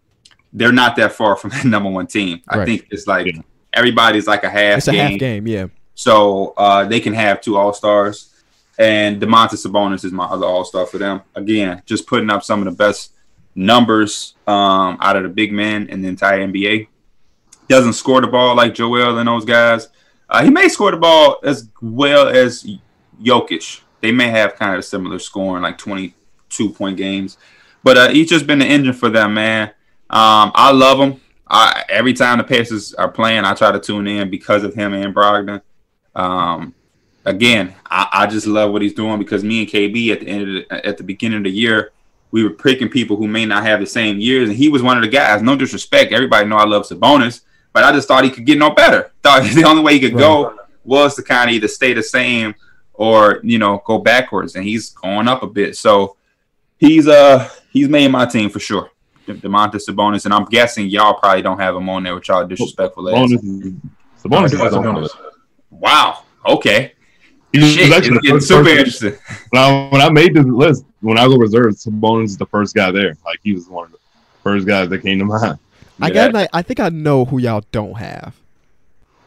they're 0.54 0.72
not 0.72 0.96
that 0.96 1.12
far 1.12 1.36
from 1.36 1.52
the 1.62 1.68
number 1.68 1.90
one 1.90 2.08
team. 2.08 2.42
I 2.48 2.58
Right. 2.60 2.66
think 2.68 2.88
it's 2.90 3.06
like 3.06 3.28
Yeah. 3.28 3.42
everybody's 3.74 4.28
like 4.28 4.44
a 4.44 4.50
half 4.50 4.80
It's 4.80 4.88
a 4.88 4.92
game. 4.92 5.12
half 5.12 5.20
game, 5.20 5.48
yeah. 5.48 5.66
So 5.94 6.54
uh, 6.58 6.86
they 6.86 7.00
can 7.00 7.14
have 7.14 7.42
two 7.42 7.58
All 7.58 7.74
Stars, 7.74 8.31
and 8.82 9.22
Domantas 9.22 9.64
Sabonis 9.66 10.04
is 10.04 10.12
my 10.12 10.26
other 10.26 10.48
All 10.48 10.66
Star 10.66 10.88
for 10.88 10.98
them. 10.98 11.22
Again, 11.36 11.84
just 11.86 12.08
putting 12.08 12.32
up 12.32 12.44
some 12.44 12.60
of 12.60 12.66
the 12.66 12.72
best 12.72 13.14
numbers 13.54 14.34
um, 14.48 14.98
out 15.00 15.16
of 15.16 15.22
the 15.22 15.30
big 15.30 15.54
men 15.54 15.88
in 15.90 16.02
the 16.02 16.08
entire 16.08 16.48
NBA. 16.48 16.88
Doesn't 17.68 17.94
score 17.94 18.22
the 18.22 18.28
ball 18.28 18.56
like 18.56 18.74
Joel 18.74 19.20
and 19.20 19.28
those 19.28 19.46
guys. 19.46 19.90
Uh, 20.28 20.44
he 20.44 20.50
may 20.50 20.68
score 20.68 20.90
the 20.90 20.98
ball 20.98 21.38
as 21.44 21.70
well 21.80 22.28
as 22.28 22.68
Jokic. 23.22 23.82
They 24.02 24.12
may 24.12 24.30
have 24.30 24.56
kind 24.56 24.74
of 24.74 24.80
a 24.80 24.84
similar 24.84 25.20
scoring, 25.20 25.62
like 25.62 25.78
twenty-two 25.78 26.72
point 26.72 26.98
games, 26.98 27.38
but 27.84 27.98
uh, 27.98 28.10
he's 28.10 28.30
just 28.30 28.48
been 28.48 28.60
the 28.60 28.66
engine 28.66 28.94
for 28.94 29.10
them, 29.10 29.36
man. 29.36 29.68
Um, 30.10 30.52
I 30.56 30.72
love 30.72 31.00
him. 31.00 31.22
I, 31.48 31.84
every 31.88 32.14
time 32.14 32.40
the 32.40 32.44
Pacers 32.46 32.96
are 32.96 33.12
playing, 33.12 33.46
I 33.46 33.54
try 33.54 33.72
to 33.72 33.80
tune 33.80 34.08
in 34.08 34.32
because 34.32 34.64
of 34.64 34.74
him 34.74 34.94
and 34.94 35.14
Brogdon. 35.14 35.62
Um, 36.16 36.74
again, 37.26 37.76
I, 37.86 38.08
I 38.12 38.28
just 38.28 38.48
love 38.48 38.72
what 38.72 38.82
he's 38.82 38.94
doing 38.94 39.20
because 39.20 39.44
me 39.44 39.62
and 39.62 39.70
KB 39.70 40.12
at 40.12 40.22
the 40.22 40.28
end 40.28 40.42
of 40.42 40.48
the, 40.48 40.86
at 40.86 40.98
the 40.98 41.04
beginning 41.04 41.40
of 41.40 41.44
the 41.44 41.52
year, 41.52 41.92
we 42.32 42.44
were 42.44 42.52
picking 42.52 42.90
people 42.90 43.18
who 43.18 43.28
may 43.28 43.46
not 43.46 43.64
have 43.64 43.80
the 43.80 43.86
same 43.86 44.20
years, 44.20 44.50
and 44.50 44.58
he 44.58 44.70
was 44.70 44.82
one 44.82 44.98
of 44.98 45.04
the 45.04 45.10
guys. 45.10 45.42
No 45.42 45.56
disrespect, 45.56 46.14
everybody 46.14 46.48
know 46.48 46.56
I 46.56 46.66
love 46.66 46.84
Sabonis, 46.84 47.42
but 47.74 47.84
I 47.84 47.92
just 47.92 48.08
thought 48.08 48.24
he 48.24 48.30
could 48.30 48.46
get 48.46 48.58
no 48.58 48.72
better. 48.72 49.12
Thought 49.24 49.44
the 49.54 49.64
only 49.66 49.84
way 49.84 49.94
he 49.94 50.00
could 50.00 50.18
go 50.18 50.58
was 50.84 51.16
to 51.16 51.24
kind 51.24 51.50
of 51.50 51.56
either 51.56 51.68
stay 51.68 51.94
the 51.94 52.04
same 52.04 52.56
or 52.94 53.40
you 53.44 53.60
know 53.60 53.82
go 53.86 53.98
backwards, 53.98 54.56
and 54.56 54.64
he's 54.64 54.90
going 54.90 55.28
up 55.28 55.44
a 55.44 55.48
bit. 55.48 55.76
So 55.78 56.16
he's 56.78 57.08
uh 57.08 57.50
he's 57.72 57.88
made 57.88 58.10
my 58.10 58.26
team 58.26 58.50
for 58.50 58.60
sure. 58.60 58.92
De- 59.26 59.36
Domantas 59.36 59.88
Sabonis, 59.88 60.26
and 60.26 60.34
I'm 60.34 60.46
guessing 60.46 60.88
y'all 60.88 61.14
probably 61.14 61.42
don't 61.42 61.60
have 61.60 61.76
him 61.76 61.88
on 61.90 62.04
there 62.04 62.16
with 62.16 62.28
y'all 62.28 62.48
disrespectful 62.48 63.10
ass. 63.10 63.32
Sabonis 63.32 63.80
Sabonis 64.24 64.50
Sabonis. 64.50 64.74
on 64.74 64.94
my 64.94 65.00
list. 65.00 65.16
Wow. 65.70 66.24
Okay. 66.46 66.94
He 67.52 67.60
was 67.60 67.74
Shit, 67.74 67.92
actually 67.92 68.18
it's 68.24 68.26
the 68.28 68.32
first 68.34 68.48
super 68.48 68.64
person- 68.64 68.78
interesting. 68.78 69.14
When 69.50 69.62
I, 69.62 69.90
when 69.92 70.02
I 70.02 70.10
made 70.10 70.34
this 70.34 70.46
list, 70.46 70.86
when 71.02 71.18
I 71.18 71.26
go 71.28 71.36
reserve, 71.36 71.74
Sabonis 71.74 72.26
is 72.26 72.38
the 72.38 72.46
first 72.46 72.74
guy 72.76 72.92
there. 72.92 73.16
Like 73.26 73.40
he 73.44 73.54
was 73.54 73.68
one 73.68 73.86
of 73.86 73.92
the 73.92 73.98
first 74.44 74.66
guys 74.68 74.90
that 74.90 75.00
came 75.00 75.20
to 75.20 75.26
mind. 75.26 75.60
I 76.00 76.10
got. 76.10 76.34
like, 76.34 76.50
I 76.54 76.62
think 76.62 76.80
I 76.80 76.90
know 76.90 77.26
who 77.26 77.40
y'all 77.40 77.64
don't 77.72 77.96
have. 77.98 78.36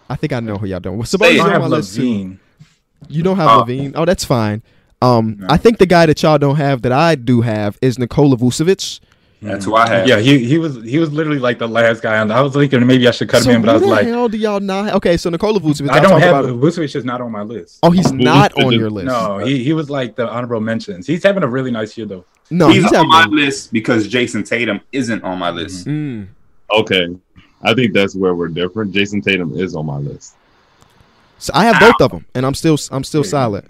I 0.09 0.17
think 0.17 0.33
I 0.33 0.41
know 0.41 0.57
who 0.57 0.67
y'all 0.67 0.81
don't. 0.81 0.97
Well, 0.99 1.07
Say 1.07 1.19
Sabonis 1.19 1.31
it. 1.31 1.35
is 1.35 1.41
I 1.41 1.45
on 1.45 1.51
have 1.53 1.61
my 1.63 1.67
list 1.69 1.95
too. 1.97 2.39
You 3.09 3.23
don't 3.23 3.37
have 3.37 3.49
Oh. 3.51 3.65
LaVine. 3.65 3.93
Oh, 3.95 4.05
that's 4.05 4.25
fine. 4.25 4.63
Um, 5.03 5.37
No. 5.41 5.47
I 5.51 5.57
think 5.59 5.79
the 5.79 5.87
guy 5.87 6.07
that 6.07 6.23
y'all 6.23 6.39
don't 6.39 6.57
have 6.57 6.83
that 6.83 6.93
I 6.93 7.15
do 7.17 7.43
have 7.43 7.77
is 7.83 7.99
Nikola 7.99 8.37
Vucevic. 8.37 9.01
That's 9.45 9.65
who 9.67 9.75
I 9.75 9.89
have. 9.89 10.09
Yeah, 10.09 10.19
he 10.19 10.45
he 10.45 10.59
was 10.59 10.83
he 10.83 10.99
was 10.99 11.13
literally 11.13 11.39
like 11.39 11.59
the 11.59 11.69
last 11.69 12.03
guy 12.03 12.19
on. 12.19 12.31
I 12.31 12.41
was 12.41 12.55
thinking 12.55 12.87
maybe 12.87 13.07
I 13.07 13.11
should 13.11 13.29
cut 13.29 13.43
so 13.43 13.51
him 13.51 13.57
in, 13.57 13.63
but 13.63 13.71
I 13.71 13.75
was 13.75 13.83
like, 13.83 14.07
hell 14.07 14.29
do 14.29 14.39
y'all 14.39 14.59
not? 14.59 14.95
Okay, 14.95 15.17
so 15.19 15.29
Nikola 15.29 15.61
Vucevic. 15.61 15.91
I 15.91 16.01
don't 16.01 16.21
have 16.21 16.45
about. 16.45 16.61
Vucevic 16.61 16.97
is 16.97 17.05
not 17.05 17.21
on 17.21 17.31
my 17.31 17.43
list. 17.43 17.79
Oh, 17.83 17.91
he's 17.91 18.07
Vucevic 18.07 18.25
not 18.25 18.63
on 18.65 18.73
your 18.73 18.89
list. 18.91 19.07
No, 19.07 19.39
he 19.39 19.63
he 19.63 19.73
was 19.75 19.91
like 19.91 20.17
the 20.17 20.29
honorable 20.29 20.61
mentions. 20.61 21.07
He's 21.07 21.23
having 21.23 21.43
a 21.43 21.49
really 21.49 21.71
nice 21.71 21.97
year 21.97 22.07
though. 22.07 22.25
no, 22.51 22.69
he's, 22.69 22.85
he's, 22.85 22.93
on 22.95 23.07
my 23.09 23.21
having. 23.21 23.37
list 23.37 23.73
because 23.73 24.09
Jayson 24.09 24.45
Tatum 24.45 24.81
isn't 24.93 25.23
on 25.23 25.39
my 25.39 25.51
list. 25.51 25.87
Mm. 25.87 26.29
Okay, 26.71 27.15
I 27.63 27.75
think 27.75 27.93
that's 27.93 28.15
where 28.17 28.35
we're 28.35 28.49
different. 28.49 28.93
Jayson 28.93 29.23
Tatum 29.23 29.59
is 29.59 29.77
on 29.77 29.85
my 29.87 29.99
list. 29.99 30.37
So 31.39 31.53
I 31.55 31.65
have 31.67 31.79
both 31.79 32.01
of 32.01 32.11
them, 32.13 32.25
and 32.35 32.47
I'm 32.47 32.55
still 32.55 32.79
I'm 32.91 33.05
still 33.05 33.25
Yeah. 33.25 33.31
solid. 33.31 33.67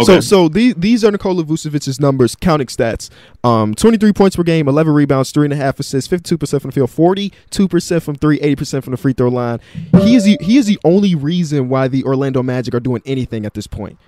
Okay, 0.00 0.20
So 0.20 0.20
so 0.20 0.48
these 0.48 0.74
these 0.76 1.04
are 1.04 1.10
Nikola 1.10 1.44
Vucevic's 1.44 2.00
numbers, 2.00 2.34
counting 2.36 2.66
stats. 2.68 3.10
Um, 3.44 3.74
23 3.74 4.12
points 4.12 4.36
per 4.36 4.42
game, 4.42 4.68
11 4.68 4.92
rebounds, 4.92 5.30
three 5.30 5.46
and 5.46 5.52
a 5.52 5.56
half 5.56 5.78
assists, 5.80 6.08
52 6.08 6.38
percent 6.38 6.62
from 6.62 6.70
the 6.70 6.74
field, 6.74 6.90
42 6.90 7.68
percent 7.68 8.02
from 8.02 8.14
three, 8.16 8.38
80 8.40 8.56
percent 8.56 8.84
from 8.84 8.90
the 8.92 8.96
free 8.96 9.12
throw 9.12 9.28
line. 9.28 9.60
He 10.02 10.14
is 10.14 10.24
the, 10.24 10.38
he 10.40 10.56
is 10.58 10.66
the 10.66 10.78
only 10.84 11.14
reason 11.14 11.68
why 11.68 11.88
the 11.88 12.04
Orlando 12.04 12.42
Magic 12.42 12.74
are 12.74 12.80
doing 12.80 13.02
anything 13.06 13.44
at 13.46 13.54
this 13.54 13.66
point. 13.66 13.98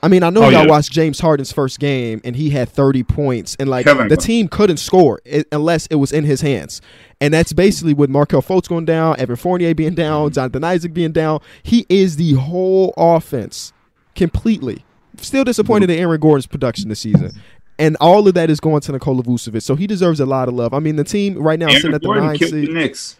I 0.00 0.06
mean, 0.06 0.22
I 0.22 0.30
know 0.30 0.44
Oh, 0.44 0.48
y'all 0.48 0.62
yeah. 0.64 0.70
watched 0.70 0.92
James 0.92 1.18
Harden's 1.18 1.50
first 1.50 1.80
game 1.80 2.20
and 2.22 2.36
he 2.36 2.50
had 2.50 2.68
30 2.68 3.02
points, 3.02 3.56
and 3.58 3.68
like 3.68 3.84
Kevin. 3.84 4.06
the 4.06 4.16
team 4.16 4.46
couldn't 4.46 4.76
score 4.76 5.20
it, 5.24 5.48
unless 5.50 5.86
it 5.88 5.96
was 5.96 6.12
in 6.12 6.22
his 6.22 6.40
hands. 6.40 6.80
And 7.20 7.34
that's 7.34 7.52
basically 7.52 7.94
with 7.94 8.08
Markelle 8.08 8.40
Fultz 8.40 8.68
going 8.68 8.84
down, 8.84 9.18
Evan 9.18 9.34
Fournier 9.34 9.74
being 9.74 9.96
down, 9.96 10.30
Jonathan 10.30 10.62
Isaac 10.62 10.94
being 10.94 11.10
down. 11.10 11.40
He 11.64 11.84
is 11.88 12.14
the 12.14 12.34
whole 12.34 12.94
offense 12.96 13.72
completely. 14.14 14.84
Still 15.20 15.44
disappointed 15.44 15.90
in 15.90 15.98
Aaron 15.98 16.20
Gordon's 16.20 16.46
production 16.46 16.88
this 16.88 17.00
season. 17.00 17.32
And 17.78 17.96
all 18.00 18.26
of 18.26 18.34
that 18.34 18.50
is 18.50 18.58
going 18.60 18.80
to 18.82 18.92
Nikola 18.92 19.22
Vucevic. 19.22 19.62
So 19.62 19.76
he 19.76 19.86
deserves 19.86 20.18
a 20.20 20.26
lot 20.26 20.48
of 20.48 20.54
love. 20.54 20.74
I 20.74 20.80
mean, 20.80 20.96
the 20.96 21.04
team 21.04 21.38
right 21.38 21.58
now 21.58 21.68
sitting 21.68 21.94
at 21.94 22.00
the 22.00 22.06
Gordon 22.08 22.26
nine 22.26 22.36
killed 22.36 22.52
the 22.52 22.66
seed. 22.66 22.74
Knicks. 22.74 23.16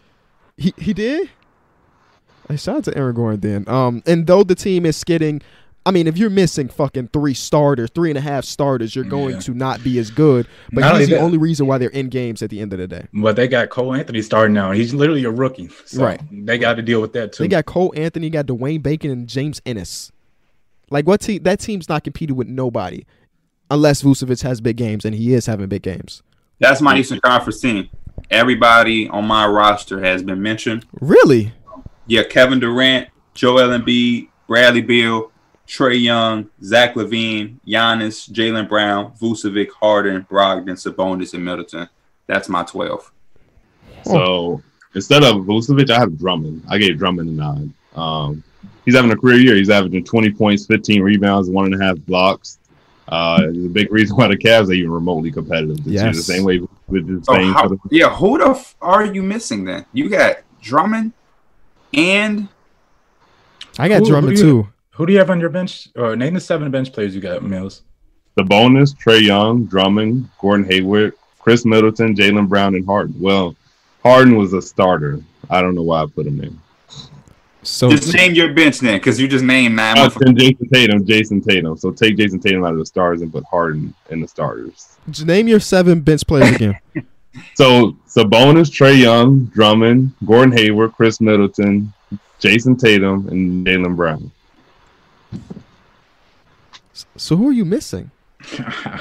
He 0.57 0.73
he 0.77 0.93
did. 0.93 1.29
Hey, 2.49 2.57
shout 2.57 2.77
out 2.77 2.83
to 2.85 2.97
Aaron 2.97 3.15
Gordon 3.15 3.39
then. 3.39 3.69
Um, 3.69 4.03
and 4.05 4.27
though 4.27 4.43
the 4.43 4.55
team 4.55 4.85
is 4.85 4.97
skidding, 4.97 5.41
I 5.85 5.91
mean, 5.91 6.07
if 6.07 6.17
you're 6.17 6.29
missing 6.29 6.67
fucking 6.67 7.09
three 7.13 7.33
starters, 7.33 7.89
three 7.95 8.09
and 8.09 8.17
a 8.17 8.21
half 8.21 8.43
starters, 8.43 8.95
you're 8.95 9.05
going 9.05 9.35
Yeah. 9.35 9.39
to 9.41 9.53
not 9.53 9.81
be 9.83 9.97
as 9.99 10.11
good. 10.11 10.45
But 10.73 10.81
Not 10.81 10.97
he's 10.99 11.07
the 11.07 11.15
that- 11.15 11.21
only 11.21 11.37
reason 11.37 11.67
why 11.67 11.77
they're 11.77 11.89
in 11.89 12.09
games 12.09 12.41
at 12.41 12.49
the 12.49 12.59
end 12.59 12.73
of 12.73 12.79
the 12.79 12.87
day. 12.87 13.05
But 13.13 13.35
they 13.37 13.47
got 13.47 13.69
Cole 13.69 13.93
Anthony 13.93 14.21
starting 14.21 14.53
now. 14.53 14.71
He's 14.71 14.93
literally 14.93 15.23
a 15.23 15.31
rookie, 15.31 15.69
so 15.85 16.03
Right. 16.03 16.19
They 16.31 16.57
got 16.57 16.73
to 16.73 16.81
deal 16.81 16.99
with 17.01 17.13
that 17.13 17.31
too. 17.33 17.43
They 17.43 17.47
got 17.47 17.65
Cole 17.65 17.93
Anthony, 17.95 18.29
got 18.29 18.47
Dwayne 18.47 18.83
Bacon, 18.83 19.11
and 19.11 19.27
James 19.27 19.61
Ennis. 19.65 20.11
Like 20.89 21.07
what 21.07 21.21
team? 21.21 21.43
That 21.43 21.59
team's 21.59 21.89
not 21.89 22.03
competing 22.03 22.35
with 22.35 22.47
nobody, 22.47 23.05
unless 23.69 24.01
Vucevic 24.01 24.41
has 24.43 24.61
big 24.61 24.77
games, 24.77 25.05
and 25.05 25.15
he 25.15 25.33
is 25.33 25.45
having 25.45 25.67
big 25.67 25.83
games. 25.83 26.23
That's 26.59 26.81
my 26.81 26.97
Eastern 26.97 27.19
Conference 27.21 27.61
team. 27.61 27.89
Everybody 28.29 29.07
on 29.09 29.25
my 29.25 29.47
roster 29.47 30.01
has 30.03 30.23
been 30.23 30.41
mentioned. 30.41 30.85
Really? 30.99 31.53
Yeah, 32.07 32.23
Kevin 32.23 32.59
Durant, 32.59 33.09
Joel 33.33 33.69
Embiid, 33.79 34.29
Bradley 34.47 34.81
Beal, 34.81 35.31
Trae 35.67 36.01
Young, 36.01 36.49
Zach 36.63 36.95
LaVine, 36.95 37.59
Giannis, 37.65 38.29
Jaylen 38.29 38.67
Brown, 38.67 39.13
Vucevic, 39.21 39.69
Harden, 39.79 40.25
Brogdon, 40.29 40.71
Sabonis, 40.71 41.33
and 41.33 41.45
Middleton. 41.45 41.87
That's 42.27 42.49
my 42.49 42.63
12. 42.63 43.11
so 44.03 44.61
instead 44.95 45.23
of 45.23 45.37
Vucevic, 45.45 45.89
I 45.89 45.99
have 45.99 46.17
Drummond. 46.17 46.63
I 46.67 46.77
gave 46.79 46.97
Drummond 46.97 47.29
a 47.29 47.33
nine. 47.33 47.73
Um, 47.95 48.43
he's 48.85 48.95
having 48.95 49.11
a 49.11 49.15
career 49.15 49.37
year. 49.37 49.55
He's 49.55 49.69
averaging 49.69 50.03
20 50.03 50.31
points, 50.31 50.65
15 50.65 51.01
rebounds, 51.01 51.49
one 51.49 51.65
and 51.71 51.81
a 51.81 51.85
half 51.85 51.97
blocks. 52.05 52.57
Uh, 53.07 53.41
it's 53.49 53.57
a 53.65 53.69
big 53.69 53.91
reason 53.91 54.15
why 54.15 54.27
the 54.27 54.37
Cavs 54.37 54.69
are 54.69 54.73
even 54.73 54.91
remotely 54.91 55.31
competitive 55.31 55.83
this 55.83 55.93
year. 56.01 56.11
The 56.11 56.21
same 56.21 56.43
way 56.43 56.59
with 56.87 57.07
the 57.07 57.23
So 57.25 57.33
same. 57.33 57.53
how, 57.53 57.71
yeah, 57.89 58.09
who 58.15 58.37
the 58.37 58.49
f- 58.51 58.75
are 58.81 59.05
you 59.05 59.23
missing 59.23 59.63
then? 59.65 59.85
You 59.93 60.09
got 60.09 60.37
Drummond 60.61 61.13
and 61.93 62.47
I 63.79 63.87
got 63.87 63.99
Who- 63.99 64.03
who 64.05 64.09
Drummond 64.11 64.37
do 64.37 64.41
you- 64.45 64.51
too. 64.63 64.67
Who 64.91 65.05
do 65.05 65.13
you 65.13 65.19
have 65.19 65.29
on 65.29 65.39
your 65.39 65.49
bench? 65.49 65.87
Or 65.95 66.15
name 66.15 66.33
the 66.33 66.41
seven 66.41 66.69
bench 66.71 66.91
players 66.91 67.15
you 67.15 67.21
got, 67.21 67.41
Mills. 67.41 67.81
the 68.35 68.43
bonus, 68.43 68.93
Trae 68.93 69.21
Young, 69.21 69.65
Drummond, 69.65 70.29
Gordon 70.39 70.65
Hayward, 70.69 71.13
Khris 71.39 71.65
Middleton, 71.65 72.15
Jaylen 72.15 72.47
Brown, 72.49 72.75
and 72.75 72.85
Harden. 72.85 73.15
Well, 73.19 73.55
Harden 74.03 74.35
was 74.35 74.53
a 74.53 74.61
starter. 74.61 75.19
I 75.49 75.61
don't 75.61 75.73
know 75.73 75.81
why 75.83 76.03
I 76.03 76.05
put 76.05 76.27
him 76.27 76.41
in. 76.41 76.59
So 77.61 77.89
Just 77.91 78.13
name 78.13 78.33
your 78.33 78.53
bench 78.53 78.79
then, 78.79 78.97
because 78.99 79.19
you 79.19 79.27
just 79.27 79.43
named 79.43 79.75
nine. 79.75 79.95
Motherfuckers. 79.97 80.19
then 80.25 80.35
Jayson 80.37 80.69
Tatum, 80.71 81.05
Jayson 81.05 81.41
Tatum. 81.45 81.77
So 81.77 81.91
take 81.91 82.15
Jayson 82.17 82.39
Tatum 82.41 82.63
out 82.63 82.71
of 82.71 82.79
the 82.79 82.85
stars 82.85 83.21
and 83.21 83.31
put 83.31 83.43
Harden 83.45 83.93
in 84.09 84.21
the 84.21 84.27
starters. 84.29 84.97
just 85.09 85.27
name 85.27 85.47
your 85.47 85.59
seven 85.59 85.99
bench 86.01 86.25
players 86.25 86.55
again. 86.55 86.79
So 87.55 87.91
Sabonis, 88.07 88.69
Trae 88.71 88.97
Young, 88.99 89.45
Drummond, 89.45 90.11
Gordon 90.25 90.51
Hayward, 90.57 90.93
Khris 90.93 91.21
Middleton, 91.21 91.93
Jayson 92.41 92.75
Tatum, 92.77 93.29
and 93.29 93.65
Jaylen 93.67 93.95
Brown. 93.95 94.31
so 97.15 97.35
who 97.37 97.47
are 97.49 97.53
you 97.53 97.65
missing? 97.65 98.09
I 98.59 98.99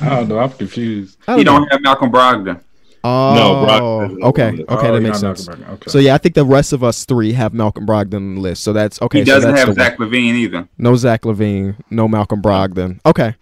don't 0.00 0.28
know. 0.28 0.38
I'm 0.38 0.50
confused. 0.50 1.18
I 1.28 1.36
You 1.36 1.44
don't 1.44 1.54
know. 1.54 1.60
don't 1.60 1.72
have 1.72 1.82
Malcolm 1.82 2.10
Brogdon. 2.10 2.60
Oh, 3.02 3.34
No, 3.34 3.66
Brogdon 3.66 4.22
okay, 4.24 4.48
on 4.48 4.56
the 4.56 4.62
list. 4.62 4.70
okay, 4.70 4.88
Oh, 4.88 4.92
that 4.94 5.00
makes 5.00 5.20
sense. 5.20 5.48
Okay. 5.48 5.90
So 5.90 5.98
yeah, 5.98 6.14
I 6.14 6.18
think 6.18 6.34
the 6.34 6.44
rest 6.44 6.72
of 6.72 6.84
us 6.84 7.04
three 7.04 7.32
have 7.32 7.54
Malcolm 7.54 7.86
Brogdon 7.86 8.14
on 8.16 8.34
the 8.36 8.40
list. 8.40 8.62
So 8.62 8.72
that's 8.72 9.00
okay. 9.02 9.20
he 9.20 9.24
doesn't 9.24 9.50
that's 9.54 9.66
have 9.66 9.74
the 9.74 9.80
one. 9.80 9.90
Zach 9.90 9.98
LaVine 9.98 10.34
either. 10.34 10.68
No 10.78 10.96
Zach 10.96 11.22
LaVine, 11.22 11.76
no 11.90 12.06
Malcolm 12.08 12.42
Brogdon. 12.42 13.00
Okay, 13.06 13.34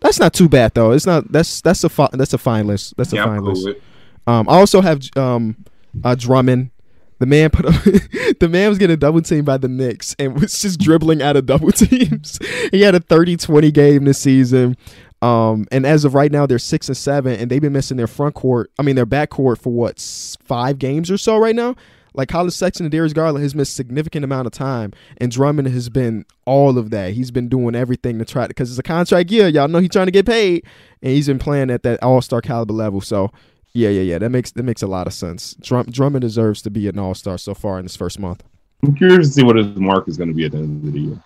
that's 0.00 0.18
not 0.20 0.34
too 0.34 0.48
bad 0.48 0.74
though. 0.74 0.90
It's 0.92 1.06
not. 1.06 1.30
That's 1.32 1.60
that's 1.62 1.82
a 1.84 1.88
fi- 1.88 2.10
that's 2.12 2.34
a 2.34 2.38
fine 2.38 2.66
list. 2.66 2.94
That's 2.96 3.12
a 3.12 3.16
Yeah, 3.16 3.24
fine 3.24 3.40
cool 3.40 3.52
list. 3.54 3.78
Um, 4.26 4.48
I 4.48 4.56
also 4.56 4.80
have 4.82 5.02
um, 5.16 5.56
uh, 6.04 6.14
Drummond. 6.14 6.70
The 7.18 7.24
man 7.24 7.48
put 7.48 7.64
up, 7.64 7.72
the 8.40 8.48
man 8.50 8.68
was 8.68 8.76
getting 8.76 8.98
double 8.98 9.22
teamed 9.22 9.46
by 9.46 9.56
the 9.56 9.68
Knicks 9.68 10.14
and 10.18 10.38
was 10.38 10.60
just 10.60 10.78
dribbling 10.78 11.22
out 11.22 11.34
of 11.34 11.46
double 11.46 11.72
teams. 11.72 12.38
he 12.70 12.82
had 12.82 12.94
a 12.94 13.00
30-20 13.00 13.72
game 13.72 14.04
this 14.04 14.18
season. 14.18 14.76
Um, 15.22 15.66
and 15.72 15.86
as 15.86 16.04
of 16.04 16.14
right 16.14 16.30
now, 16.30 16.46
they're 16.46 16.58
six 16.58 16.88
and 16.88 16.96
seven, 16.96 17.38
and 17.40 17.50
they've 17.50 17.60
been 17.62 17.72
missing 17.72 17.96
their 17.96 18.06
front 18.06 18.34
court. 18.34 18.70
I 18.78 18.82
mean, 18.82 18.96
their 18.96 19.06
back 19.06 19.30
court 19.30 19.58
for 19.58 19.72
what 19.72 19.98
five 20.44 20.78
games 20.78 21.10
or 21.10 21.16
so 21.18 21.36
right 21.38 21.54
now. 21.56 21.74
Like 22.14 22.30
Collin 22.30 22.50
Sexton 22.50 22.86
and 22.86 22.90
Darius 22.90 23.12
Garland 23.12 23.42
has 23.42 23.54
missed 23.54 23.74
significant 23.74 24.24
amount 24.24 24.46
of 24.46 24.52
time, 24.52 24.92
and 25.18 25.30
Drummond 25.30 25.68
has 25.68 25.90
been 25.90 26.24
all 26.46 26.78
of 26.78 26.88
that. 26.90 27.12
He's 27.12 27.30
been 27.30 27.46
doing 27.48 27.74
everything 27.74 28.18
to 28.18 28.24
try 28.24 28.44
to 28.44 28.48
because 28.48 28.70
it's 28.70 28.78
a 28.78 28.82
contract 28.82 29.30
year. 29.30 29.48
Y'all 29.48 29.68
know 29.68 29.80
he's 29.80 29.90
trying 29.90 30.06
to 30.06 30.12
get 30.12 30.24
paid, 30.24 30.64
and 31.02 31.12
he's 31.12 31.26
been 31.26 31.38
playing 31.38 31.70
at 31.70 31.82
that 31.82 32.02
All 32.02 32.22
Star 32.22 32.40
caliber 32.40 32.72
level. 32.72 33.02
So 33.02 33.30
yeah, 33.74 33.90
yeah, 33.90 34.00
yeah. 34.00 34.18
That 34.18 34.30
makes 34.30 34.50
that 34.52 34.62
makes 34.62 34.80
a 34.82 34.86
lot 34.86 35.06
of 35.06 35.12
sense. 35.12 35.54
Drum, 35.60 35.86
Drummond 35.90 36.22
deserves 36.22 36.62
to 36.62 36.70
be 36.70 36.88
an 36.88 36.98
All 36.98 37.14
Star 37.14 37.36
so 37.36 37.52
far 37.52 37.78
in 37.78 37.84
this 37.84 37.96
first 37.96 38.18
month. 38.18 38.42
I'm 38.82 38.94
curious 38.94 39.28
to 39.28 39.32
see 39.34 39.42
what 39.42 39.56
his 39.56 39.66
mark 39.76 40.08
is 40.08 40.16
going 40.16 40.28
to 40.28 40.34
be 40.34 40.46
at 40.46 40.52
the 40.52 40.58
end 40.58 40.86
of 40.86 40.92
the 40.94 41.00
year. 41.00 41.22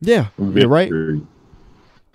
Yeah, 0.00 0.26
you're 0.38 0.68
right. 0.68 0.88
very- 0.88 1.20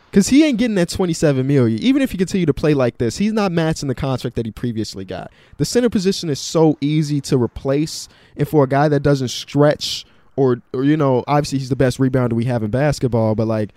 Because 0.09 0.29
he 0.29 0.43
ain't 0.43 0.57
getting 0.57 0.75
that 0.75 0.89
27 0.89 1.45
million. 1.45 1.77
Even 1.83 2.01
if 2.01 2.11
he 2.11 2.17
continue 2.17 2.45
to 2.45 2.53
play 2.53 2.73
like 2.73 2.97
this, 2.97 3.17
he's 3.17 3.33
not 3.33 3.51
matching 3.51 3.87
the 3.87 3.95
contract 3.95 4.35
that 4.37 4.45
he 4.45 4.51
previously 4.51 5.05
got. 5.05 5.31
The 5.57 5.65
center 5.65 5.89
position 5.89 6.29
is 6.29 6.39
so 6.39 6.77
easy 6.81 7.21
to 7.21 7.37
replace, 7.37 8.09
and 8.35 8.47
for 8.47 8.63
a 8.63 8.67
guy 8.67 8.87
that 8.87 9.01
doesn't 9.01 9.27
stretch, 9.27 10.05
or, 10.35 10.61
or 10.73 10.83
you 10.83 10.97
know, 10.97 11.23
obviously 11.27 11.59
he's 11.59 11.69
the 11.69 11.75
best 11.75 11.99
rebounder 11.99 12.33
we 12.33 12.45
have 12.45 12.63
in 12.63 12.71
basketball, 12.71 13.35
but 13.35 13.45
like, 13.45 13.69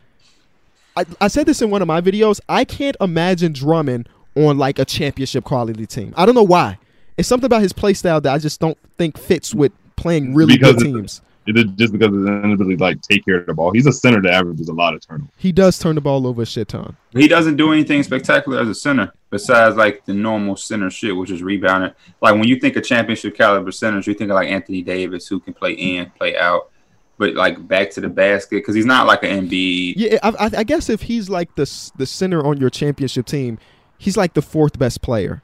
I, 0.97 1.05
I 1.21 1.29
said 1.29 1.47
this 1.47 1.62
in 1.62 1.71
one 1.71 1.83
of 1.83 1.88
my 1.88 2.01
videos. 2.01 2.40
I 2.49 2.64
can't 2.64 2.97
imagine 3.01 3.53
Drummond 3.53 4.09
on 4.35 4.59
like 4.59 4.79
a 4.79 4.85
championship 4.85 5.45
quality 5.45 5.87
team. 5.87 6.14
I 6.16 6.27
don't 6.27 6.35
know 6.35 6.42
why. 6.42 6.79
It's 7.16 7.29
something 7.29 7.47
about 7.47 7.62
his 7.62 7.73
play 7.73 7.95
style 7.95 8.21
that 8.21 8.33
I 8.33 8.38
just 8.38 8.61
don't 8.61 8.79
think 8.99 9.18
fits 9.18 9.55
with 9.55 9.73
playing 9.97 10.35
really 10.35 10.57
Because 10.57 10.77
good 10.77 10.85
teams. 10.85 11.21
It 11.46 11.57
is 11.59 11.64
just 11.76 11.92
because 11.92 12.09
of 12.09 12.14
his 12.14 12.26
inability 12.26 12.76
to 12.76 12.83
like 12.83 13.00
take 13.02 13.24
care 13.24 13.38
of 13.38 13.46
the 13.46 13.55
ball. 13.55 13.72
He's 13.72 13.87
a 13.87 13.92
center 13.92 14.22
that 14.22 14.33
averages 14.33 14.68
a 14.68 14.72
lot 14.72 14.94
of 14.94 15.07
turnovers. 15.07 15.31
He 15.37 15.50
does 15.50 15.78
turn 15.78 15.96
the 15.96 16.00
ball 16.00 16.26
over 16.26 16.42
a 16.42 16.46
shit 16.46 16.68
ton. 16.68 16.96
He 17.12 17.26
doesn't 17.26 17.57
do 17.57 17.72
anything 17.72 18.02
spectacular 18.05 18.61
as 18.61 18.68
a 18.68 18.74
center 18.74 19.12
besides 19.31 19.76
like 19.76 20.05
the 20.05 20.14
normal 20.14 20.57
center 20.57 20.88
shit, 20.90 21.16
which 21.16 21.31
is 21.31 21.42
rebounding. 21.42 21.92
Like 22.20 22.35
when 22.35 22.44
you 22.44 22.61
think 22.61 22.76
of 22.76 22.85
championship 22.85 23.37
caliber 23.37 23.72
centers, 23.72 24.07
you 24.07 24.14
think 24.14 24.31
of 24.31 24.37
like 24.37 24.48
Anthony 24.48 24.83
Davis 24.83 25.26
who 25.26 25.40
can 25.40 25.52
play 25.55 25.72
in, 25.72 26.11
play 26.11 26.37
out, 26.38 26.70
but 27.18 27.35
like 27.35 27.66
back 27.66 27.90
to 27.90 28.00
the 28.00 28.09
basket 28.09 28.57
because 28.57 28.74
he's 28.74 28.87
not 28.87 29.07
like 29.07 29.24
an 29.24 29.48
Embiid. 29.48 29.94
Yeah, 29.96 30.18
I, 30.22 30.28
I, 30.46 30.50
I 30.59 30.64
guess 30.64 30.88
if 30.88 31.02
he's 31.02 31.28
like 31.28 31.55
the 31.57 31.90
the 31.96 32.07
center 32.07 32.44
on 32.46 32.59
your 32.59 32.70
championship 32.70 33.26
team, 33.26 33.59
he's 33.98 34.16
like 34.16 34.35
the 34.35 34.42
fourth 34.42 34.78
best 34.78 35.02
player 35.02 35.42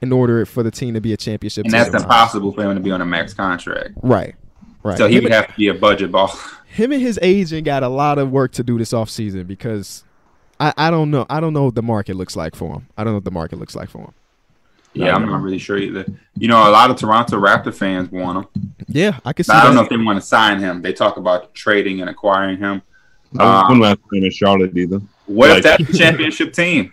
in 0.00 0.12
order 0.12 0.44
for 0.46 0.62
the 0.62 0.70
team 0.70 0.94
to 0.94 1.00
be 1.00 1.12
a 1.12 1.16
championship 1.16 1.64
And 1.64 1.72
team. 1.72 1.82
that's 1.90 2.02
impossible 2.04 2.52
for 2.52 2.62
him 2.62 2.74
to 2.76 2.80
be 2.80 2.90
on 2.92 3.00
a 3.00 3.04
max 3.06 3.34
contract. 3.34 3.94
Right, 4.02 4.34
right. 4.82 4.98
So 4.98 5.06
he 5.08 5.16
him, 5.16 5.24
would 5.24 5.32
have 5.32 5.48
to 5.48 5.54
be 5.54 5.68
a 5.68 5.74
budget 5.74 6.12
ball. 6.12 6.28
him 6.66 6.92
and 6.92 7.00
his 7.00 7.18
agent 7.22 7.64
got 7.64 7.82
a 7.82 7.88
lot 7.88 8.18
of 8.18 8.30
work 8.30 8.52
to 8.52 8.62
do 8.62 8.78
this 8.78 8.92
offseason 8.92 9.46
because 9.46 10.04
I, 10.60 10.72
I 10.76 10.90
don't 10.90 11.10
know 11.10 11.26
I 11.28 11.40
don't 11.40 11.52
know 11.52 11.64
what 11.64 11.74
the 11.74 11.82
market 11.82 12.16
looks 12.16 12.36
like 12.36 12.54
for 12.54 12.74
him. 12.74 12.86
I 12.96 13.04
don't 13.04 13.12
know 13.12 13.18
what 13.18 13.24
the 13.24 13.30
market 13.30 13.58
looks 13.58 13.74
like 13.74 13.90
for 13.90 14.02
him. 14.02 14.14
Yeah, 14.94 15.14
I'm 15.14 15.26
not 15.26 15.42
really 15.42 15.58
sure 15.58 15.78
either. 15.78 16.06
You 16.36 16.48
know, 16.48 16.56
a 16.68 16.72
lot 16.72 16.90
of 16.90 16.96
Toronto 16.96 17.38
Raptor 17.38 17.72
fans 17.72 18.10
want 18.10 18.38
him. 18.38 18.72
Yeah, 18.88 19.20
I 19.24 19.32
can 19.32 19.44
see. 19.44 19.52
But 19.52 19.56
I 19.56 19.64
don't 19.64 19.74
that. 19.74 19.80
know 19.80 19.84
if 19.84 19.90
they 19.90 19.96
want 19.96 20.18
to 20.20 20.26
sign 20.26 20.58
him. 20.58 20.82
They 20.82 20.92
talk 20.92 21.18
about 21.18 21.54
trading 21.54 22.00
and 22.00 22.10
acquiring 22.10 22.58
him. 22.58 22.82
I 23.38 23.62
wouldn't 23.64 23.80
mind 23.80 23.98
playing 24.08 24.24
in 24.24 24.30
Charlotte 24.30 24.76
either. 24.76 25.00
What 25.26 25.50
if 25.50 25.54
Like- 25.56 25.62
that's 25.78 25.90
the 25.92 25.98
championship 25.98 26.52
team? 26.52 26.92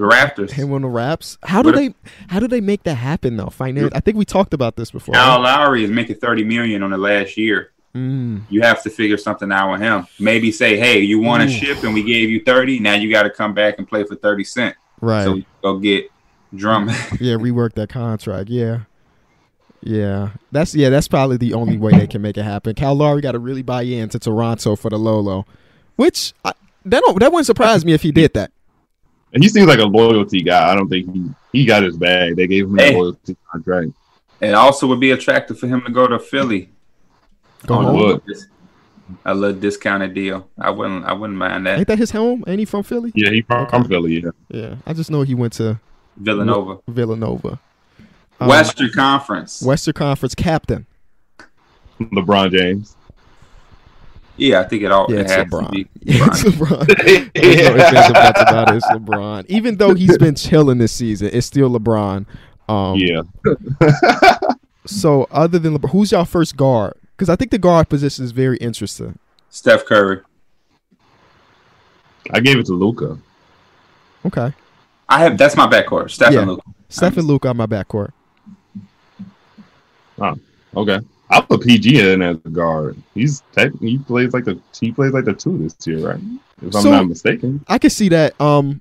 The 0.00 0.06
Raptors. 0.06 0.50
him 0.52 0.72
on 0.72 0.80
the 0.80 0.88
Raps. 0.88 1.36
How 1.42 1.60
do 1.62 1.68
What 1.68 1.76
they 1.76 1.94
how 2.28 2.40
do 2.40 2.48
they 2.48 2.62
make 2.62 2.84
that 2.84 2.94
happen 2.94 3.36
though? 3.36 3.48
Finan- 3.48 3.90
I 3.94 4.00
think 4.00 4.16
we 4.16 4.24
talked 4.24 4.54
about 4.54 4.76
this 4.76 4.90
before. 4.90 5.14
Al 5.14 5.42
right? 5.42 5.58
Lowry 5.58 5.84
is 5.84 5.90
making 5.90 6.16
30 6.16 6.42
million 6.44 6.82
on 6.82 6.90
the 6.90 6.96
last 6.96 7.36
year. 7.36 7.72
Mm, 7.94 8.42
You 8.48 8.62
have 8.62 8.82
to 8.84 8.88
figure 8.90 9.18
something 9.18 9.52
out 9.52 9.72
with 9.72 9.82
him. 9.82 10.06
Maybe 10.18 10.52
say, 10.52 10.78
hey, 10.78 11.00
you 11.00 11.18
want 11.20 11.42
to 11.42 11.50
ship 11.50 11.82
and 11.82 11.92
we 11.92 12.02
gave 12.02 12.30
you 12.30 12.42
30. 12.44 12.78
Now 12.78 12.94
you 12.94 13.10
got 13.10 13.24
to 13.24 13.30
come 13.30 13.52
back 13.52 13.74
and 13.76 13.86
play 13.86 14.04
for 14.04 14.14
30 14.14 14.42
cent. 14.44 14.76
right. 15.02 15.24
So 15.24 15.42
go 15.62 15.78
get 15.78 16.10
drum. 16.54 16.88
yeah, 17.20 17.34
rework 17.34 17.74
that 17.74 17.90
contract. 17.90 18.48
Yeah. 18.48 18.80
Yeah. 19.82 20.30
That's 20.50 20.74
yeah, 20.74 20.88
that's 20.88 21.08
probably 21.08 21.36
the 21.36 21.52
only 21.52 21.76
way 21.76 21.92
they 21.92 22.06
can 22.06 22.22
make 22.22 22.38
it 22.38 22.42
happen. 22.44 22.74
Cal 22.74 22.94
Lowry 22.94 23.20
got 23.20 23.32
to 23.32 23.38
really 23.38 23.62
buy 23.62 23.82
in 23.82 24.08
to 24.10 24.18
Toronto 24.18 24.76
for 24.76 24.88
the 24.88 24.98
Lolo. 24.98 25.44
Which 25.96 26.32
I, 26.44 26.52
that 26.86 27.00
don't 27.02 27.18
that 27.20 27.30
wouldn't 27.32 27.46
surprise 27.46 27.84
me 27.84 27.92
if 27.92 28.00
he 28.02 28.12
did 28.12 28.32
that. 28.34 28.50
And 29.32 29.42
he 29.42 29.48
seems 29.48 29.66
like 29.66 29.78
a 29.78 29.84
loyalty 29.84 30.42
guy. 30.42 30.70
I 30.70 30.74
don't 30.74 30.88
think 30.88 31.12
he 31.14 31.30
he 31.52 31.64
got 31.64 31.82
his 31.82 31.96
bag. 31.96 32.36
They 32.36 32.46
gave 32.46 32.66
him 32.66 32.78
Hey. 32.78 32.94
a 32.94 32.98
loyalty 32.98 33.36
contract. 33.50 33.90
it 34.40 34.54
also 34.54 34.86
would 34.86 35.00
be 35.00 35.10
attractive 35.12 35.58
for 35.58 35.66
him 35.68 35.82
to 35.82 35.90
go 35.92 36.06
to 36.06 36.18
Philly. 36.18 36.70
Go 37.66 37.74
On 37.74 37.84
on 37.84 37.94
home. 37.94 37.96
wood. 38.04 38.22
a 39.24 39.34
little- 39.34 39.58
discounted 39.60 40.14
deal. 40.14 40.48
I 40.58 40.70
wouldn't. 40.70 41.04
I 41.04 41.12
wouldn't 41.12 41.38
mind 41.38 41.66
that. 41.66 41.78
Ain't 41.78 41.88
that 41.88 41.98
his 41.98 42.10
home? 42.12 42.44
Ain't 42.46 42.58
he 42.60 42.64
from 42.64 42.82
Philly? 42.84 43.12
Yeah, 43.14 43.30
he 43.30 43.42
from, 43.42 43.66
from 43.68 43.84
Philly. 43.84 44.22
Yeah, 44.22 44.30
Yeah. 44.48 44.74
I 44.86 44.92
just 44.94 45.10
know 45.10 45.22
he 45.22 45.34
went 45.34 45.52
to 45.54 45.80
Villanova, 46.16 46.78
Villanova. 46.88 47.58
Um, 48.40 48.48
Western 48.48 48.90
Conference. 48.92 49.62
Western 49.62 49.94
Conference 49.94 50.34
captain. 50.34 50.86
LeBron 52.00 52.50
James. 52.56 52.96
Yeah, 54.40 54.60
I 54.60 54.64
think 54.64 54.82
it 54.82 54.90
all. 54.90 55.06
Yeah, 55.08 55.16
it 55.16 55.20
it's 55.22 55.32
has 55.32 55.46
LeBron. 55.46 55.66
To 55.66 55.70
be 55.72 55.88
Yeah, 56.02 56.26
it's 56.26 56.42
LeBron. 56.42 56.86
There's 57.34 57.56
no 57.68 57.76
ifs, 57.76 57.94
ands, 57.94 58.10
or 58.10 58.12
buts 58.14 58.40
about 58.40 58.70
it. 58.70 58.76
It's 58.76 58.86
LeBron. 58.86 59.46
Even 59.48 59.76
though 59.76 59.94
he's 59.94 60.16
been 60.18 60.34
chilling 60.34 60.78
this 60.78 60.92
season, 60.92 61.30
it's 61.32 61.46
still 61.46 61.70
LeBron. 61.70 62.24
Um, 62.68 62.96
Yeah, 62.96 63.22
So 64.86 65.26
other 65.30 65.58
than 65.58 65.76
LeBron, 65.76 65.90
who's 65.90 66.12
y'all 66.12 66.24
first 66.24 66.56
guard? 66.56 66.94
Because 67.16 67.28
I 67.28 67.36
think 67.36 67.50
the 67.50 67.58
guard 67.58 67.88
position 67.90 68.24
is 68.24 68.32
very 68.32 68.56
interesting. 68.58 69.18
Steph 69.50 69.84
Curry. 69.84 70.20
I 72.30 72.40
gave 72.40 72.58
it 72.58 72.66
to 72.66 72.72
Luka. 72.72 73.18
Okay, 74.24 74.52
I 75.08 75.18
have. 75.20 75.36
That's 75.36 75.56
my 75.56 75.66
backcourt. 75.66 76.10
Steph 76.10 76.32
Yeah. 76.32 76.40
and 76.40 76.50
Luka. 76.50 76.62
Steph 76.88 77.16
and 77.16 77.26
Luka 77.26 77.48
on 77.48 77.56
my 77.56 77.66
backcourt. 77.66 78.10
Oh, 80.18 80.38
okay, 80.76 81.00
I'll 81.30 81.42
put 81.42 81.62
PG 81.62 82.12
in 82.12 82.22
as 82.22 82.36
a 82.44 82.48
guard. 82.50 82.96
He's 83.14 83.42
tech, 83.52 83.72
he 83.80 83.98
plays 83.98 84.32
like 84.34 84.44
the 84.44 84.60
he 84.78 84.92
plays 84.92 85.12
like 85.12 85.24
the 85.24 85.32
two 85.32 85.56
this 85.58 85.76
year, 85.86 86.10
right? 86.10 86.20
If 86.60 86.74
I'm 86.74 86.82
So- 86.82 86.90
not 86.90 87.08
mistaken. 87.08 87.64
I 87.68 87.78
can 87.78 87.90
see 87.90 88.08
that. 88.10 88.38
Um, 88.40 88.80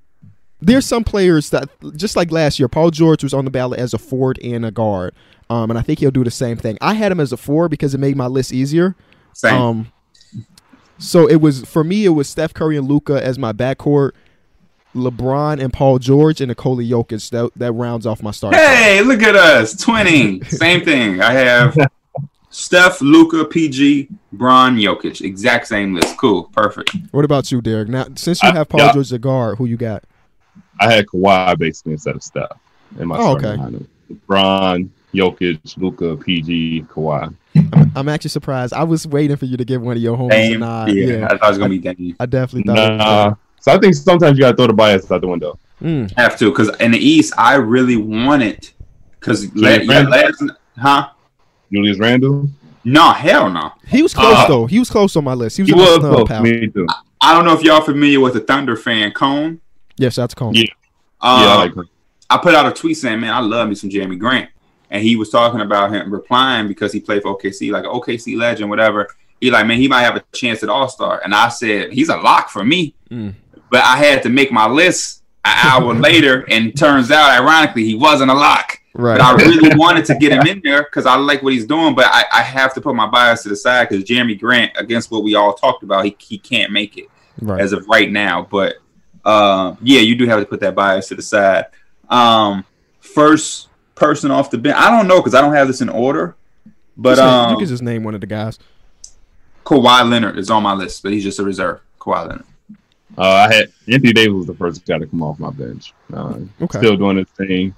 there's 0.61 0.85
some 0.85 1.03
players 1.05 1.51
that 1.51 1.69
just 1.95 2.15
like 2.17 2.31
last 2.31 2.59
year, 2.59 2.67
Paul 2.67 2.91
George 2.91 3.23
was 3.23 3.33
on 3.33 3.45
the 3.45 3.51
ballot 3.51 3.79
as 3.79 3.93
a 3.93 3.97
forward 3.97 4.39
and 4.43 4.65
a 4.65 4.71
guard. 4.71 5.13
Um, 5.49 5.69
and 5.71 5.79
I 5.79 5.81
think 5.81 5.99
he'll 5.99 6.11
do 6.11 6.23
the 6.23 6.31
same 6.31 6.57
thing. 6.57 6.77
I 6.81 6.95
had 6.95 7.11
him 7.11 7.19
as 7.19 7.31
a 7.31 7.37
four 7.37 7.69
because 7.69 7.95
it 7.95 7.99
made 7.99 8.17
my 8.17 8.27
list 8.27 8.51
easier. 8.51 8.95
Same. 9.33 9.53
Um, 9.61 9.91
so 10.97 11.27
it 11.27 11.37
was 11.41 11.63
for 11.63 11.83
me. 11.83 12.03
It 12.05 12.09
was 12.09 12.27
Steph 12.27 12.53
Curry 12.53 12.75
and 12.77 12.87
Luka 12.89 13.23
as 13.23 13.39
my 13.39 13.53
backcourt, 13.53 14.11
LeBron 14.95 15.61
and 15.61 15.71
Paul 15.71 15.97
George, 15.99 16.41
and 16.41 16.49
Nikola 16.49 16.83
Jokic. 16.83 17.29
That 17.29 17.51
that 17.55 17.71
rounds 17.71 18.05
off 18.05 18.21
my 18.21 18.31
starting. 18.31 18.59
five. 18.59 18.67
Hey, 18.67 19.01
look 19.01 19.21
at 19.23 19.35
us, 19.35 19.73
twinning. 19.75 20.45
Same 20.49 20.83
thing. 20.83 21.21
I 21.21 21.31
have 21.31 21.77
Steph, 22.51 22.99
Luka, 23.01 23.45
PG, 23.45 24.07
Bron, 24.33 24.75
Jokic. 24.75 25.21
Exact 25.21 25.67
same 25.67 25.93
list. 25.93 26.17
Cool. 26.17 26.43
Perfect. 26.45 26.95
What 27.11 27.23
about 27.25 27.51
you, 27.51 27.61
Derek? 27.61 27.89
Now, 27.89 28.07
since 28.15 28.41
you 28.41 28.49
I- 28.49 28.53
have 28.53 28.69
Paul 28.69 28.79
yeah. 28.81 28.93
George 28.93 29.05
as 29.07 29.11
a 29.11 29.19
guard, 29.19 29.57
who 29.57 29.65
you 29.65 29.77
got? 29.77 30.03
I 30.79 30.91
had 30.91 31.05
Kawhi 31.07 31.57
basically 31.57 31.93
instead 31.93 32.15
of 32.15 32.23
Steph 32.23 32.51
in 32.99 33.07
my 33.07 33.17
Oh, 33.17 33.35
okay. 33.35 33.55
lineup. 33.57 33.85
LeBron, 34.11 34.89
Jokic, 35.13 35.77
Luka, 35.77 36.15
PG, 36.17 36.85
Kawhi. 36.89 37.35
I'm 37.95 38.07
actually 38.09 38.29
surprised. 38.29 38.73
I 38.73 38.83
was 38.83 39.05
waiting 39.05 39.35
for 39.37 39.45
you 39.45 39.57
to 39.57 39.65
give 39.65 39.81
one 39.81 39.97
of 39.97 40.01
your 40.01 40.17
homies 40.17 40.27
a 40.31 40.49
Dame. 40.49 40.59
nod. 40.61 40.91
yeah, 40.91 41.05
Yeah, 41.05 41.25
I 41.25 41.37
thought 41.37 41.43
it 41.43 41.49
was 41.49 41.57
gonna 41.57 41.69
be 41.69 41.79
Dame. 41.79 42.15
I 42.19 42.25
definitely 42.25 42.73
thought. 42.73 42.77
it 42.77 42.91
was 42.91 42.99
Nah. 43.05 43.35
So 43.59 43.71
I 43.73 43.77
think 43.77 43.93
sometimes 43.93 44.37
you 44.37 44.43
gotta 44.43 44.55
throw 44.55 44.67
the 44.67 44.73
bias 44.73 45.11
out 45.11 45.21
the 45.21 45.27
window. 45.27 45.59
Mm. 45.83 46.11
Have 46.17 46.37
to, 46.39 46.49
because 46.49 46.69
in 46.79 46.91
the 46.91 46.97
East, 46.97 47.33
I 47.37 47.55
really 47.55 47.97
wanted, 47.97 48.69
because 49.19 49.53
la- 49.55 49.69
yeah, 49.69 49.85
Randle? 49.87 50.11
last, 50.11 50.43
huh? 50.77 51.09
Julius 51.71 51.97
Randle. 51.99 52.49
No, 52.83 53.11
hell 53.11 53.49
no. 53.49 53.73
He 53.87 54.01
was 54.01 54.13
close 54.13 54.35
Uh, 54.37 54.47
though. 54.47 54.65
He 54.65 54.79
was 54.79 54.89
close 54.89 55.15
on 55.15 55.23
my 55.23 55.33
list. 55.33 55.57
He 55.57 55.63
was, 55.63 55.69
He 55.69 55.75
was 55.75 55.99
close. 55.99 56.27
pal. 56.27 56.41
Me 56.43 56.67
too. 56.67 56.87
I 57.21 57.33
don't 57.33 57.43
know 57.45 57.53
if 57.53 57.61
y'all 57.61 57.81
familiar 57.81 58.19
with 58.21 58.33
the 58.33 58.39
Thunder 58.39 58.75
fan 58.77 59.11
Cone. 59.11 59.59
Yes, 59.97 60.15
that's 60.15 60.33
Cone. 60.33 60.53
Yeah. 60.55 60.63
Um, 61.21 61.41
yeah, 61.41 61.47
I 61.47 61.55
like. 61.55 61.73
I 62.29 62.37
put 62.37 62.55
out 62.55 62.65
a 62.65 62.71
tweet 62.71 62.95
saying, 62.97 63.19
"Man, 63.19 63.33
I 63.33 63.39
love 63.39 63.67
me 63.67 63.75
some 63.75 63.89
Jerami 63.89 64.17
Grant," 64.17 64.49
and 64.89 65.03
he 65.03 65.15
was 65.17 65.29
talking 65.29 65.59
about 65.61 65.91
him 65.91 66.11
replying 66.13 66.67
because 66.69 66.93
he 66.93 66.99
played 67.01 67.23
for 67.23 67.35
OKC, 67.37 67.71
like 67.71 67.83
an 67.83 67.89
OKC 67.89 68.37
legend, 68.37 68.69
whatever. 68.69 69.09
He 69.41 69.51
like, 69.51 69.65
man, 69.67 69.77
he 69.79 69.87
might 69.87 70.03
have 70.03 70.15
a 70.15 70.23
chance 70.33 70.63
at 70.63 70.69
All 70.69 70.87
Star, 70.87 71.21
and 71.23 71.33
I 71.35 71.49
said 71.49 71.91
he's 71.91 72.09
a 72.09 72.17
lock 72.17 72.49
for 72.49 72.63
me, 72.63 72.93
Mm. 73.11 73.33
but 73.69 73.83
I 73.83 73.97
had 73.97 74.23
to 74.23 74.29
make 74.29 74.51
my 74.51 74.67
list 74.67 75.23
an 75.43 75.57
hour 75.65 75.93
later, 75.95 76.45
and 76.49 76.77
turns 76.77 77.09
out, 77.11 77.31
ironically, 77.31 77.83
he 77.83 77.95
wasn't 77.95 78.31
a 78.31 78.33
lock. 78.33 78.78
Right. 78.93 79.17
But 79.17 79.21
I 79.21 79.33
really 79.35 79.75
wanted 79.77 80.05
to 80.05 80.15
get 80.15 80.31
him 80.31 80.45
in 80.47 80.61
there 80.63 80.83
because 80.83 81.05
I 81.05 81.15
like 81.15 81.43
what 81.43 81.53
he's 81.53 81.65
doing, 81.65 81.95
but 81.95 82.05
I, 82.07 82.25
I 82.33 82.41
have 82.41 82.73
to 82.73 82.81
put 82.81 82.95
my 82.95 83.07
bias 83.07 83.43
to 83.43 83.49
the 83.49 83.55
side 83.55 83.89
because 83.89 84.03
Jerami 84.03 84.39
Grant, 84.39 84.71
against 84.75 85.11
what 85.11 85.23
we 85.23 85.35
all 85.35 85.53
talked 85.53 85.83
about, 85.83 86.05
he, 86.05 86.15
he 86.19 86.37
can't 86.37 86.71
make 86.71 86.97
it 86.97 87.05
right. 87.41 87.61
as 87.61 87.71
of 87.71 87.87
right 87.87 88.11
now. 88.11 88.47
But 88.49 88.75
uh, 89.23 89.75
yeah, 89.81 89.99
you 90.01 90.15
do 90.15 90.25
have 90.27 90.39
to 90.39 90.45
put 90.45 90.59
that 90.61 90.75
bias 90.75 91.09
to 91.09 91.15
the 91.15 91.21
side. 91.21 91.65
Um, 92.09 92.65
first 92.99 93.69
person 93.95 94.31
off 94.31 94.49
the 94.49 94.57
bench, 94.57 94.75
I 94.77 94.89
don't 94.89 95.07
know 95.07 95.17
because 95.17 95.35
I 95.35 95.41
don't 95.41 95.53
have 95.53 95.67
this 95.67 95.81
in 95.81 95.89
order. 95.89 96.35
But 96.97 97.15
Just 97.15 97.21
name- 97.21 97.29
um, 97.29 97.51
you 97.51 97.57
can 97.57 97.67
just 97.67 97.83
name 97.83 98.03
one 98.03 98.15
of 98.15 98.21
the 98.21 98.27
guys. 98.27 98.59
Kawhi 99.65 100.09
Leonard 100.09 100.37
is 100.37 100.49
on 100.49 100.63
my 100.63 100.73
list, 100.73 101.03
but 101.03 101.11
he's 101.11 101.23
just 101.23 101.37
a 101.39 101.43
reserve. 101.43 101.79
Kawhi 101.99 102.27
Leonard. 102.27 102.45
Uh, 103.17 103.21
I 103.21 103.53
had 103.53 103.71
Anthony 103.87 104.13
Davis 104.13 104.33
was 104.33 104.45
the 104.47 104.53
first 104.53 104.85
guy 104.85 104.97
to 104.97 105.05
come 105.05 105.21
off 105.21 105.39
my 105.39 105.51
bench. 105.51 105.93
Uh, 106.11 106.39
Okay. 106.61 106.79
Still 106.79 106.97
doing 106.97 107.17
his 107.17 107.27
thing. 107.29 107.75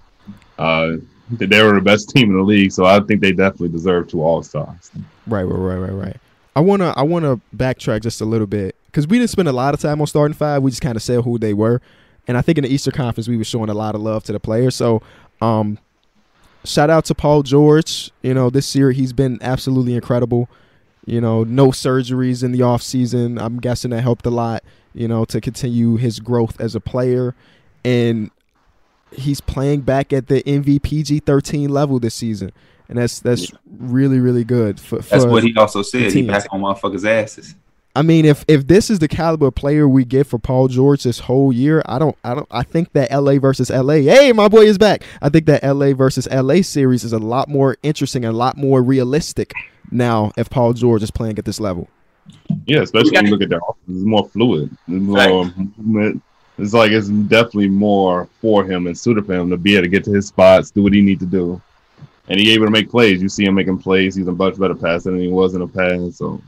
Uh, 0.62 0.98
they 1.32 1.64
were 1.64 1.74
the 1.74 1.82
best 1.82 2.10
team 2.10 2.30
in 2.30 2.38
the 2.38 2.44
league, 2.44 2.72
so 2.72 2.86
I 2.86 3.00
think 3.00 3.22
they 3.22 3.32
definitely 3.32 3.70
deserve 3.70 4.10
two 4.10 4.22
All 4.22 4.44
Stars. 4.44 4.92
Right, 5.26 5.44
right, 5.44 5.56
right, 5.56 5.78
right, 5.78 6.06
right. 6.06 6.18
I 6.56 6.60
wanna 6.60 6.94
I 6.96 7.02
wanna 7.04 7.40
backtrack 7.56 8.04
just 8.04 8.22
a 8.22 8.26
little 8.26 8.46
bit 8.46 8.76
because 8.86 9.08
we 9.08 9.18
didn't 9.18 9.32
spend 9.32 9.48
a 9.48 9.54
lot 9.54 9.74
of 9.74 9.80
time 9.80 10.02
on 10.02 10.08
starting 10.08 10.36
five. 10.36 10.62
We 10.62 10.70
just 10.70 10.82
kind 10.82 10.96
of 10.96 11.02
said 11.02 11.24
who 11.24 11.40
they 11.40 11.54
were, 11.54 11.82
and 12.28 12.38
I 12.38 12.42
think 12.42 12.60
in 12.60 12.64
the 12.64 12.70
Easter 12.70 12.92
Conference 12.92 13.28
we 13.28 13.38
were 13.38 13.44
showing 13.44 13.70
a 13.70 13.74
lot 13.74 13.96
of 13.96 14.02
love 14.02 14.24
to 14.26 14.34
the 14.34 14.40
players. 14.40 14.76
So, 14.76 15.02
um, 15.42 15.80
shout 16.64 16.92
out 16.92 17.06
to 17.06 17.16
Paul 17.16 17.42
George. 17.42 18.12
You 18.22 18.34
know, 18.36 18.50
this 18.52 18.76
year 18.76 18.92
he's 18.92 19.14
been 19.14 19.40
absolutely 19.42 19.96
incredible. 19.96 20.48
You 21.06 21.22
know, 21.22 21.44
no 21.44 21.70
surgeries 21.70 22.44
in 22.44 22.52
the 22.52 22.62
off 22.62 22.84
season. 22.84 23.40
I'm 23.40 23.60
guessing 23.60 23.90
that 23.92 24.02
helped 24.02 24.28
a 24.28 24.30
lot. 24.30 24.64
You 24.94 25.08
know, 25.08 25.26
to 25.26 25.42
continue 25.42 25.96
his 25.96 26.20
growth 26.20 26.60
as 26.60 26.76
a 26.76 26.82
player, 26.82 27.34
and 27.84 28.30
he's 29.12 29.42
playing 29.42 29.82
back 29.82 30.14
at 30.14 30.28
the 30.28 30.42
MVPG 30.44 31.26
13 31.26 31.70
level 31.70 32.00
this 32.00 32.16
season, 32.16 32.52
and 32.90 32.98
that's 32.98 33.20
that's 33.20 33.52
really 33.66 34.20
really 34.20 34.44
good 34.44 34.80
for. 34.80 35.00
That's 35.00 35.26
what 35.26 35.44
he 35.44 35.56
also 35.56 35.82
said. 35.82 36.12
He 36.12 36.24
back 36.24 36.46
on 36.52 36.62
motherfuckers' 36.62 37.06
asses. 37.06 37.56
I 37.94 38.04
mean, 38.04 38.24
if 38.24 38.46
if 38.48 38.68
this 38.68 38.90
is 38.90 39.00
the 39.00 39.08
caliber 39.08 39.48
of 39.48 39.56
player 39.56 39.88
we 39.88 40.06
get 40.06 40.26
for 40.26 40.40
Paul 40.40 40.70
George 40.70 41.04
this 41.04 41.20
whole 41.20 41.52
year, 41.52 41.82
I 41.86 42.00
don't, 42.00 42.18
I 42.24 42.34
don't, 42.36 42.48
I 42.50 42.64
think 42.64 42.94
that 42.94 43.12
LA 43.12 43.38
versus 43.38 43.70
LA. 43.70 43.96
Hey, 43.96 44.32
my 44.32 44.48
boy 44.48 44.62
is 44.62 44.78
back. 44.78 45.04
I 45.22 45.28
think 45.28 45.46
that 45.48 45.64
LA 45.64 45.94
versus 45.94 46.28
LA 46.32 46.62
series 46.62 47.04
is 47.04 47.12
a 47.12 47.20
lot 47.20 47.50
more 47.50 47.78
interesting 47.84 48.24
a 48.24 48.32
lot 48.32 48.56
more 48.56 48.82
realistic 48.82 49.54
now 49.92 50.32
if 50.38 50.50
Paul 50.50 50.74
George 50.74 51.04
is 51.04 51.12
playing 51.12 51.38
at 51.38 51.44
this 51.44 51.60
level. 51.60 51.90
Yeah, 52.66 52.82
especially 52.82 53.12
when 53.12 53.26
you 53.26 53.32
look 53.32 53.42
at 53.42 53.50
their 53.50 53.60
offense, 53.60 53.98
it's 53.98 54.06
more 54.06 54.28
fluid, 54.30 54.76
There's 54.88 55.02
more 55.02 55.46
movement. 55.46 56.24
It's 56.62 56.74
like 56.74 56.92
it's 56.92 57.10
definitely 57.10 57.70
more 57.70 58.30
for 58.40 58.64
him 58.64 58.86
and 58.86 58.98
suited 58.98 59.26
for 59.26 59.34
him 59.34 59.50
to 59.50 59.58
be 59.58 59.74
able 59.74 59.84
to 59.84 59.90
get 59.90 60.04
to 60.04 60.12
his 60.12 60.28
spots, 60.28 60.70
do 60.70 60.84
what 60.84 60.94
he 60.94 61.02
need 61.02 61.20
to 61.20 61.26
do, 61.26 61.60
and 62.28 62.40
he 62.40 62.54
able 62.54 62.66
to 62.66 62.72
make 62.72 62.90
plays. 62.90 63.22
You 63.22 63.30
see 63.30 63.46
him 63.46 63.56
making 63.56 63.80
plays. 63.80 64.14
He's 64.14 64.28
a 64.28 64.32
much 64.32 64.60
better 64.60 64.76
passer 64.76 65.10
than 65.10 65.20
he 65.20 65.28
was 65.28 65.56
in 65.56 65.62
the 65.62 65.68
past. 65.68 66.20
So 66.20 66.40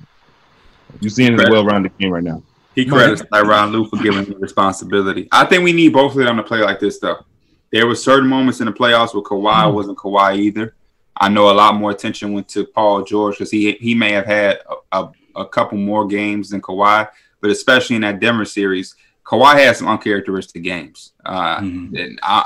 you 1.02 1.10
see 1.10 1.26
him 1.26 1.40
as 1.40 1.48
a 1.48 1.52
well-rounded 1.52 1.98
game 1.98 2.12
right 2.12 2.24
now. 2.24 2.44
He 2.76 2.86
credits 2.86 3.24
Tyronn 3.24 3.72
Lue 3.72 3.88
for 3.88 3.98
giving 3.98 4.26
him 4.26 4.40
responsibility. 4.40 5.28
I 5.32 5.46
think 5.46 5.64
we 5.64 5.74
need 5.74 5.94
both 5.94 6.16
of 6.16 6.24
them 6.24 6.38
to 6.38 6.44
play 6.44 6.60
like 6.60 6.80
this, 6.80 7.00
though. 7.00 7.26
There 7.72 7.88
were 7.88 7.96
certain 7.96 8.30
moments 8.30 8.60
in 8.60 8.68
the 8.68 8.72
playoffs 8.72 9.16
where 9.16 9.24
Kawhi 9.24 9.64
mm-hmm. 9.64 9.76
wasn't 9.76 9.98
Kawhi 9.98 10.38
either. 10.38 10.76
I 11.18 11.30
know 11.30 11.50
a 11.50 11.54
lot 11.54 11.76
more 11.76 11.92
attention 11.92 12.34
went 12.34 12.48
to 12.50 12.66
Paul 12.66 13.04
George 13.04 13.36
because 13.36 13.52
he 13.52 13.74
he 13.74 13.96
may 13.96 14.12
have 14.12 14.26
had 14.26 14.60
a, 14.92 15.00
a, 15.00 15.12
a 15.38 15.46
couple 15.48 15.80
more 15.80 16.06
games 16.06 16.50
than 16.50 16.62
Kawhi, 16.62 17.10
but 17.42 17.50
especially 17.50 17.96
in 17.96 18.04
that 18.04 18.20
Denver 18.20 18.46
series, 18.46 18.96
Kawhi 19.26 19.56
had 19.56 19.78
some 19.78 19.88
uncharacteristic 19.88 20.64
games. 20.64 21.14
Uh, 21.26 21.60
Mhm. 21.60 22.00
and 22.00 22.20
I, 22.22 22.46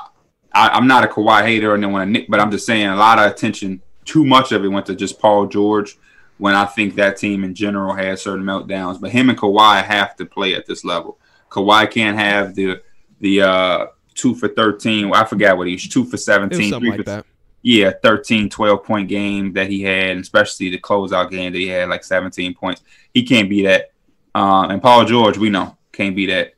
I 0.54 0.70
I'm 0.70 0.88
not 0.88 1.04
a 1.04 1.08
Kawhi 1.08 1.44
hater 1.44 1.74
and 1.74 1.84
then 1.84 1.92
when 1.92 2.12
nick, 2.12 2.30
but 2.30 2.40
I'm 2.40 2.52
just 2.52 2.66
saying 2.66 2.88
a 2.88 2.96
lot 2.96 3.20
of 3.20 3.32
attention, 3.32 3.82
too 4.06 4.26
much 4.26 4.52
of 4.52 4.64
it 4.64 4.68
went 4.70 4.86
to 4.88 4.96
just 4.96 5.20
Paul 5.20 5.48
George 5.48 5.98
when 6.38 6.54
I 6.54 6.66
think 6.66 6.96
that 6.96 7.18
team 7.18 7.44
in 7.44 7.56
general 7.56 7.94
had 7.94 8.20
certain 8.20 8.46
meltdowns. 8.46 9.02
But 9.02 9.12
him 9.12 9.30
and 9.30 9.38
Kawhi 9.38 9.84
have 9.84 10.16
to 10.18 10.26
play 10.26 10.54
at 10.56 10.66
this 10.66 10.86
level. 10.86 11.20
Kawhi 11.50 11.90
can't 11.90 12.18
have 12.18 12.56
the 12.56 12.82
the 13.20 13.42
uh, 13.42 13.86
two 14.14 14.36
for 14.36 14.48
13. 14.48 15.10
Well, 15.10 15.22
I 15.22 15.26
forgot 15.26 15.58
what 15.58 15.68
he's 15.68 15.88
two 15.88 16.06
for 16.06 16.18
17. 16.18 16.70
something 16.70 16.80
three 16.80 16.90
like 16.92 17.00
for, 17.00 17.04
that. 17.06 17.26
Yeah, 17.64 17.92
13, 18.04 18.50
12 18.50 18.84
point 18.84 19.10
game 19.10 19.54
that 19.54 19.68
he 19.70 19.82
had, 19.82 20.12
and 20.12 20.22
especially 20.22 20.70
the 20.70 20.78
closeout 20.80 21.32
game 21.32 21.52
that 21.54 21.58
he 21.60 21.68
had 21.68 21.90
like 21.90 22.04
17 22.04 22.54
points. 22.54 22.82
He 23.14 23.24
can't 23.24 23.50
be 23.50 23.64
that. 23.64 23.92
Uh, 24.36 24.68
and 24.70 24.82
Paul 24.82 25.06
George, 25.06 25.38
we 25.38 25.50
know, 25.50 25.76
can't 25.92 26.16
be 26.16 26.28
that. 26.28 26.54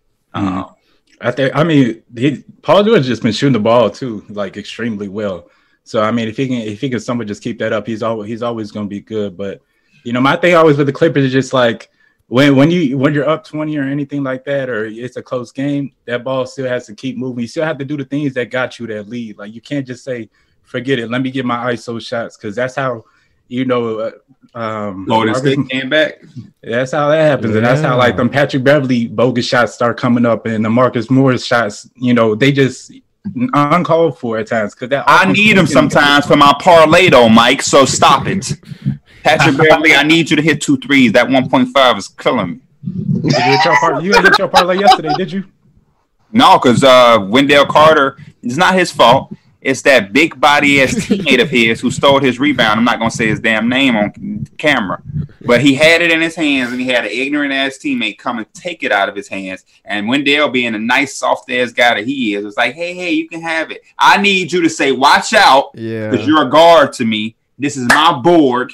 Uh, 0.47 0.73
I 1.21 1.31
think. 1.31 1.55
I 1.55 1.63
mean, 1.63 2.03
he, 2.15 2.43
Paul 2.61 2.83
George 2.83 3.05
just 3.05 3.23
been 3.23 3.31
shooting 3.31 3.53
the 3.53 3.59
ball 3.59 3.89
too, 3.89 4.25
like 4.29 4.57
extremely 4.57 5.07
well. 5.07 5.49
So 5.83 6.01
I 6.01 6.11
mean, 6.11 6.27
if 6.27 6.37
he 6.37 6.47
can, 6.47 6.57
if 6.57 6.81
he 6.81 6.89
can, 6.89 6.99
someone 6.99 7.27
just 7.27 7.43
keep 7.43 7.59
that 7.59 7.73
up, 7.73 7.87
he's 7.87 8.03
always 8.03 8.29
he's 8.29 8.43
always 8.43 8.71
going 8.71 8.85
to 8.85 8.89
be 8.89 9.01
good. 9.01 9.35
But 9.35 9.61
you 10.03 10.13
know, 10.13 10.21
my 10.21 10.35
thing 10.35 10.55
always 10.55 10.77
with 10.77 10.87
the 10.87 10.93
Clippers 10.93 11.25
is 11.25 11.31
just 11.31 11.53
like 11.53 11.89
when 12.27 12.55
when 12.55 12.71
you 12.71 12.97
when 12.97 13.13
you're 13.13 13.27
up 13.27 13.43
twenty 13.43 13.77
or 13.77 13.83
anything 13.83 14.23
like 14.23 14.45
that, 14.45 14.69
or 14.69 14.85
it's 14.85 15.17
a 15.17 15.23
close 15.23 15.51
game, 15.51 15.91
that 16.05 16.23
ball 16.23 16.45
still 16.45 16.67
has 16.67 16.85
to 16.85 16.95
keep 16.95 17.17
moving. 17.17 17.41
You 17.41 17.47
still 17.47 17.65
have 17.65 17.79
to 17.79 17.85
do 17.85 17.97
the 17.97 18.05
things 18.05 18.33
that 18.35 18.51
got 18.51 18.79
you 18.79 18.87
that 18.87 19.09
lead. 19.09 19.37
Like 19.37 19.53
you 19.53 19.61
can't 19.61 19.85
just 19.85 20.03
say, 20.03 20.29
"Forget 20.63 20.99
it, 20.99 21.09
let 21.09 21.21
me 21.21 21.31
get 21.31 21.45
my 21.45 21.73
ISO 21.73 21.99
shots," 21.99 22.37
because 22.37 22.55
that's 22.55 22.75
how 22.75 23.03
you 23.50 23.66
know. 23.66 24.00
Uh, 24.00 24.12
um, 24.56 25.06
Golden 25.06 25.34
Marcus- 25.34 25.54
State 25.54 25.70
came 25.70 25.89
back. 25.89 26.22
that's 26.64 26.91
how 26.91 27.10
that 27.10 27.22
happens, 27.22 27.56
and 27.56 27.64
that's 27.64 27.82
how 27.82 27.97
like 27.97 28.14
Yeah. 28.14 28.18
them 28.18 28.30
Patrick 28.30 28.64
Beverley 28.64 29.06
bogus 29.08 29.45
shots 29.45 29.74
start 29.76 29.97
coming 29.97 30.26
up, 30.26 30.47
and 30.47 30.66
the 30.66 30.70
Marcus 30.72 31.12
Morris 31.12 31.45
shots. 31.45 31.88
You 31.95 32.16
know, 32.16 32.34
they 32.34 32.52
just 32.52 32.91
uncalled 33.54 34.18
for 34.18 34.39
at 34.39 34.47
times 34.47 34.74
because 34.74 34.89
that. 34.89 35.04
I 35.08 35.32
need 35.32 35.56
them 35.58 35.68
sometimes 35.68 36.26
for 36.26 36.36
my 36.36 36.54
parlay, 36.60 37.10
though, 37.10 37.30
Mike. 37.30 37.62
So 37.62 37.86
stop 37.86 38.26
it. 38.28 38.54
Patrick 39.24 39.58
Beverley, 39.70 39.93
I 39.93 40.02
need 40.04 40.30
you 40.32 40.36
to 40.38 40.41
hit 40.41 40.62
two 40.62 40.78
threes. 40.78 41.12
That 41.12 41.28
1.5 41.28 41.97
is 41.97 42.08
killing 42.08 42.50
me. 42.52 42.60
Did 43.22 43.34
you 43.34 43.43
hit 43.43 43.66
your 43.66 43.76
par- 43.80 44.02
you 44.02 44.12
didn't 44.14 44.26
hit 44.30 44.39
your 44.39 44.47
parlay 44.47 44.80
yesterday, 44.80 45.14
did 45.18 45.32
you? 45.32 45.43
No, 46.32 46.58
because 46.58 46.84
uh, 46.84 47.20
Wendell 47.30 47.66
Carter, 47.68 48.18
it's 48.41 48.58
not 48.58 48.74
his 48.74 48.91
fault. 48.91 49.32
It's 49.62 49.82
that 49.82 50.14
big 50.14 50.39
body 50.39 50.82
ass 50.82 50.93
teammate 50.95 51.41
of 51.41 51.49
his 51.49 51.82
who 51.82 51.91
stole 51.91 52.20
his 52.22 52.39
rebound. 52.39 52.80
I'm 52.80 52.86
not 52.86 52.97
gonna 52.97 53.12
say 53.12 53.28
his 53.28 53.41
damn 53.41 53.68
name 53.68 53.95
on 53.97 54.45
camera, 54.57 55.01
but 55.45 55.60
he 55.62 55.76
had 55.76 56.01
it 56.01 56.12
in 56.12 56.22
his 56.22 56.36
hands, 56.36 56.72
and 56.72 56.80
he 56.80 56.88
had 56.88 57.03
an 57.05 57.12
ignorant 57.12 57.51
ass 57.51 57.78
teammate 57.78 58.18
come 58.18 58.38
and 58.38 58.53
take 58.53 58.84
it 58.84 58.91
out 58.93 59.10
of 59.10 59.16
his 59.18 59.28
hands. 59.28 59.66
And 59.84 60.07
Wendell, 60.07 60.47
being 60.49 60.76
a 60.76 60.80
nice, 60.80 61.18
soft 61.18 61.51
ass 61.51 61.74
guy 61.74 61.95
that 61.95 62.05
he 62.05 62.36
is, 62.36 62.45
was 62.45 62.55
like, 62.55 62.74
"Hey, 62.74 62.93
hey, 62.93 63.12
you 63.12 63.28
can 63.28 63.41
have 63.41 63.70
it. 63.72 63.82
I 63.97 64.22
need 64.22 64.51
you 64.53 64.62
to 64.62 64.70
say, 64.70 64.93
watch 64.93 65.34
out, 65.34 65.72
Yeah. 65.76 66.10
because 66.10 66.26
you're 66.26 66.43
a 66.47 66.49
guard 66.49 66.93
to 66.93 67.05
me. 67.05 67.36
This 67.57 67.76
is 67.76 67.86
my 67.89 68.14
board. 68.22 68.72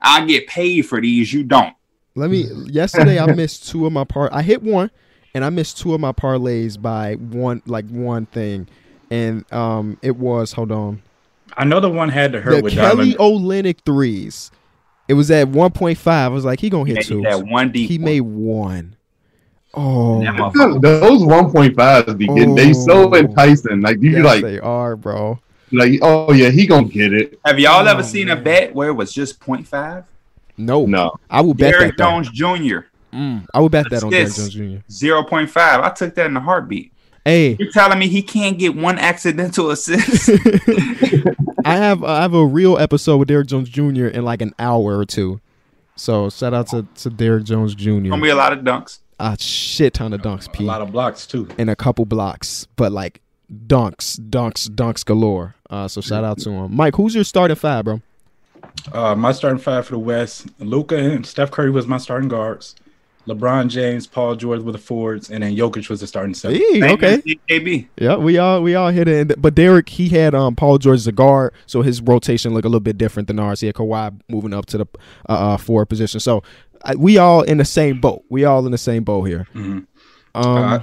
I 0.00 0.24
get 0.24 0.46
paid 0.46 0.82
for 0.82 1.00
these. 1.00 1.32
You 1.32 1.42
don't." 1.42 1.74
Let 2.14 2.30
me. 2.30 2.46
Yesterday, 2.66 3.18
I 3.18 3.26
missed 3.34 3.68
two 3.68 3.86
of 3.86 3.92
my 3.92 4.04
par. 4.04 4.28
I 4.32 4.42
hit 4.42 4.62
one, 4.62 4.90
and 5.34 5.44
I 5.44 5.50
missed 5.50 5.78
two 5.78 5.94
of 5.94 6.00
my 6.00 6.12
parlays 6.12 6.80
by 6.80 7.14
one, 7.14 7.60
like 7.66 7.88
one 7.88 8.26
thing, 8.26 8.68
and 9.10 9.50
um, 9.52 9.98
it 10.02 10.16
was 10.16 10.52
hold 10.52 10.70
on 10.72 11.02
I 11.56 11.64
know 11.64 11.80
the 11.80 11.90
one 11.90 12.08
had 12.10 12.32
to 12.32 12.40
hurt 12.40 12.56
the 12.56 12.62
with 12.62 12.74
Kelly 12.74 13.14
Diamond. 13.14 13.18
Olynyk 13.18 13.78
threes. 13.84 14.50
It 15.08 15.14
was 15.14 15.30
at 15.30 15.48
one 15.48 15.72
point 15.72 15.98
five. 15.98 16.30
I 16.30 16.34
was 16.34 16.44
like, 16.44 16.60
he 16.60 16.68
gonna 16.70 16.84
hit 16.88 16.98
He 16.98 17.04
two. 17.04 17.22
had 17.22 17.36
one 17.48 17.72
deep. 17.72 17.88
He 17.90 17.98
one. 17.98 18.04
made 18.04 18.20
one. 18.20 18.96
Oh, 19.74 20.22
That 20.22 20.34
motherfucker- 20.34 20.80
Those 20.82 21.22
1.5s 21.22 22.16
be 22.18 22.26
getting 22.26 22.54
they 22.54 22.72
so 22.72 23.10
Oh. 23.10 23.14
enticing. 23.14 23.80
Like 23.80 24.00
you 24.00 24.12
yes, 24.12 24.24
like 24.24 24.42
they 24.42 24.58
are, 24.60 24.96
bro. 24.96 25.38
like 25.72 25.98
oh 26.02 26.32
yeah 26.32 26.50
he 26.50 26.66
gonna 26.66 26.86
get 26.88 27.12
it. 27.12 27.38
Have 27.44 27.58
y'all 27.58 27.86
ever 27.88 28.00
Oh, 28.00 28.04
seen 28.04 28.28
a 28.30 28.36
bet 28.36 28.74
where 28.74 28.88
it 28.88 28.94
was 28.94 29.12
just 29.12 29.40
0.5? 29.40 30.04
No, 30.56 30.86
No, 30.86 31.14
I 31.30 31.40
will 31.40 31.54
bet 31.54 31.72
Derrick 31.72 31.96
that. 31.96 32.02
Jones 32.04 32.30
Jr. 32.30 32.78
Mm, 33.12 33.46
I 33.54 33.60
would 33.60 33.72
bet 33.72 33.88
that 33.90 34.02
on 34.04 34.10
Derrick 34.10 34.32
Jones 34.34 34.54
Jr. 34.54 34.78
0.5. 34.90 35.56
I 35.82 35.90
took 35.90 36.14
that 36.16 36.26
in 36.26 36.36
a 36.36 36.40
heartbeat. 36.40 36.92
Hey, 37.28 37.56
You're 37.60 37.70
telling 37.72 37.98
me 37.98 38.08
he 38.08 38.22
can't 38.22 38.58
get 38.58 38.74
one 38.74 38.98
accidental 38.98 39.70
assist? 39.70 40.30
I 41.66 41.76
have 41.76 42.02
I 42.02 42.22
have 42.22 42.32
a 42.32 42.46
real 42.46 42.78
episode 42.78 43.18
with 43.18 43.28
Derrick 43.28 43.48
Jones 43.48 43.68
Jr. 43.68 44.06
in 44.06 44.24
like 44.24 44.40
an 44.40 44.54
hour 44.58 44.96
or 44.98 45.04
two. 45.04 45.38
So 45.94 46.30
shout 46.30 46.54
out 46.54 46.68
to, 46.68 46.86
to 46.96 47.10
Derrick 47.10 47.44
Jones 47.44 47.74
Jr. 47.74 47.90
Gonna 48.08 48.22
be 48.22 48.30
a 48.30 48.34
lot 48.34 48.54
of 48.54 48.60
dunks. 48.60 49.00
a 49.20 49.36
shit 49.38 49.92
ton 49.92 50.14
of 50.14 50.22
dunks, 50.22 50.46
A 50.46 50.50
P, 50.52 50.64
lot 50.64 50.80
of 50.80 50.90
blocks 50.90 51.26
too. 51.26 51.46
and 51.58 51.68
a 51.68 51.76
couple 51.76 52.06
blocks, 52.06 52.66
but 52.76 52.92
like 52.92 53.20
dunks, 53.66 54.18
dunks, 54.18 54.66
dunks 54.70 55.04
galore. 55.04 55.54
Uh, 55.68 55.86
so 55.86 56.00
shout 56.00 56.24
out 56.24 56.38
to 56.38 56.50
him, 56.50 56.74
Mike. 56.74 56.94
Who's 56.96 57.14
your 57.14 57.24
starting 57.24 57.56
five, 57.56 57.84
bro? 57.84 58.00
Uh, 58.90 59.14
my 59.14 59.32
starting 59.32 59.58
five 59.58 59.84
for 59.84 59.92
the 59.92 59.98
West: 59.98 60.46
Luka 60.60 60.96
and 60.96 61.26
Steph 61.26 61.50
Curry 61.50 61.70
was 61.70 61.86
my 61.86 61.98
starting 61.98 62.30
guards. 62.30 62.74
LeBron 63.28 63.68
James, 63.68 64.06
Paul 64.06 64.34
George 64.36 64.62
were 64.62 64.72
the 64.72 64.78
forwards, 64.78 65.30
and 65.30 65.42
then 65.42 65.54
Jokic 65.54 65.88
was 65.88 66.00
the 66.00 66.06
starting 66.06 66.34
seven. 66.34 66.56
Hey, 66.56 66.92
okay. 66.92 67.14
as 67.14 67.20
KB. 67.48 67.86
Yeah, 67.98 68.16
we 68.16 68.38
all 68.38 68.62
we 68.62 68.74
all 68.74 68.90
hit 68.90 69.06
it. 69.08 69.40
But 69.40 69.54
Derek, 69.54 69.88
he 69.88 70.08
had 70.08 70.34
um 70.34 70.56
Paul 70.56 70.78
George 70.78 70.96
as 70.96 71.06
a 71.06 71.12
guard, 71.12 71.52
so 71.66 71.82
his 71.82 72.00
rotation 72.00 72.54
looked 72.54 72.64
a 72.64 72.68
little 72.68 72.80
bit 72.80 72.98
different 72.98 73.28
than 73.28 73.38
ours. 73.38 73.60
He 73.60 73.66
had 73.66 73.76
Kawhi 73.76 74.18
moving 74.28 74.52
up 74.54 74.66
to 74.66 74.78
the 74.78 74.86
uh, 75.28 75.32
uh 75.32 75.56
forward 75.56 75.86
position. 75.86 76.20
So 76.20 76.42
I, 76.84 76.94
we 76.94 77.18
all 77.18 77.42
in 77.42 77.58
the 77.58 77.64
same 77.64 78.00
boat. 78.00 78.24
We 78.28 78.44
all 78.44 78.64
in 78.64 78.72
the 78.72 78.78
same 78.78 79.04
boat 79.04 79.24
here. 79.24 79.46
Mhm. 79.54 79.86
Um, 80.34 80.46
Uh, 80.46 80.80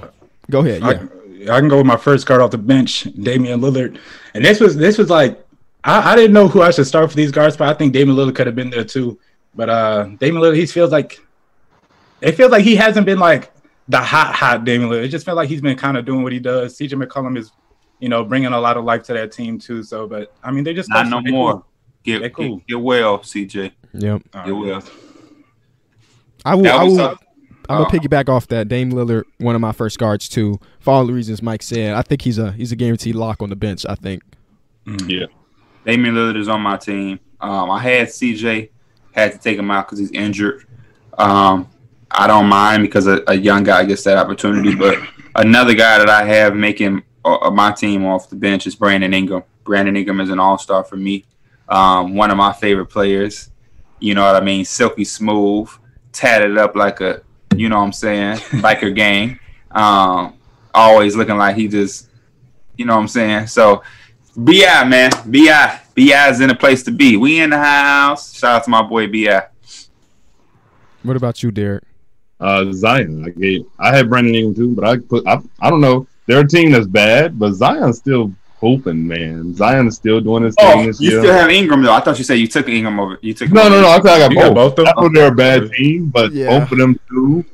go 0.50 0.60
ahead. 0.60 0.82
Yeah. 0.82 1.50
I, 1.52 1.56
I 1.56 1.60
can 1.60 1.68
go 1.68 1.78
with 1.78 1.86
my 1.86 1.96
first 1.96 2.26
guard 2.26 2.40
off 2.40 2.50
the 2.50 2.58
bench, 2.58 3.04
Damian 3.22 3.60
Lillard, 3.60 3.98
and 4.34 4.44
this 4.44 4.60
was 4.60 4.76
this 4.76 4.98
was 4.98 5.10
like 5.10 5.42
I, 5.84 6.12
I 6.12 6.16
didn't 6.16 6.32
know 6.32 6.48
who 6.48 6.62
I 6.62 6.70
should 6.70 6.86
start 6.86 7.10
for 7.10 7.16
these 7.16 7.30
guards, 7.30 7.56
but 7.56 7.68
I 7.68 7.74
think 7.74 7.92
Damian 7.92 8.16
Lillard 8.16 8.34
could 8.34 8.46
have 8.46 8.56
been 8.56 8.70
there 8.70 8.84
too. 8.84 9.18
But 9.54 9.68
uh 9.70 10.04
Damian 10.18 10.42
Lillard, 10.42 10.56
he 10.56 10.66
feels 10.66 10.92
like 10.92 11.20
it 12.20 12.32
feels 12.32 12.50
like 12.50 12.64
he 12.64 12.76
hasn't 12.76 13.06
been 13.06 13.18
like 13.18 13.52
the 13.88 13.98
hot 14.00 14.34
hot 14.34 14.64
Damian 14.64 14.90
Lillard. 14.90 15.04
It 15.04 15.08
just 15.08 15.24
felt 15.24 15.36
like 15.36 15.48
he's 15.48 15.60
been 15.60 15.76
kind 15.76 15.96
of 15.96 16.04
doing 16.04 16.22
what 16.22 16.32
he 16.32 16.38
does. 16.40 16.76
CJ 16.78 17.02
McCollum 17.02 17.36
is, 17.38 17.52
you 18.00 18.08
know, 18.08 18.24
bringing 18.24 18.52
a 18.52 18.60
lot 18.60 18.76
of 18.76 18.84
life 18.84 19.02
to 19.04 19.12
that 19.14 19.32
team 19.32 19.58
too. 19.58 19.82
So, 19.82 20.06
but 20.06 20.34
I 20.42 20.50
mean, 20.50 20.64
they 20.64 20.74
just 20.74 20.88
Not 20.90 21.08
no 21.08 21.20
more. 21.22 21.52
cool. 21.54 21.66
Get, 22.02 22.22
They 22.22 22.30
cool. 22.30 22.56
get, 22.58 22.66
get 22.68 22.80
well, 22.80 23.18
CJ. 23.18 23.72
Yep. 23.94 24.22
All 24.34 24.44
Get 24.44 24.52
well. 24.52 24.82
I 26.44 26.54
will. 26.54 26.66
I 26.68 26.82
was 26.84 26.92
will. 26.92 26.98
tough. 27.08 27.22
I'm 27.68 27.82
gonna 27.82 27.98
piggyback 27.98 28.28
off 28.28 28.46
that. 28.48 28.68
Dame 28.68 28.92
Lillard, 28.92 29.24
one 29.38 29.56
of 29.56 29.60
my 29.60 29.72
first 29.72 29.98
guards 29.98 30.28
too. 30.28 30.60
For 30.78 30.92
all 30.92 31.04
the 31.04 31.12
reasons 31.12 31.42
Mike 31.42 31.62
said, 31.64 31.94
I 31.94 32.02
think 32.02 32.22
he's 32.22 32.38
a 32.38 32.52
he's 32.52 32.70
a 32.70 32.76
guaranteed 32.76 33.16
lock 33.16 33.42
on 33.42 33.50
the 33.50 33.56
bench. 33.56 33.84
I 33.88 33.96
think. 33.96 34.22
Yeah. 35.06 35.26
Damian 35.84 36.14
Lillard 36.14 36.36
is 36.36 36.48
on 36.48 36.60
my 36.60 36.76
team. 36.76 37.18
Um, 37.40 37.70
I 37.70 37.80
had 37.80 38.08
CJ, 38.08 38.70
had 39.12 39.32
to 39.32 39.38
take 39.38 39.58
him 39.58 39.70
out 39.70 39.86
because 39.86 39.98
he's 39.98 40.12
injured. 40.12 40.64
Um, 41.18 41.68
I 42.10 42.26
don't 42.26 42.46
mind 42.46 42.82
because 42.82 43.06
a, 43.06 43.22
a 43.26 43.34
young 43.34 43.64
guy 43.64 43.84
gets 43.84 44.04
that 44.04 44.16
opportunity. 44.16 44.74
But 44.74 44.98
another 45.34 45.74
guy 45.74 45.98
that 45.98 46.08
I 46.08 46.24
have 46.24 46.54
making 46.54 47.02
uh, 47.24 47.50
my 47.50 47.72
team 47.72 48.04
off 48.04 48.30
the 48.30 48.36
bench 48.36 48.66
is 48.66 48.74
Brandon 48.74 49.12
Ingram. 49.12 49.42
Brandon 49.64 49.96
Ingram 49.96 50.20
is 50.20 50.30
an 50.30 50.38
all 50.38 50.58
star 50.58 50.84
for 50.84 50.96
me. 50.96 51.24
Um, 51.68 52.14
one 52.14 52.30
of 52.30 52.36
my 52.36 52.52
favorite 52.52 52.86
players. 52.86 53.50
You 53.98 54.14
know 54.14 54.24
what 54.24 54.40
I 54.40 54.44
mean? 54.44 54.64
Silky 54.64 55.04
smooth, 55.04 55.68
tatted 56.12 56.56
up 56.58 56.76
like 56.76 57.00
a, 57.00 57.22
you 57.56 57.68
know 57.68 57.78
what 57.78 57.84
I'm 57.84 57.92
saying, 57.92 58.36
biker 58.62 58.94
gang. 58.94 59.38
Um, 59.70 60.34
always 60.74 61.16
looking 61.16 61.36
like 61.36 61.56
he 61.56 61.66
just, 61.66 62.08
you 62.76 62.84
know 62.84 62.94
what 62.94 63.02
I'm 63.02 63.08
saying. 63.08 63.46
So 63.48 63.82
Bi 64.36 64.84
man, 64.84 65.10
Bi, 65.24 65.80
Bi 65.96 66.28
is 66.28 66.40
in 66.40 66.50
a 66.50 66.54
place 66.54 66.82
to 66.84 66.90
be. 66.90 67.16
We 67.16 67.40
in 67.40 67.50
the 67.50 67.58
house. 67.58 68.34
Shout 68.36 68.56
out 68.56 68.64
to 68.64 68.70
my 68.70 68.82
boy 68.82 69.06
Bi. 69.06 69.46
What 71.02 71.16
about 71.16 71.42
you, 71.42 71.50
Derek? 71.50 71.84
Uh, 72.40 72.72
Zion. 72.72 73.24
I 73.26 73.30
gave. 73.30 73.64
I 73.78 73.96
had 73.96 74.08
Brandon 74.10 74.34
Ingram 74.34 74.54
too, 74.54 74.74
but 74.74 74.84
I 74.84 74.98
put. 74.98 75.26
I, 75.26 75.40
I 75.60 75.70
don't 75.70 75.80
know. 75.80 76.06
They're 76.26 76.40
a 76.40 76.46
team 76.46 76.72
that's 76.72 76.86
bad, 76.86 77.38
but 77.38 77.52
Zion's 77.54 77.98
still 77.98 78.32
hoping, 78.58 79.06
man. 79.06 79.54
Zion 79.54 79.86
is 79.86 79.96
still 79.96 80.20
doing 80.20 80.42
his 80.42 80.54
Oh, 80.58 80.70
thing 80.72 80.80
you 80.80 80.86
this 80.88 81.00
year. 81.00 81.20
still 81.20 81.32
have 81.32 81.50
Ingram 81.50 81.82
though. 81.82 81.92
I 81.92 82.00
thought 82.00 82.18
you 82.18 82.24
said 82.24 82.34
you 82.34 82.48
took 82.48 82.68
Ingram 82.68 82.98
over. 83.00 83.18
You 83.22 83.32
took 83.32 83.48
him 83.48 83.54
no, 83.54 83.62
over. 83.62 83.70
no, 83.70 83.80
no. 83.82 83.88
I 83.88 83.96
thought 83.98 84.06
I 84.08 84.18
got 84.18 84.30
You 84.32 84.36
got 84.40 84.54
both. 84.54 84.76
both 84.76 84.86
of 84.86 84.88
I 84.88 85.00
know 85.00 85.04
them? 85.04 85.14
they're 85.14 85.32
a 85.32 85.34
bad 85.34 85.70
team, 85.72 86.06
but 86.10 86.32
Yeah. 86.32 86.58
both 86.58 86.72
of 86.72 86.78
them 86.78 86.98
too. 87.08 87.44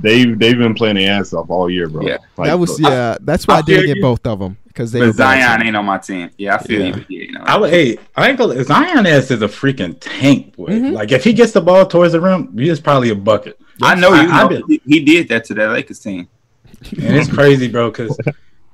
They've 0.00 0.38
they've 0.38 0.56
been 0.56 0.74
playing 0.74 0.96
their 0.96 1.12
ass 1.20 1.34
off 1.34 1.50
all 1.50 1.68
year, 1.68 1.88
bro. 1.88 2.02
Yeah. 2.06 2.16
Like, 2.38 2.48
that 2.48 2.58
was 2.58 2.80
bro, 2.80 2.90
yeah. 2.90 3.16
That's 3.20 3.46
why 3.46 3.56
I, 3.56 3.58
I 3.58 3.62
didn't 3.62 3.86
get 3.86 3.96
you. 3.98 4.02
both 4.02 4.26
of 4.26 4.38
them 4.38 4.56
because 4.66 4.90
they. 4.90 5.00
were 5.00 5.08
But 5.08 5.16
Zion 5.16 5.62
ain't 5.66 5.76
on 5.76 5.84
my 5.84 5.98
team. 5.98 6.30
Yeah, 6.38 6.54
I 6.56 6.58
feel 6.62 6.80
Yeah. 6.80 6.86
you. 6.96 7.04
Yeah, 7.10 7.24
you 7.26 7.32
know. 7.32 7.42
I 7.44 7.58
would. 7.58 7.70
Hey, 7.70 7.98
I 8.16 8.30
ain't 8.30 8.38
gonna. 8.38 8.64
Zion 8.64 9.04
ass 9.06 9.30
is 9.30 9.42
a 9.42 9.48
freaking 9.48 9.96
tank, 10.00 10.56
boy. 10.56 10.68
Mhm. 10.68 10.92
Like 10.92 11.12
if 11.12 11.22
he 11.24 11.34
gets 11.34 11.52
the 11.52 11.60
ball 11.60 11.84
towards 11.84 12.14
the 12.14 12.20
rim, 12.22 12.56
he 12.56 12.70
is 12.70 12.80
probably 12.80 13.10
a 13.10 13.14
bucket. 13.14 13.58
I 13.80 13.94
know. 13.94 14.12
I- 14.12 14.18
I 14.26 14.42
know, 14.42 14.48
been- 14.48 14.62
he, 14.68 14.82
he 14.86 15.00
did 15.04 15.28
that 15.28 15.44
to 15.46 15.54
that 15.54 15.70
Lakers 15.70 16.00
team. 16.00 16.28
And 16.92 17.16
it's 17.16 17.30
crazy, 17.32 17.68
bro, 17.68 17.90
because 17.90 18.18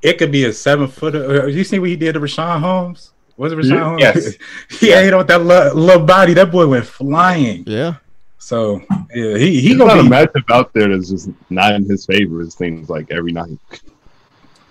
it 0.03 0.19
could 0.19 0.33
be 0.33 0.45
a 0.47 0.53
seven 0.53 0.89
footer. 0.89 1.49
You 1.49 1.63
see 1.65 1.79
what 1.79 1.91
he 1.91 1.97
did 1.97 2.15
to 2.15 2.21
Richaun 2.21 2.61
Holmes? 2.61 3.13
Was 3.37 3.53
it 3.53 3.57
Richaun 3.59 4.01
Yeah. 4.01 4.13
Holmes? 4.13 4.37
Yes. 4.71 4.81
he 4.81 4.93
ate 4.93 5.13
on 5.13 5.27
that 5.27 5.43
little, 5.45 5.77
little 5.79 6.05
body. 6.07 6.33
That 6.35 6.51
boy 6.51 6.67
went 6.67 6.87
flying. 6.87 7.65
Yeah. 7.67 7.97
So 8.39 8.81
yeah, 9.15 9.37
he 9.37 9.61
he 9.61 9.75
There's 9.75 9.79
gonna 9.79 10.01
a 10.01 10.03
be 10.05 10.09
matchup 10.09 10.51
out 10.51 10.73
there 10.73 10.89
that's 10.89 11.11
just 11.11 11.29
not 11.51 11.75
in 11.75 11.85
his 11.85 12.07
favor. 12.07 12.41
It 12.41 12.53
seems 12.53 12.89
like 12.89 13.11
every 13.11 13.33
night. 13.33 13.59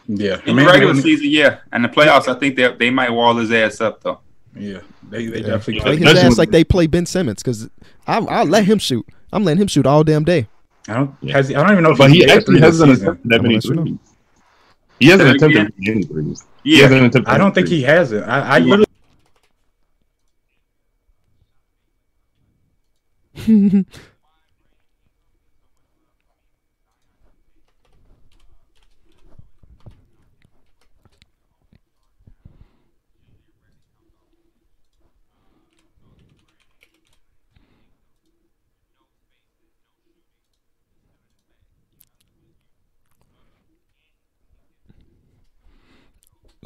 yeah. 0.07 0.39
In 0.45 0.55
the 0.55 0.65
regular 0.65 0.95
season, 0.95 1.27
yeah, 1.29 1.59
and 1.71 1.83
the 1.83 1.89
playoffs, 1.89 2.27
I 2.33 2.39
think 2.39 2.55
they 2.55 2.73
they 2.73 2.89
might 2.89 3.11
wall 3.11 3.35
his 3.35 3.51
ass 3.51 3.81
up 3.81 4.01
though. 4.01 4.19
Yeah, 4.55 4.79
they 5.09 5.25
they 5.27 5.41
Yeah. 5.41 5.47
definitely. 5.47 5.81
Play 5.81 5.97
his 5.97 6.17
ass 6.23 6.37
like 6.37 6.49
they 6.51 6.63
play 6.63 6.87
Ben 6.87 7.05
Simmons 7.05 7.43
because 7.43 7.69
I'll 8.07 8.45
let 8.45 8.63
him 8.65 8.79
shoot. 8.79 9.05
I'm 9.31 9.43
letting 9.43 9.61
him 9.61 9.67
shoot 9.67 9.85
all 9.85 10.03
damn 10.03 10.23
day. 10.23 10.47
I 10.87 10.93
don't. 10.93 11.29
Has 11.31 11.49
I 11.49 11.53
don't 11.53 11.71
even 11.71 11.83
know 11.83 11.91
if 11.91 11.97
But 11.97 12.11
he 12.11 12.19
made 12.19 12.29
a 12.29 12.33
actually 12.33 12.59
three 12.59 12.61
hasn't 12.61 12.91
attempted 12.91 13.29
that 13.29 13.41
many 13.41 13.55
let 13.55 13.65
you 13.65 13.73
know. 13.73 13.83
threes. 13.83 13.99
He 14.99 15.07
hasn't 15.07 15.29
attempted 15.35 15.67
again. 15.67 15.73
any 15.87 16.03
threes. 16.03 16.45
He 16.63 16.77
Yeah, 16.77 16.83
hasn't 16.83 17.05
attempted 17.07 17.27
I 17.29 17.37
don't 17.37 17.53
think 17.53 17.67
threes. 17.67 17.79
he 17.81 17.85
has 17.85 18.11
it. 18.13 18.23
I, 18.23 18.39
I 18.39 18.57
Yeah. 18.57 18.65
literally. 18.65 18.85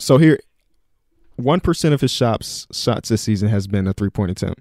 So 0.02 0.18
here, 0.18 0.40
one 1.36 1.60
percent 1.60 1.94
of 1.94 2.02
his 2.02 2.10
shots 2.10 2.66
shots 2.72 3.10
this 3.10 3.22
season 3.22 3.50
has 3.50 3.68
been 3.68 3.86
a 3.86 3.94
three 3.94 4.10
point 4.10 4.32
attempt. 4.32 4.60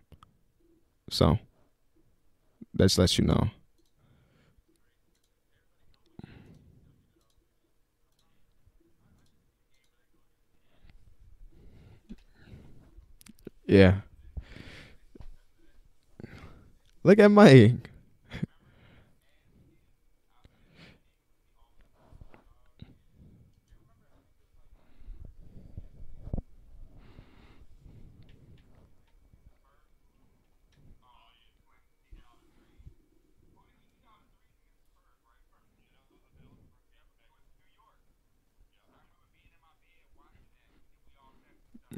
So 1.09 1.39
that 2.75 2.85
just 2.85 2.99
lets 2.99 3.19
you 3.19 3.25
know. 3.25 3.49
Yeah. 13.67 14.01
Look 17.03 17.19
at 17.19 17.31
Mike. 17.31 17.90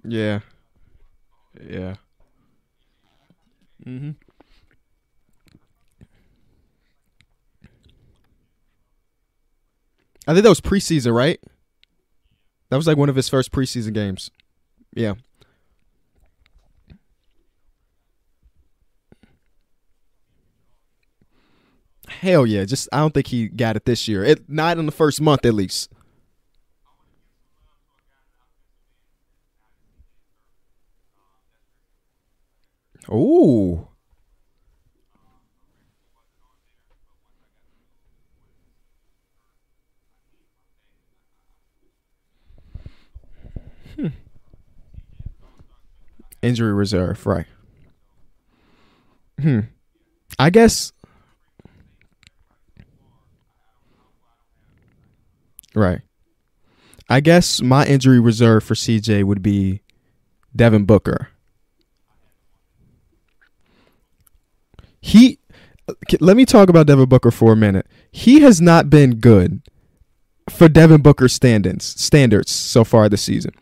Yeah. 0.05 0.41
Yeah. 1.61 1.95
Mhm. 3.85 4.17
I 10.27 10.33
think 10.35 10.45
that 10.45 10.49
was 10.49 10.61
preseason, 10.61 11.15
right? 11.15 11.41
That 12.71 12.77
was 12.77 12.87
like 12.87 12.97
one 12.97 13.09
of 13.09 13.17
his 13.17 13.29
first 13.29 13.51
preseason 13.53 13.93
games. 13.93 14.31
Yeah. 14.95 15.15
Hell 22.09 22.47
yeah! 22.47 22.65
Just 22.65 22.89
I 22.93 22.99
don't 22.99 23.15
think 23.15 23.29
he 23.29 23.49
got 23.49 23.77
it 23.77 23.85
this 23.85 24.07
year. 24.07 24.25
It 24.25 24.49
not 24.49 24.79
in 24.79 24.87
the 24.87 24.93
first 24.93 25.21
month 25.21 25.45
at 25.47 25.55
least. 25.55 25.91
Ooh. 33.13 33.87
Hmm. 43.97 44.07
Injury 46.41 46.73
reserve, 46.73 47.27
right. 47.27 47.47
Hmm. 49.41 49.61
I 50.39 50.51
guess. 50.51 50.93
Right. 55.75 56.01
I 57.09 57.21
guess 57.21 57.61
my 57.61 57.85
injury 57.85 58.21
reserve 58.21 58.65
for 58.65 58.75
CJ 58.75 59.25
would 59.25 59.43
be 59.43 59.83
Devin 60.57 60.85
Booker. 60.87 61.32
He. 65.03 65.39
Let 66.21 66.37
me 66.37 66.47
talk 66.47 66.71
about 66.71 66.87
Devin 66.87 67.09
Booker 67.09 67.31
for 67.31 67.53
a 67.53 67.57
minute. 67.57 67.87
He 68.11 68.41
has 68.41 68.61
not 68.61 68.89
been 68.89 69.17
good 69.17 69.61
for 70.49 70.69
Devin 70.69 71.03
Booker 71.03 71.29
standards 71.29 71.85
standards 72.01 72.51
so 72.51 72.85
far 72.85 73.09
this 73.09 73.23
season. 73.23 73.53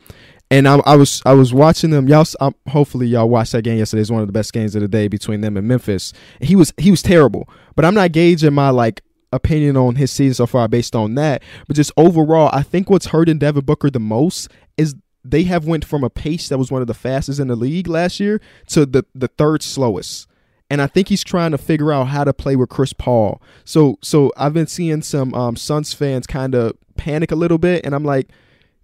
And 0.53 0.67
I, 0.69 0.79
I 0.85 0.97
was 0.97 1.23
I 1.25 1.33
was 1.33 1.55
watching 1.55 1.91
them. 1.91 2.09
Y'all, 2.09 2.27
um, 2.41 2.55
hopefully 2.69 3.07
y'all 3.07 3.29
watched 3.29 3.53
that 3.53 3.63
game 3.63 3.79
yesterday. 3.79 4.03
It's 4.03 4.11
one 4.11 4.21
of 4.21 4.27
the 4.27 4.33
best 4.33 4.53
games 4.53 4.75
of 4.75 4.83
the 4.83 4.89
day 4.89 5.09
between 5.09 5.41
them 5.41 5.57
and 5.57 5.67
Memphis. 5.67 6.13
He 6.41 6.57
was 6.57 6.73
he 6.77 6.91
was 6.91 7.03
terrible, 7.03 7.49
but 7.77 7.85
I'm 7.85 7.95
not 7.95 8.13
gauging 8.13 8.53
my 8.53 8.71
like 8.71 9.03
opinion 9.33 9.77
on 9.77 9.95
his 9.95 10.11
season 10.11 10.35
so 10.35 10.47
far 10.47 10.67
based 10.67 10.97
on 10.97 11.15
that. 11.15 11.43
But 11.69 11.77
just 11.77 11.93
overall, 11.97 12.51
I 12.53 12.63
think 12.63 12.91
what's 12.91 13.07
hurting 13.07 13.39
Devin 13.39 13.65
Booker 13.65 13.91
the 13.91 14.01
most 14.01 14.51
is 14.77 14.97
they 15.25 15.45
have 15.45 15.67
went 15.67 15.85
from 15.85 16.03
a 16.03 16.11
pace 16.11 16.49
that 16.49 16.59
was 16.59 16.73
one 16.73 16.81
of 16.81 16.89
the 16.89 16.95
fastest 16.95 17.39
in 17.39 17.47
the 17.47 17.57
league 17.57 17.87
last 17.87 18.19
year 18.19 18.41
to 18.69 18.85
the 18.87 19.05
the 19.15 19.29
third 19.29 19.63
slowest. 19.63 20.27
And 20.71 20.81
I 20.81 20.87
think 20.87 21.09
he's 21.09 21.25
trying 21.25 21.51
to 21.51 21.59
figure 21.59 21.93
out 21.93 22.05
how 22.05 22.23
to 22.23 22.33
play 22.33 22.55
with 22.55 22.69
Chris 22.69 22.93
Paul. 22.93 23.43
So 23.65 23.99
so 24.03 24.33
I've 24.37 24.55
been 24.55 24.69
seeing 24.69 25.03
some 25.03 25.35
um, 25.35 25.57
Suns 25.57 25.93
fans 25.93 26.27
kind 26.27 26.55
of 26.55 26.75
panic 26.97 27.33
a 27.33 27.37
little 27.37 27.59
bit, 27.59 27.85
and 27.85 27.95
I'm 27.95 28.05
like 28.05 28.31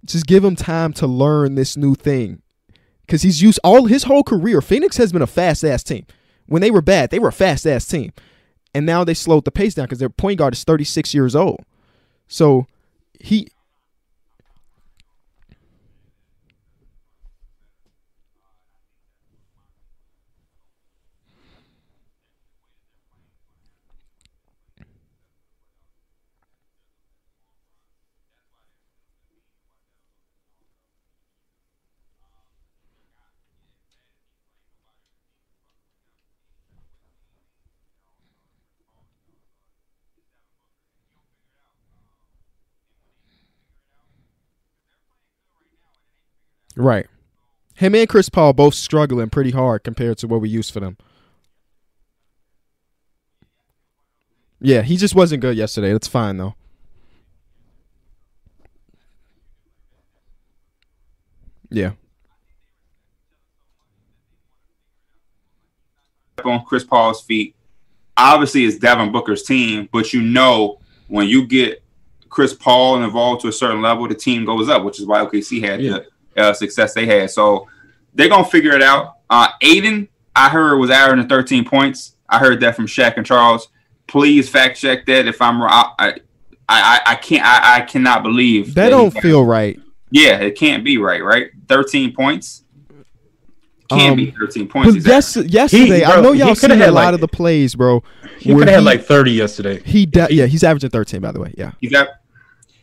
just 0.04 0.26
give 0.26 0.44
him 0.44 0.56
time 0.56 0.92
to 0.94 1.06
learn 1.06 1.54
this 1.54 1.76
new 1.76 1.94
thing. 1.94 2.42
Because 3.02 3.22
he's 3.22 3.40
used 3.40 3.60
all 3.62 3.86
his 3.86 4.04
whole 4.04 4.24
career. 4.24 4.60
Phoenix 4.60 4.96
has 4.96 5.12
been 5.12 5.22
a 5.22 5.28
fast 5.28 5.64
ass 5.64 5.84
team. 5.84 6.06
When 6.46 6.60
they 6.60 6.70
were 6.70 6.82
bad, 6.82 7.10
they 7.10 7.18
were 7.18 7.28
a 7.28 7.32
fast 7.32 7.66
ass 7.66 7.86
team. 7.86 8.12
And 8.74 8.84
now 8.84 9.04
they 9.04 9.14
slowed 9.14 9.44
the 9.44 9.52
pace 9.52 9.74
down 9.74 9.86
because 9.86 10.00
their 10.00 10.08
point 10.08 10.38
guard 10.38 10.54
is 10.54 10.64
36 10.64 11.14
years 11.14 11.36
old. 11.36 11.64
So 12.26 12.66
he 13.20 13.48
Right. 46.76 47.06
Him 47.74 47.94
and 47.94 48.08
Chris 48.08 48.28
Paul 48.28 48.52
both 48.52 48.74
struggling 48.74 49.30
pretty 49.30 49.50
hard 49.50 49.82
compared 49.82 50.18
to 50.18 50.28
what 50.28 50.40
we 50.40 50.48
used 50.48 50.72
for 50.72 50.80
them. 50.80 50.96
Yeah, 54.60 54.82
he 54.82 54.96
just 54.96 55.14
wasn't 55.14 55.42
good 55.42 55.56
yesterday. 55.56 55.92
That's 55.92 56.08
fine 56.08 56.36
though. 56.38 56.54
Yeah. 61.70 61.92
On 66.44 66.64
Chris 66.64 66.84
Paul's 66.84 67.22
feet. 67.22 67.54
Obviously, 68.16 68.64
it's 68.64 68.78
Devin 68.78 69.12
Booker's 69.12 69.42
team, 69.42 69.88
but 69.92 70.12
you 70.12 70.22
know 70.22 70.78
when 71.08 71.28
you 71.28 71.46
get 71.46 71.82
Chris 72.30 72.54
Paul 72.54 73.02
involved 73.02 73.42
to 73.42 73.48
a 73.48 73.52
certain 73.52 73.82
level, 73.82 74.08
the 74.08 74.14
team 74.14 74.44
goes 74.44 74.68
up, 74.68 74.84
which 74.84 74.98
is 74.98 75.06
why 75.06 75.24
OKC 75.24 75.62
had 75.62 75.82
yeah. 75.82 75.92
the 75.92 76.06
uh, 76.36 76.52
success 76.52 76.94
they 76.94 77.06
had. 77.06 77.30
So 77.30 77.68
they're 78.14 78.28
gonna 78.28 78.44
figure 78.44 78.72
it 78.72 78.82
out. 78.82 79.16
Uh, 79.28 79.48
Ayton, 79.62 80.08
I 80.34 80.48
heard 80.48 80.78
was 80.78 80.90
averaging 80.90 81.28
13 81.28 81.64
points. 81.64 82.16
I 82.28 82.38
heard 82.38 82.60
that 82.60 82.76
from 82.76 82.86
Shaq 82.86 83.16
and 83.16 83.26
Charles. 83.26 83.68
Please 84.06 84.48
fact 84.48 84.78
check 84.78 85.06
that 85.06 85.26
if 85.26 85.40
I'm 85.42 85.60
wrong. 85.60 85.94
I 85.98 86.14
I, 86.68 87.00
I 87.06 87.14
can't 87.16 87.44
I, 87.44 87.78
I 87.78 87.80
cannot 87.82 88.22
believe 88.22 88.74
that, 88.74 88.84
that 88.84 88.90
don't 88.90 89.10
feel 89.10 89.44
right. 89.44 89.78
Yeah, 90.10 90.38
it 90.38 90.56
can't 90.56 90.84
be 90.84 90.98
right. 90.98 91.22
Right, 91.22 91.50
13 91.68 92.14
points. 92.14 92.62
Can't 93.88 94.12
um, 94.12 94.16
be 94.16 94.30
13 94.32 94.66
points. 94.66 94.94
But 94.94 95.06
yes, 95.06 95.36
yesterday, 95.36 96.00
he, 96.00 96.04
bro, 96.04 96.14
I 96.14 96.20
know 96.20 96.32
y'all 96.32 96.56
seen 96.56 96.72
a 96.72 96.90
lot 96.90 96.92
like, 96.92 97.14
of 97.14 97.20
the 97.20 97.28
plays, 97.28 97.76
bro. 97.76 98.02
He 98.38 98.52
could 98.52 98.68
have 98.68 98.76
had 98.76 98.84
like 98.84 99.04
30 99.04 99.30
yesterday. 99.30 99.80
He 99.84 100.06
de- 100.06 100.32
yeah, 100.32 100.46
he's 100.46 100.64
averaging 100.64 100.90
13 100.90 101.20
by 101.20 101.32
the 101.32 101.40
way. 101.40 101.54
Yeah, 101.56 101.72
he's 101.80 101.94
at. 101.94 102.20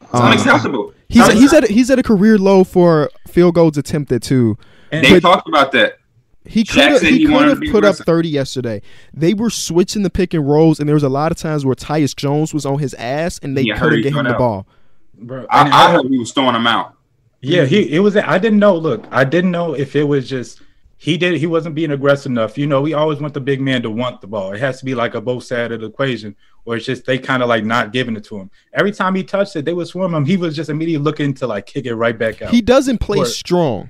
It's 0.02 0.14
um, 0.14 0.26
unacceptable. 0.26 0.94
He's 1.14 1.32
he's 1.32 1.54
at 1.54 1.70
he's 1.70 1.90
at 1.92 2.00
a 2.00 2.04
career 2.04 2.38
low 2.38 2.64
for 2.64 3.10
field 3.28 3.56
goals 3.56 3.78
attempted 3.78 4.24
too. 4.24 4.58
And 4.92 5.06
they 5.06 5.20
talked 5.20 5.48
about 5.48 5.72
that. 5.74 6.00
He 6.46 6.66
could 6.66 6.82
have 6.82 7.02
he, 7.02 7.20
he 7.20 7.26
could 7.26 7.48
have 7.48 7.62
put 7.72 7.86
up 7.86 7.96
30 7.96 8.28
yesterday. 8.28 8.82
They 9.14 9.34
were 9.34 9.50
switching 9.50 10.04
the 10.04 10.10
pick 10.10 10.34
and 10.34 10.48
rolls, 10.48 10.80
and 10.80 10.90
there 10.90 10.94
was 10.94 11.04
a 11.04 11.10
lot 11.10 11.32
of 11.32 11.38
times 11.38 11.66
where 11.66 11.76
Tyus 11.76 12.16
Jones 12.16 12.54
was 12.54 12.66
on 12.66 12.80
his 12.80 12.94
ass, 12.96 13.40
and 13.42 13.56
they 13.56 13.62
yeah, 13.62 13.78
couldn't 13.78 14.02
get 14.02 14.14
him 14.14 14.26
the 14.26 14.34
ball. 14.34 14.68
Bro, 15.14 15.46
I, 15.50 15.70
I, 15.70 15.88
I 15.88 15.92
heard 15.94 16.06
he 16.10 16.18
was 16.18 16.34
throwing 16.34 16.56
him 16.56 16.68
out. 16.68 16.96
Yeah, 17.42 17.66
he 17.66 17.94
it 17.94 18.00
was. 18.00 18.18
I 18.18 18.38
didn't 18.40 18.60
know. 18.60 18.76
Look, 18.76 19.06
I 19.12 19.24
didn't 19.24 19.52
know 19.52 19.74
if 19.74 19.96
it 19.96 20.04
was 20.04 20.28
just 20.28 20.62
he 20.98 21.18
did. 21.18 21.38
He 21.38 21.48
wasn't 21.48 21.76
being 21.76 21.92
aggressive 21.92 22.32
enough. 22.32 22.58
You 22.58 22.68
know, 22.68 22.82
we 22.82 22.94
always 22.94 23.20
want 23.20 23.34
the 23.34 23.42
big 23.42 23.62
man 23.62 23.82
to 23.84 23.90
want 23.90 24.22
the 24.22 24.28
ball. 24.28 24.54
It 24.54 24.60
has 24.60 24.80
to 24.80 24.86
be 24.86 24.96
like 24.96 25.16
a 25.16 25.22
both 25.22 25.44
side 25.46 25.72
of 25.72 25.82
the 25.82 25.88
equation 25.88 26.36
or 26.66 26.76
it's 26.76 26.86
just 26.86 27.06
they 27.06 27.18
kind 27.18 27.44
of 27.44 27.50
like 27.50 27.66
not 27.66 27.92
giving 27.92 28.16
it 28.16 28.24
to 28.26 28.38
him. 28.38 28.50
Every 28.74 28.92
time 28.92 29.16
he 29.16 29.24
touched 29.24 29.56
it, 29.56 29.66
they 29.66 29.74
would 29.74 29.88
swarm 29.88 30.14
him. 30.14 30.26
He 30.26 30.38
was 30.38 30.56
just 30.56 30.70
immediately 30.70 31.04
looking 31.04 31.34
to 31.36 31.48
like 31.48 31.66
kick 31.66 31.86
it 31.86 31.96
right 31.96 32.18
back 32.18 32.42
out. 32.42 32.52
He 32.52 32.62
doesn't 32.62 33.00
play 33.00 33.20
or, 33.20 33.26
strong. 33.26 33.90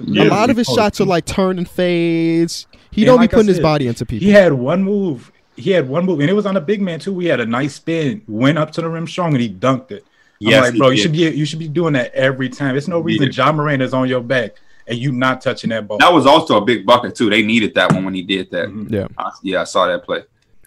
Yeah, 0.00 0.24
a 0.24 0.28
lot 0.28 0.50
of 0.50 0.56
his 0.56 0.68
shots 0.68 1.00
are 1.00 1.04
like 1.04 1.24
turn 1.24 1.58
and 1.58 1.68
fades. 1.68 2.66
He 2.90 3.04
don't 3.04 3.16
like 3.18 3.30
be 3.30 3.34
putting 3.34 3.46
said, 3.46 3.56
his 3.56 3.62
body 3.62 3.88
into 3.88 4.06
people. 4.06 4.26
He 4.26 4.32
had 4.32 4.52
one 4.52 4.82
move. 4.82 5.32
He 5.56 5.72
had 5.72 5.88
one 5.88 6.06
move, 6.06 6.20
and 6.20 6.30
it 6.30 6.34
was 6.34 6.46
on 6.46 6.56
a 6.56 6.60
big 6.60 6.80
man 6.80 7.00
too. 7.00 7.12
We 7.12 7.26
had 7.26 7.40
a 7.40 7.46
nice 7.46 7.74
spin, 7.74 8.22
went 8.28 8.58
up 8.58 8.70
to 8.72 8.80
the 8.80 8.88
rim 8.88 9.08
strong, 9.08 9.32
and 9.32 9.42
he 9.42 9.50
dunked 9.52 9.90
it. 9.90 10.04
Yes, 10.38 10.58
I'm 10.58 10.70
like, 10.70 10.78
bro, 10.78 10.90
you 10.90 10.98
should 10.98 11.12
be 11.12 11.28
you 11.30 11.44
should 11.44 11.58
be 11.58 11.66
doing 11.66 11.94
that 11.94 12.14
every 12.14 12.48
time. 12.48 12.76
It's 12.76 12.86
no 12.86 13.00
reason 13.00 13.30
John 13.32 13.56
Morant 13.56 13.82
is 13.82 13.92
on 13.92 14.08
your 14.08 14.22
back 14.22 14.54
and 14.88 14.98
you 14.98 15.12
not 15.12 15.40
touching 15.40 15.70
that 15.70 15.86
ball. 15.86 15.98
That 15.98 16.12
was 16.12 16.26
also 16.26 16.56
a 16.56 16.64
big 16.64 16.84
bucket 16.86 17.14
too. 17.14 17.30
They 17.30 17.42
needed 17.42 17.74
that 17.74 17.92
one 17.92 18.04
when 18.04 18.14
he 18.14 18.22
did 18.22 18.50
that. 18.50 18.68
Mm-hmm. 18.68 18.94
Yeah, 18.94 19.06
I, 19.16 19.30
yeah, 19.42 19.60
I 19.60 19.64
saw 19.64 19.86
that 19.86 20.04
play. 20.04 20.24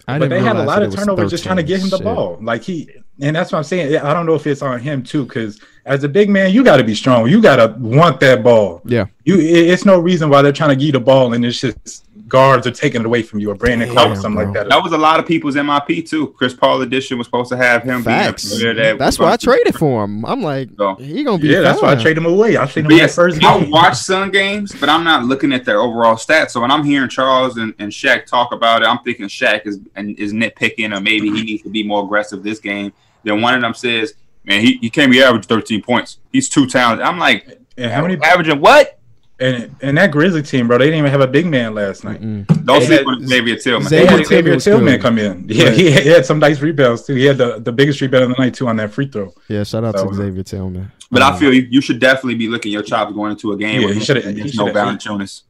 I 0.08 0.18
but 0.18 0.30
they 0.30 0.40
had 0.40 0.56
a 0.56 0.64
lot 0.64 0.82
of 0.82 0.94
turnovers 0.94 1.30
just 1.30 1.44
trying 1.44 1.56
to 1.56 1.62
get 1.62 1.80
him 1.80 1.88
the 1.88 1.98
Shit. 1.98 2.04
ball. 2.04 2.38
Like 2.40 2.62
he, 2.62 2.90
and 3.20 3.36
that's 3.36 3.52
what 3.52 3.58
I'm 3.58 3.64
saying. 3.64 3.96
I 3.96 4.12
don't 4.12 4.26
know 4.26 4.34
if 4.34 4.46
it's 4.46 4.62
on 4.62 4.80
him 4.80 5.02
too, 5.02 5.24
because 5.24 5.60
as 5.84 6.02
a 6.02 6.08
big 6.08 6.28
man, 6.28 6.52
you 6.52 6.64
got 6.64 6.78
to 6.78 6.84
be 6.84 6.94
strong. 6.94 7.28
You 7.28 7.40
got 7.40 7.56
to 7.56 7.78
want 7.78 8.20
that 8.20 8.42
ball. 8.42 8.82
Yeah. 8.84 9.06
You, 9.24 9.38
it's 9.38 9.84
no 9.84 9.98
reason 10.00 10.28
why 10.28 10.42
they're 10.42 10.52
trying 10.52 10.70
to 10.70 10.76
give 10.76 10.86
you 10.86 10.92
the 10.92 11.00
ball 11.00 11.34
and 11.34 11.44
it's 11.44 11.60
just 11.60 12.06
guards 12.32 12.66
are 12.66 12.70
taking 12.70 13.02
it 13.02 13.04
away 13.04 13.22
from 13.22 13.40
you 13.40 13.50
or 13.50 13.54
Brandon 13.54 13.90
Clarke 13.90 14.12
or 14.12 14.16
something 14.16 14.36
bro. 14.36 14.44
like 14.46 14.54
that. 14.54 14.68
That 14.70 14.82
was 14.82 14.92
a 14.92 14.98
lot 14.98 15.20
of 15.20 15.26
people's 15.26 15.54
MIP 15.54 16.08
too. 16.08 16.28
Chris 16.28 16.54
Paul 16.54 16.80
edition 16.80 17.18
was 17.18 17.26
supposed 17.26 17.50
to 17.50 17.58
have 17.58 17.82
him. 17.82 18.02
Facts. 18.02 18.58
That 18.58 18.96
that's 18.98 19.18
why 19.18 19.32
I 19.32 19.36
traded 19.36 19.74
for 19.74 20.04
him. 20.04 20.24
I'm 20.24 20.40
like, 20.40 20.70
so, 20.78 20.94
he 20.94 21.24
gonna 21.24 21.36
be. 21.36 21.48
Yeah, 21.48 21.56
fine. 21.56 21.64
that's 21.64 21.82
why 21.82 21.92
I 21.92 21.94
traded 21.96 22.24
him 22.24 22.26
away. 22.26 22.56
I 22.56 22.64
traded 22.64 22.90
him 22.90 22.96
yes, 22.96 23.14
first. 23.14 23.38
Game. 23.38 23.50
I 23.50 23.68
watch 23.68 23.96
Sun 23.96 24.30
games, 24.30 24.74
but 24.80 24.88
I'm 24.88 25.04
not 25.04 25.24
looking 25.24 25.52
at 25.52 25.66
their 25.66 25.78
overall 25.78 26.14
stats. 26.14 26.52
So 26.52 26.62
when 26.62 26.70
I'm 26.70 26.84
hearing 26.84 27.10
Charles 27.10 27.58
and, 27.58 27.74
and 27.78 27.92
Shaq 27.92 28.24
talk 28.24 28.52
about 28.52 28.80
it, 28.80 28.86
I'm 28.86 29.00
thinking 29.04 29.26
Shaq 29.26 29.66
is 29.66 29.80
and 29.94 30.18
is 30.18 30.32
nitpicking 30.32 30.96
or 30.96 31.02
maybe 31.02 31.30
he 31.30 31.44
needs 31.44 31.62
to 31.64 31.68
be 31.68 31.86
more 31.86 32.02
aggressive 32.02 32.42
this 32.42 32.60
game. 32.60 32.94
Then 33.24 33.42
one 33.42 33.54
of 33.54 33.60
them 33.60 33.74
says, 33.74 34.14
"Man, 34.44 34.62
he, 34.62 34.78
he 34.78 34.88
can't 34.88 35.12
be 35.12 35.22
average 35.22 35.44
13 35.44 35.82
points. 35.82 36.18
He's 36.32 36.48
too 36.48 36.66
talented." 36.66 37.06
I'm 37.06 37.18
like, 37.18 37.58
and 37.76 37.92
how 37.92 38.00
many 38.00 38.18
averaging 38.22 38.58
what? 38.58 38.98
And 39.42 39.74
and 39.82 39.98
that 39.98 40.12
Grizzly 40.12 40.42
team, 40.42 40.68
bro, 40.68 40.78
they 40.78 40.84
didn't 40.84 40.98
even 40.98 41.10
have 41.10 41.20
a 41.20 41.26
big 41.26 41.46
man 41.46 41.74
last 41.74 42.04
night. 42.04 42.20
Mm-hmm. 42.20 42.64
Don't 42.64 42.82
sleep 42.82 43.06
on 43.06 43.26
Xavier 43.26 43.56
Tillman. 43.56 43.88
Xavier, 43.88 44.06
they 44.06 44.16
had 44.16 44.26
Xavier 44.26 44.60
Tillman 44.60 45.00
come 45.00 45.18
in. 45.18 45.48
Yeah, 45.48 45.70
he 45.72 45.90
had, 45.90 46.02
he 46.04 46.08
had, 46.10 46.24
some 46.24 46.38
nice 46.38 46.60
rebounds 46.60 47.04
too. 47.04 47.14
He 47.14 47.24
had 47.24 47.38
the, 47.38 47.58
the 47.58 47.72
biggest 47.72 48.00
rebound 48.00 48.24
of 48.24 48.36
the 48.36 48.42
night 48.42 48.54
too 48.54 48.68
on 48.68 48.76
that 48.76 48.92
free 48.92 49.08
throw. 49.08 49.34
Yeah, 49.48 49.64
shout 49.64 49.82
out 49.82 49.98
so, 49.98 50.08
to 50.08 50.14
Xavier 50.14 50.44
Tillman. 50.44 50.92
But 51.10 51.22
um, 51.22 51.34
I 51.34 51.38
feel 51.38 51.52
you, 51.52 51.62
you 51.62 51.80
should 51.80 51.98
definitely 51.98 52.36
be 52.36 52.46
looking 52.46 52.70
your 52.70 52.82
chops 52.82 53.12
going 53.12 53.32
into 53.32 53.50
a 53.50 53.56
game. 53.56 53.82
Yeah, 53.82 53.94
he 53.94 54.00
should 54.00 54.22
have. 54.22 54.36
No 54.36 54.66
Valanciunas. 54.66 55.42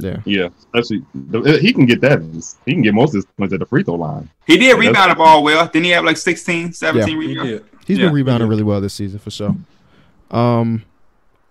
Yeah, 0.00 0.22
yeah. 0.24 0.48
Especially 0.72 1.04
he 1.60 1.72
can 1.74 1.84
get 1.84 2.00
that. 2.00 2.22
He 2.64 2.72
can 2.72 2.82
get 2.82 2.94
most 2.94 3.10
of 3.10 3.16
his 3.16 3.26
points 3.36 3.52
at 3.52 3.60
the 3.60 3.66
free 3.66 3.82
throw 3.82 3.96
line. 3.96 4.30
He 4.46 4.56
did 4.56 4.68
yeah, 4.68 4.72
rebound 4.72 5.10
the 5.10 5.16
ball 5.16 5.42
well. 5.42 5.66
Didn't 5.66 5.84
he 5.84 5.90
have 5.90 6.04
like 6.04 6.16
16, 6.16 6.72
17 6.72 7.08
yeah. 7.08 7.28
rebounds? 7.28 7.50
He 7.50 7.78
He's 7.86 7.98
yeah, 7.98 8.06
been 8.06 8.14
rebounding 8.14 8.48
really 8.48 8.62
well 8.62 8.80
this 8.80 8.94
season 8.94 9.18
for 9.18 9.30
sure. 9.30 9.54
Um, 10.30 10.84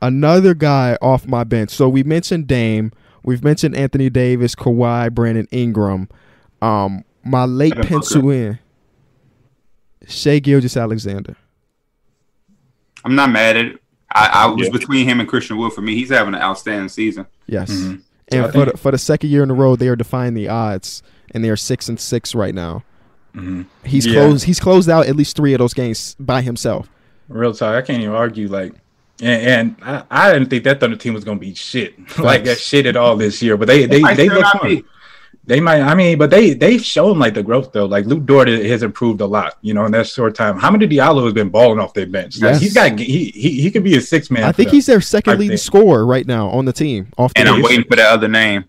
another 0.02 0.54
guy 0.54 0.98
off 1.02 1.28
my 1.28 1.44
bench. 1.44 1.72
So 1.72 1.90
we 1.90 2.04
mentioned 2.04 2.48
Dame. 2.48 2.92
We've 3.24 3.44
mentioned 3.44 3.76
Anthony 3.76 4.10
Davis, 4.10 4.56
Kawhi, 4.56 5.14
Brandon 5.14 5.48
Ingram. 5.52 6.10
Um, 6.62 7.04
my 7.24 7.46
late 7.46 7.76
pencil 7.76 8.30
in 8.30 8.60
Shai 10.08 10.40
Gilgeous 10.40 10.78
Alexander. 10.78 11.36
I'm 13.04 13.16
not 13.16 13.30
mad 13.30 13.58
at 13.58 13.66
it. 13.66 13.82
I, 14.14 14.30
I 14.34 14.46
was 14.48 14.68
yeah. 14.68 14.72
between 14.72 15.08
him 15.08 15.20
and 15.20 15.28
Christian 15.28 15.58
Wood 15.58 15.74
for 15.74 15.82
me. 15.82 15.96
He's 15.96 16.10
having 16.10 16.34
an 16.34 16.42
outstanding 16.42 16.90
season. 16.90 17.28
Yes. 17.46 17.72
Mm-hmm. 17.72 17.96
And 18.30 18.46
so 18.46 18.52
for 18.52 18.66
the, 18.72 18.78
for 18.78 18.92
the 18.92 18.98
second 18.98 19.30
year 19.30 19.44
in 19.44 19.52
a 19.52 19.54
row, 19.54 19.76
they 19.76 19.88
are 19.88 19.96
defying 19.96 20.34
the 20.34 20.50
odds, 20.50 21.04
and 21.32 21.44
they 21.44 21.50
are 21.50 21.56
six 21.58 21.88
and 21.88 22.00
six 22.00 22.34
right 22.34 22.56
now. 22.56 22.84
Mm-hmm. 23.36 23.64
He's 23.86 24.06
yeah. 24.06 24.14
closed. 24.14 24.46
He's 24.46 24.60
closed 24.60 24.90
out 24.90 25.06
at 25.06 25.16
least 25.16 25.36
three 25.36 25.54
of 25.54 25.60
those 25.60 25.74
games 25.74 26.16
by 26.20 26.42
himself. 26.42 26.90
Real 27.30 27.54
talk. 27.54 27.76
I 27.76 27.82
can't 27.82 28.02
even 28.02 28.16
argue. 28.16 28.48
Like 28.48 28.74
and, 29.22 29.42
and 29.42 29.76
I, 29.82 30.04
I, 30.10 30.34
didn't 30.34 30.50
think 30.50 30.64
that 30.66 30.80
Thunder 30.80 30.96
team 30.98 31.14
was 31.14 31.24
gonna 31.24 31.40
be 31.40 31.54
shit 31.54 31.96
like 32.20 32.44
that 32.46 32.60
shit 32.60 32.86
at 32.86 32.96
all 32.96 33.16
this 33.16 33.42
year. 33.42 33.58
But 33.58 33.68
they 33.68 33.86
they 33.86 34.02
they, 34.02 34.14
they 34.16 34.30
look 34.30 34.46
fun. 34.46 34.84
They 35.46 35.62
might. 35.62 35.80
I 35.82 35.96
mean, 35.96 36.18
but 36.18 36.30
they 36.30 36.54
they've 36.54 36.84
shown 36.84 37.18
like 37.20 37.34
the 37.34 37.42
growth 37.42 37.72
though. 37.72 37.86
Like 37.86 38.06
Luke 38.06 38.26
Dort 38.26 38.50
has 38.50 38.84
improved 38.84 39.22
a 39.22 39.26
lot. 39.26 39.58
You 39.62 39.74
know, 39.74 39.86
in 39.86 39.94
that 39.94 40.06
short 40.08 40.36
time. 40.36 40.60
Hamidou 40.60 40.92
Diallo 40.92 41.24
has 41.24 41.34
been 41.34 41.48
balling 41.50 41.80
off 41.80 41.94
their 41.94 42.06
bench? 42.06 42.42
Like, 42.42 42.54
Yes. 42.54 42.62
he's 42.62 42.74
got 42.74 43.00
he 43.00 43.26
he 43.32 43.62
he 43.62 43.72
could 43.72 43.84
be 43.84 43.96
a 43.96 44.02
six 44.02 44.30
man. 44.30 44.44
I 44.44 44.52
think 44.52 44.72
he's 44.72 44.86
their 44.86 45.00
second 45.00 45.34
I 45.34 45.36
leading 45.38 45.52
think- 45.52 45.62
scorer 45.62 46.06
right 46.06 46.28
now 46.28 46.50
on 46.50 46.66
the 46.66 46.74
team. 46.74 47.08
Off 47.18 47.34
the 47.34 47.40
And 47.40 47.48
I'm 47.50 47.56
bench. 47.56 47.70
waiting 47.70 47.86
for 47.90 47.96
that 47.96 48.12
other 48.12 48.28
name. 48.28 48.66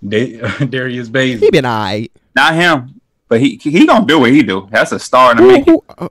Darius 0.06 1.08
Bays. 1.08 1.40
He 1.40 1.50
been 1.50 1.66
alright. 1.66 2.12
Not 2.36 2.54
him, 2.54 3.00
but 3.28 3.40
he 3.40 3.56
he 3.62 3.86
gonna 3.86 4.06
do 4.06 4.20
what 4.20 4.30
he 4.30 4.42
do. 4.42 4.68
That's 4.70 4.92
a 4.92 4.98
star 4.98 5.32
in 5.32 5.38
the 5.38 5.42
Who, 5.42 5.48
making. 5.52 5.80
uh, 5.98 6.08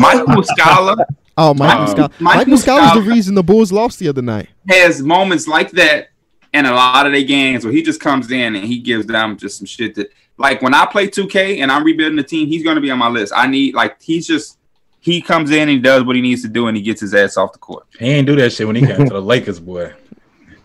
Michael 0.00 0.26
Muscala 0.26 1.04
Oh, 1.36 1.52
Michael 1.54 1.82
Uh, 1.82 1.86
Scott. 1.86 2.12
Michael 2.20 2.38
Michael 2.38 2.56
Scott 2.58 2.94
was 2.96 3.04
the 3.04 3.10
reason 3.10 3.34
the 3.34 3.42
Bulls 3.42 3.70
lost 3.72 3.98
the 3.98 4.08
other 4.08 4.22
night. 4.22 4.48
has 4.68 5.02
moments 5.02 5.46
like 5.46 5.70
that 5.72 6.08
in 6.54 6.64
a 6.66 6.72
lot 6.72 7.06
of 7.06 7.12
their 7.12 7.22
games 7.24 7.64
where 7.64 7.72
he 7.72 7.82
just 7.82 8.00
comes 8.00 8.30
in 8.30 8.56
and 8.56 8.64
he 8.64 8.78
gives 8.78 9.06
them 9.06 9.36
just 9.36 9.58
some 9.58 9.66
shit 9.66 9.94
that 9.96 10.10
like 10.38 10.62
when 10.62 10.72
I 10.74 10.86
play 10.86 11.08
2K 11.08 11.58
and 11.60 11.70
I'm 11.70 11.84
rebuilding 11.84 12.16
the 12.16 12.22
team, 12.22 12.46
he's 12.48 12.62
gonna 12.64 12.80
be 12.80 12.90
on 12.90 12.98
my 12.98 13.08
list. 13.08 13.32
I 13.36 13.46
need 13.46 13.74
like 13.74 14.00
he's 14.02 14.26
just 14.26 14.58
he 15.00 15.20
comes 15.20 15.50
in 15.50 15.60
and 15.62 15.70
he 15.70 15.78
does 15.78 16.04
what 16.04 16.16
he 16.16 16.22
needs 16.22 16.42
to 16.42 16.48
do 16.48 16.68
and 16.68 16.76
he 16.76 16.82
gets 16.82 17.00
his 17.00 17.14
ass 17.14 17.36
off 17.36 17.52
the 17.52 17.58
court. 17.58 17.86
He 17.98 18.06
ain't 18.06 18.26
do 18.26 18.34
that 18.36 18.50
shit 18.52 18.66
when 18.66 18.76
he 18.76 18.86
came 18.86 18.96
to 19.06 19.12
the 19.14 19.20
Lakers, 19.22 19.60
boy. 19.60 19.92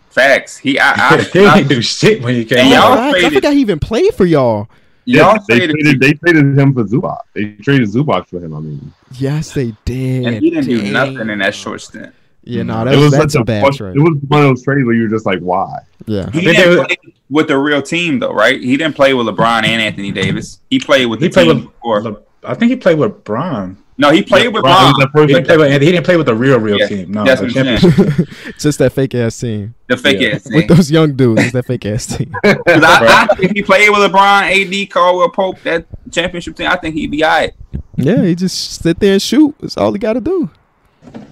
Facts. 0.10 0.58
He 0.58 0.80
I, 0.80 1.22
he 1.34 1.46
I, 1.46 1.60
ain't 1.60 1.70
do 1.70 1.82
shit 1.82 2.22
when 2.22 2.36
he 2.36 2.44
came. 2.46 2.60
And 2.60 2.70
y'all 2.70 2.94
out. 2.94 3.14
facts. 3.14 3.26
I 3.26 3.30
forgot 3.30 3.54
he 3.54 3.60
even 3.62 3.80
played 3.80 4.14
for 4.16 4.26
y'all. 4.26 4.68
Y'all 5.06 5.38
they 5.48 5.58
traded 5.60 5.76
traded, 5.80 6.00
they 6.02 6.14
traded 6.14 6.58
him 6.60 6.74
for 6.74 6.84
Zubac. 6.84 7.20
They 7.34 7.54
traded 7.54 7.90
Zubac 7.90 8.28
for 8.28 8.40
him. 8.40 8.54
I 8.56 8.60
mean, 8.60 8.94
Yes, 9.14 9.54
they 9.54 9.74
did. 9.86 10.26
and 10.26 10.44
he 10.44 10.50
didn't 10.52 10.66
do 10.66 10.92
nothing 10.92 11.30
in 11.30 11.40
that 11.40 11.56
short 11.56 11.82
stint. 11.82 12.14
Yeah, 12.44 12.64
no, 12.64 12.76
mm. 12.76 12.82
it 12.82 12.86
that 12.86 12.96
was, 12.96 13.04
was 13.04 13.12
that's 13.12 13.34
such 13.34 13.42
a 13.42 13.46
bad 13.46 13.62
fun- 13.64 13.74
trade. 13.74 13.96
It 13.96 14.00
was 14.00 14.18
one 14.28 14.42
of 14.42 14.48
those 14.50 14.64
trades 14.64 14.86
where 14.86 14.96
you're 14.96 15.10
just 15.10 15.26
like, 15.26 15.40
why? 15.40 15.80
Yeah, 16.06 16.30
He 16.32 16.42
didn't 16.42 16.78
they- 16.78 16.86
play 16.86 16.98
with 17.30 17.48
the 17.48 17.58
real 17.58 17.82
team 17.82 18.20
though, 18.20 18.34
right? 18.34 18.60
He 18.62 18.78
didn't 18.78 18.96
play 18.96 19.14
with 19.14 19.28
LeBron 19.28 19.64
and 19.64 19.82
Anthony 19.82 20.12
Davis. 20.12 20.60
He 20.70 20.80
played 20.80 21.06
with 21.06 21.20
the 21.20 21.28
He 21.28 21.32
played 21.32 21.48
with. 21.48 21.64
before. 21.64 22.02
Le- 22.02 22.18
I 22.44 22.54
think 22.56 22.72
he 22.72 22.76
played 22.76 22.98
with 22.98 23.24
Bron. 23.24 23.78
No, 24.02 24.10
he 24.10 24.24
played 24.24 24.52
with 24.52 24.64
Bron 24.64 24.94
was 24.98 25.06
LeBron. 25.06 25.28
He 25.28 25.34
didn't 25.36 25.46
play 25.46 25.58
with. 25.58 25.82
He 25.84 25.92
didn't 25.92 26.06
play 26.06 26.18
with 26.18 26.26
the 26.26 26.34
real, 26.34 26.60
real 26.60 26.80
Yeah, 26.80 26.88
team. 26.88 27.12
No, 27.12 27.24
that's 27.24 27.40
what 27.40 27.56
I'm 27.56 27.78
saying. 27.80 28.28
just 28.58 28.80
that 28.80 28.94
fake 28.94 29.14
ass 29.14 29.40
team 29.40 29.76
The 29.88 29.96
fake 29.98 30.20
Yeah. 30.20 30.30
ass 30.30 30.44
team. 30.46 30.56
with 30.56 30.68
those 30.68 30.90
young 30.90 31.14
dudes. 31.16 31.44
It's 31.44 31.52
that 31.54 31.68
fake 31.68 31.86
ass 31.86 32.08
team. 32.18 32.34
'Cause 32.44 32.58
I, 32.68 33.28
I 33.32 33.36
think 33.36 33.52
if 33.52 33.56
he 33.58 33.62
played 33.62 33.90
with 33.92 34.00
LeBron, 34.00 34.42
AD, 34.84 34.90
Caldwell 34.90 35.30
Pope, 35.30 35.62
that 35.64 35.86
championship 36.12 36.56
team, 36.56 36.68
I 36.68 36.78
think 36.78 36.96
he'd 36.96 37.12
be 37.12 37.24
all 37.24 37.30
right. 37.30 37.54
Yeah, 37.96 38.24
he 38.24 38.34
just 38.34 38.82
sit 38.82 39.00
there 39.00 39.14
and 39.14 39.22
shoot. 39.22 39.54
That's 39.60 39.78
all 39.78 39.94
he 39.94 40.00
got 40.00 40.14
to 40.14 40.22
do. 40.22 40.50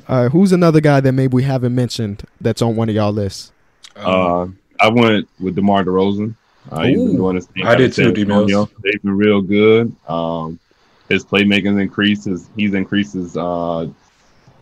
All 0.08 0.24
right, 0.24 0.32
who's 0.32 0.52
another 0.52 0.80
guy 0.80 1.00
that 1.00 1.12
maybe 1.12 1.34
we 1.34 1.44
haven't 1.44 1.74
mentioned 1.74 2.24
that's 2.40 2.62
on 2.62 2.76
one 2.76 2.88
of 2.90 2.94
y'all 2.96 3.12
lists? 3.12 3.52
Uh, 3.96 4.46
I 4.80 4.90
went 4.90 5.28
with 5.40 5.56
DeMar 5.56 5.84
DeRozan. 5.86 6.36
Uh, 6.72 6.84
he's 6.84 6.98
Ooh. 7.00 7.08
been 7.08 7.16
doing 7.18 7.36
his 7.36 7.46
thing. 7.48 7.66
I 7.66 7.74
did 7.74 7.82
out 7.82 7.86
in 7.86 7.92
San 7.94 8.06
too, 8.06 8.14
D-Mills. 8.14 8.70
They've 8.84 9.02
been 9.02 9.18
real 9.18 9.42
good. 9.42 9.96
Um, 10.08 10.60
his 11.10 11.26
playmaking's 11.26 11.80
increased. 11.80 12.26
His, 12.26 12.50
he's 12.56 12.74
increased 12.74 13.14
his 13.14 13.36
uh, 13.36 13.88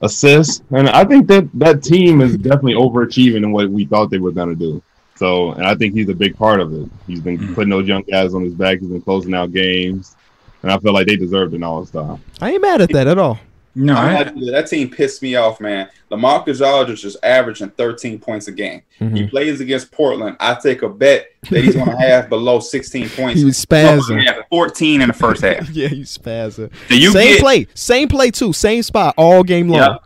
assists, 0.02 0.62
and 0.72 0.90
I 0.90 1.04
think 1.04 1.28
that 1.28 1.50
that 1.56 1.84
team 1.84 2.22
is 2.22 2.38
definitely 2.38 2.74
overachieving 2.74 3.38
in 3.38 3.52
what 3.52 3.70
we 3.70 3.86
thought 3.86 4.10
they 4.10 4.20
were 4.20 4.32
going 4.32 4.50
to 4.50 4.56
do. 4.56 4.82
So, 5.16 5.52
and 5.54 5.66
I 5.66 5.74
think 5.76 5.94
he's 5.96 6.10
a 6.10 6.14
big 6.14 6.38
part 6.38 6.60
of 6.60 6.72
it. 6.74 6.88
He's 7.08 7.20
been 7.22 7.38
Mm. 7.40 7.56
putting 7.56 7.70
those 7.72 7.88
young 7.88 8.04
guys 8.04 8.34
on 8.36 8.44
his 8.44 8.54
back. 8.54 8.80
He's 8.80 8.90
been 8.90 9.02
closing 9.02 9.34
out 9.34 9.52
games, 9.52 10.16
and 10.62 10.72
I 10.72 10.78
feel 10.78 10.94
like 10.94 11.08
they 11.08 11.16
deserved 11.16 11.54
an 11.56 11.64
All 11.64 11.86
Star. 11.86 12.20
I 12.40 12.52
ain't 12.52 12.62
mad 12.62 12.82
at 12.82 12.90
that 12.90 13.08
at 13.08 13.18
all. 13.18 13.40
No, 13.78 13.94
I'm 13.94 14.16
I, 14.16 14.24
not- 14.24 14.52
that 14.52 14.68
team 14.68 14.90
pissed 14.90 15.22
me 15.22 15.36
off, 15.36 15.62
man. 15.62 15.90
Lamarcus 16.12 16.66
Aldridge 16.66 17.06
is 17.06 17.16
averaging 17.22 17.70
13 17.70 18.18
points 18.20 18.48
a 18.48 18.52
game. 18.52 18.82
Mhm. 19.00 19.16
He 19.18 19.28
plays 19.28 19.62
against 19.62 19.92
Portland. 19.92 20.36
I 20.40 20.56
take 20.56 20.82
a 20.82 20.90
bet 20.90 21.28
that 21.50 21.64
he's 21.64 21.76
going 21.76 21.90
to 21.90 21.98
have 21.98 22.30
below 22.30 22.60
16 22.60 23.10
points. 23.16 23.40
He 23.40 23.46
was 23.46 23.64
spazzing. 23.64 24.22
he 24.22 24.30
14 24.50 25.02
in 25.02 25.08
the 25.10 25.14
first 25.14 25.42
half. 25.44 25.70
yeah, 25.72 25.90
he 25.90 26.02
spazzing. 26.02 26.72
So 26.90 26.94
you 26.96 27.12
same 27.12 27.34
get 27.34 27.40
play, 27.42 27.68
same 27.74 28.08
play 28.08 28.32
too, 28.32 28.52
same 28.54 28.82
spot 28.84 29.14
all 29.18 29.44
game 29.44 29.70
long. 29.70 29.80
Yeah. 29.80 29.98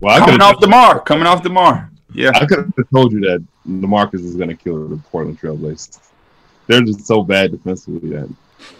Well, 0.00 0.14
I 0.14 0.24
coming 0.24 0.40
off 0.40 0.52
have 0.52 0.60
Demar, 0.60 1.00
coming 1.00 1.26
off 1.26 1.42
Demar. 1.42 1.90
Yeah, 2.14 2.30
I 2.34 2.46
could 2.46 2.72
have 2.76 2.90
told 2.94 3.12
you 3.12 3.20
that 3.20 3.44
Lamarcus 3.68 4.24
is 4.24 4.36
going 4.36 4.48
to 4.48 4.54
kill 4.56 4.88
the 4.88 4.96
Portland 4.96 5.38
Trailblazers. 5.40 5.98
They're 6.66 6.82
just 6.82 7.06
so 7.06 7.22
bad 7.22 7.50
defensively 7.50 8.10
that 8.10 8.28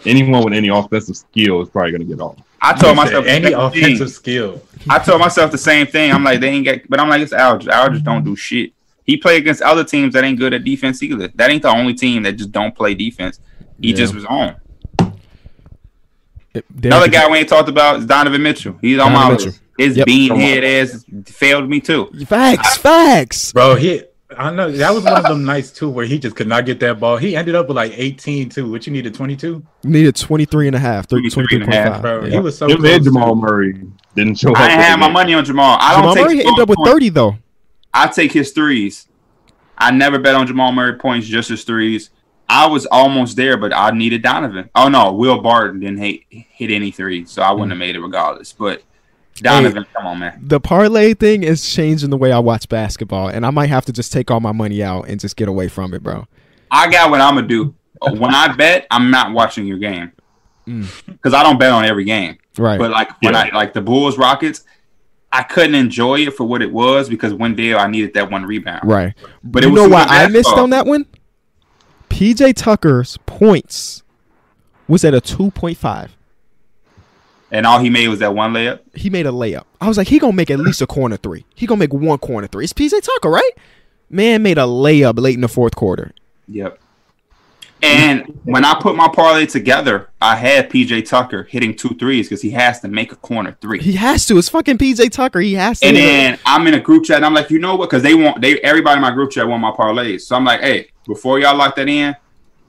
anyone 0.05 0.43
with 0.43 0.53
any 0.53 0.69
offensive 0.69 1.17
skill 1.17 1.61
is 1.61 1.69
probably 1.69 1.91
going 1.91 2.01
to 2.01 2.07
get 2.07 2.21
off. 2.21 2.37
I 2.63 2.73
told 2.73 2.95
myself 2.95 3.25
any 3.27 3.47
same 3.47 3.53
thing. 3.71 3.83
offensive 3.83 4.09
skill. 4.09 4.61
I 4.89 4.97
told 4.99 5.19
myself 5.19 5.51
the 5.51 5.57
same 5.57 5.85
thing. 5.85 6.11
I'm 6.11 6.23
like, 6.23 6.39
they 6.39 6.47
ain't 6.49 6.63
get, 6.65 6.89
but 6.89 6.99
I'm 6.99 7.09
like, 7.09 7.21
it's 7.21 7.33
Aldridge. 7.33 7.67
Aldridge 7.73 8.03
don't 8.03 8.23
do 8.23 8.35
shit. 8.35 8.71
He 9.05 9.17
play 9.17 9.37
against 9.37 9.61
other 9.61 9.83
teams 9.83 10.13
that 10.13 10.23
ain't 10.23 10.39
good 10.39 10.53
at 10.53 10.63
defense 10.63 11.03
either. 11.03 11.27
That 11.35 11.49
ain't 11.51 11.61
the 11.61 11.69
only 11.69 11.93
team 11.93 12.23
that 12.23 12.33
just 12.33 12.51
don't 12.53 12.73
play 12.73 12.93
defense. 12.95 13.39
He 13.81 13.89
Yeah. 13.89 13.95
just 13.97 14.15
was 14.15 14.23
on. 14.25 14.55
It- 16.53 16.65
Another 16.83 17.09
guy 17.09 17.29
we 17.29 17.39
ain't 17.39 17.49
talked 17.49 17.67
about 17.69 17.99
is 17.99 18.05
Donovan 18.05 18.41
Mitchell. 18.43 18.77
He's 18.81 18.99
on 18.99 19.11
my 19.11 19.23
Donovan 19.23 19.33
list. 19.35 19.45
Mitchell. 19.47 19.59
His 19.77 19.97
Yep. 19.97 20.05
bean 20.05 20.35
head 20.35 20.63
ass 20.63 21.03
failed 21.25 21.67
me 21.67 21.79
too. 21.81 22.09
Facts, 22.27 22.77
facts. 22.77 23.51
Bro, 23.51 23.75
he 23.75 24.03
I 24.37 24.51
know 24.51 24.71
that 24.71 24.93
was 24.93 25.03
one 25.03 25.17
of 25.17 25.23
them 25.23 25.43
nights 25.45 25.71
too 25.71 25.89
where 25.89 26.05
he 26.05 26.19
just 26.19 26.35
could 26.35 26.47
not 26.47 26.65
get 26.65 26.79
that 26.81 26.99
ball. 26.99 27.17
He 27.17 27.35
ended 27.35 27.55
up 27.55 27.67
with 27.67 27.77
like 27.77 27.93
18 27.95 28.49
too. 28.49 28.69
What 28.69 28.85
you 28.87 28.93
needed 28.93 29.13
22? 29.13 29.63
Needed 29.83 30.15
23 30.15 30.67
and 30.67 30.75
a 30.75 30.79
half, 30.79 31.07
30, 31.07 31.29
23 31.29 31.61
and 31.61 31.73
a 31.73 31.75
half, 31.75 32.01
Bro, 32.01 32.25
Yeah. 32.25 32.31
he 32.31 32.39
was 32.39 32.57
so 32.57 32.67
Him 32.67 32.77
close. 32.77 32.95
and 32.95 33.03
Jamal 33.03 33.35
Murray 33.35 33.81
didn't 34.15 34.35
show 34.39 34.51
up. 34.51 34.59
I 34.59 34.65
ain't 34.65 34.73
for 34.73 34.81
had 34.81 34.99
my 34.99 35.09
money 35.09 35.33
on 35.33 35.45
Jamal. 35.45 35.77
I 35.79 35.93
don't 35.93 36.01
Jamal 36.01 36.15
take 36.15 36.25
Murray 36.25 36.45
ended 36.45 36.59
up 36.59 36.69
with 36.69 36.77
points. 36.77 36.91
30 36.91 37.09
though. 37.09 37.37
I 37.93 38.07
take 38.07 38.31
his 38.31 38.51
threes. 38.51 39.07
I 39.77 39.91
never 39.91 40.19
bet 40.19 40.35
on 40.35 40.47
Jamal 40.47 40.71
Murray 40.71 40.97
points, 40.97 41.27
just 41.27 41.49
his 41.49 41.63
threes. 41.63 42.09
I 42.49 42.67
was 42.67 42.85
almost 42.87 43.35
there, 43.35 43.57
but 43.57 43.73
I 43.73 43.91
needed 43.91 44.21
Donovan. 44.21 44.69
Oh 44.75 44.89
no, 44.89 45.13
Will 45.13 45.41
Barton 45.41 45.79
didn't 45.79 45.97
hit, 45.97 46.21
hit 46.29 46.71
any 46.71 46.91
threes, 46.91 47.31
so 47.31 47.41
I 47.41 47.51
wouldn't 47.51 47.69
mm. 47.69 47.71
have 47.71 47.79
made 47.79 47.95
it 47.95 48.01
regardless. 48.01 48.53
But 48.53 48.83
Donovan, 49.35 49.85
come 49.95 50.05
on, 50.07 50.19
man. 50.19 50.39
The 50.41 50.59
parlay 50.59 51.13
thing 51.13 51.43
is 51.43 51.67
changing 51.73 52.09
the 52.11 52.17
way 52.17 52.31
I 52.31 52.39
watch 52.39 52.69
basketball, 52.69 53.27
and 53.29 53.45
I 53.45 53.49
might 53.49 53.67
have 53.69 53.85
to 53.85 53.91
just 53.93 54.11
take 54.13 54.29
all 54.29 54.39
my 54.39 54.51
money 54.51 54.83
out 54.83 55.07
and 55.09 55.19
just 55.19 55.35
get 55.35 55.47
away 55.47 55.67
from 55.67 55.93
it, 55.93 56.03
bro. 56.03 56.27
I 56.71 56.89
got 56.89 57.09
what 57.09 57.19
I'm 57.21 57.35
gonna 57.35 57.47
do. 57.47 57.73
When 58.01 58.33
I 58.35 58.53
bet, 58.55 58.85
I'm 58.91 59.09
not 59.11 59.31
watching 59.33 59.65
your 59.65 59.77
game 59.79 60.11
Mm. 60.67 60.87
because 61.07 61.33
I 61.33 61.43
don't 61.43 61.57
bet 61.59 61.71
on 61.71 61.83
every 61.85 62.03
game. 62.05 62.37
Right. 62.57 62.77
But 62.79 62.91
like 62.91 63.09
when 63.21 63.33
Yeah. 63.33 63.49
I 63.51 63.55
like 63.55 63.73
the 63.73 63.81
Bulls 63.81 64.17
Rockets, 64.17 64.63
I 65.31 65.43
couldn't 65.43 65.75
enjoy 65.75 66.19
it 66.21 66.33
for 66.35 66.43
what 66.45 66.61
it 66.61 66.71
was 66.71 67.09
because 67.09 67.33
one 67.33 67.55
day 67.55 67.73
I 67.73 67.87
needed 67.87 68.13
that 68.13 68.29
one 68.31 68.45
rebound. 68.45 68.81
right. 68.83 69.13
But 69.21 69.31
But 69.43 69.63
it 69.63 69.67
you 69.67 69.73
was 69.73 69.81
know 69.83 69.89
why 69.89 70.03
I 70.07 70.23
missed 70.27 70.33
basketball. 70.45 70.63
on 70.63 70.69
that 70.69 70.85
one? 70.85 71.05
PJ 72.09 72.53
Tucker's 72.55 73.17
points 73.25 74.03
was 74.87 75.03
at 75.03 75.13
a 75.13 75.19
2.5. 75.21 76.09
And 77.53 77.67
all 77.67 77.77
he 77.77 77.91
made 77.91 78.07
was 78.07 78.19
that 78.19 78.33
one 78.33 78.51
layup. 78.51 78.79
He 78.95 79.11
made 79.11 79.27
a 79.27 79.31
layup. 79.31 79.65
I 79.79 79.87
was 79.87 79.95
like, 79.95 80.07
he 80.07 80.17
gonna 80.17 80.33
make 80.33 80.49
at 80.49 80.59
least 80.59 80.81
a 80.81 80.87
corner 80.87 81.17
three. 81.17 81.45
He 81.53 81.67
gonna 81.67 81.77
make 81.77 81.93
one 81.93 82.17
corner 82.17 82.47
three. 82.47 82.63
It's 82.63 82.73
PJ 82.73 82.99
Tucker, 83.01 83.29
right? 83.29 83.51
Man 84.09 84.41
made 84.41 84.57
a 84.57 84.61
layup 84.61 85.19
late 85.19 85.35
in 85.35 85.41
the 85.41 85.47
fourth 85.47 85.75
quarter. 85.75 86.13
Yep. 86.47 86.79
And 87.83 88.39
when 88.45 88.65
I 88.65 88.79
put 88.79 88.95
my 88.95 89.07
parlay 89.07 89.45
together, 89.45 90.09
I 90.21 90.35
had 90.35 90.69
PJ 90.69 91.07
Tucker 91.07 91.43
hitting 91.43 91.75
two 91.75 91.89
threes 91.89 92.27
because 92.27 92.41
he 92.41 92.49
has 92.51 92.79
to 92.79 92.87
make 92.87 93.11
a 93.11 93.17
corner 93.17 93.55
three. 93.61 93.81
He 93.81 93.93
has 93.93 94.25
to. 94.27 94.37
It's 94.37 94.49
fucking 94.49 94.77
PJ 94.79 95.11
Tucker. 95.11 95.41
He 95.41 95.53
has 95.53 95.81
to. 95.81 95.87
And 95.87 95.97
then 95.97 96.39
I'm 96.45 96.65
in 96.65 96.73
a 96.73 96.79
group 96.79 97.03
chat 97.03 97.17
and 97.17 97.25
I'm 97.25 97.33
like, 97.35 97.51
you 97.51 97.59
know 97.59 97.75
what? 97.75 97.89
Because 97.89 98.01
they 98.01 98.15
want 98.15 98.41
they 98.41 98.59
everybody 98.61 98.95
in 98.95 99.01
my 99.01 99.11
group 99.11 99.29
chat 99.31 99.47
want 99.47 99.61
my 99.61 99.71
parlays. 99.71 100.21
So 100.21 100.35
I'm 100.35 100.45
like, 100.45 100.61
hey, 100.61 100.87
before 101.05 101.39
y'all 101.39 101.55
lock 101.55 101.75
that 101.75 101.87
in, 101.87 102.15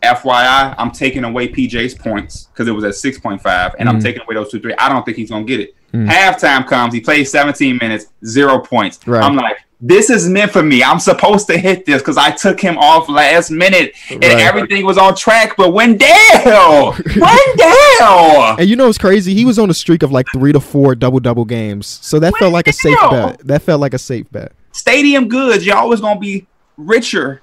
FYI, 0.05 0.75
I'm 0.79 0.91
taking 0.91 1.25
away 1.25 1.49
PJ's 1.49 1.95
points 1.95 2.49
because 2.53 2.69
it 2.69 2.73
was 2.73 2.85
at 2.85 2.95
6.5, 2.95 3.75
and 3.79 3.89
I'm 3.89 3.99
Mm. 3.99 4.03
taking 4.03 4.23
away 4.23 4.35
those 4.35 4.51
two 4.51 4.61
three. 4.61 4.75
I 4.79 4.89
don't 4.89 5.05
think 5.05 5.17
he's 5.17 5.31
gonna 5.31 5.45
get 5.45 5.61
it. 5.61 5.75
Mm. 5.93 6.09
Halftime 6.09 6.67
comes, 6.67 6.93
he 6.95 7.01
plays 7.01 7.31
17 7.31 7.79
minutes, 7.81 8.07
zero 8.27 8.59
points. 8.59 8.99
Right. 9.07 9.23
I'm 9.23 9.37
like, 9.37 9.57
this 9.81 10.09
is 10.11 10.29
meant 10.29 10.51
for 10.51 10.63
me. 10.63 10.83
I'm 10.83 10.99
supposed 10.99 11.47
to 11.49 11.59
hit 11.59 11.85
this 11.85 12.01
because 12.01 12.17
I 12.17 12.31
took 12.31 12.59
him 12.59 12.79
off 12.79 13.09
last 13.09 13.51
minute 13.51 13.93
and 14.11 14.23
Right. 14.25 14.41
everything 14.41 14.85
was 14.87 14.97
on 14.99 15.15
track. 15.15 15.57
But 15.57 15.73
Wendell, 15.73 16.97
Wendell, 17.17 18.57
And 18.59 18.69
you 18.69 18.77
know 18.77 18.87
what's 18.87 18.99
crazy? 18.99 19.35
He 19.35 19.45
was 19.45 19.59
on 19.59 19.71
a 19.71 19.75
streak 19.75 20.03
of 20.03 20.11
like 20.11 20.27
three 20.33 20.53
to 20.53 20.61
four 20.61 20.95
double 20.95 21.21
double 21.21 21.45
games. 21.45 21.87
So 22.03 22.19
that 22.21 22.35
felt 22.39 22.53
like 22.53 22.67
a 22.69 22.73
safe 22.73 22.97
bet. 23.11 23.41
That 23.47 23.63
felt 23.63 23.81
like 23.81 23.95
a 23.95 23.99
safe 23.99 24.27
bet. 24.33 24.53
stadium 24.73 25.29
goods, 25.29 25.65
you're 25.65 25.77
always 25.77 26.01
gonna 26.01 26.19
be 26.19 26.47
richer. 26.77 27.43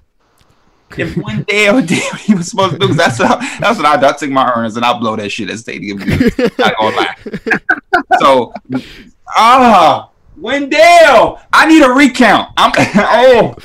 If 1.00 1.16
Wendell 1.18 1.82
did 1.82 2.04
what 2.12 2.22
he 2.22 2.34
was 2.36 2.50
supposed 2.50 2.80
to 2.80 2.88
do, 2.88 2.94
that's 2.94 3.20
what 3.20 3.32
I, 3.42 3.58
that's 3.60 3.78
what 3.78 3.86
I 3.86 3.98
do. 4.00 4.06
I 4.08 4.12
take 4.14 4.30
my 4.32 4.52
earnings 4.54 4.76
and 4.76 4.86
I 4.86 4.98
blow 4.98 5.16
that 5.16 5.30
shit 5.30 5.50
at 5.50 5.60
stadium 5.60 5.98
goods. 5.98 6.38
Not 6.58 6.76
gonna 6.78 6.96
lie. 6.96 7.16
So, 8.20 8.54
ah, 9.36 10.10
Wendell, 10.38 11.40
I 11.54 11.66
need 11.68 11.84
a 11.84 11.90
recount. 11.90 12.50
I'm 12.58 12.72
oh, 12.78 13.56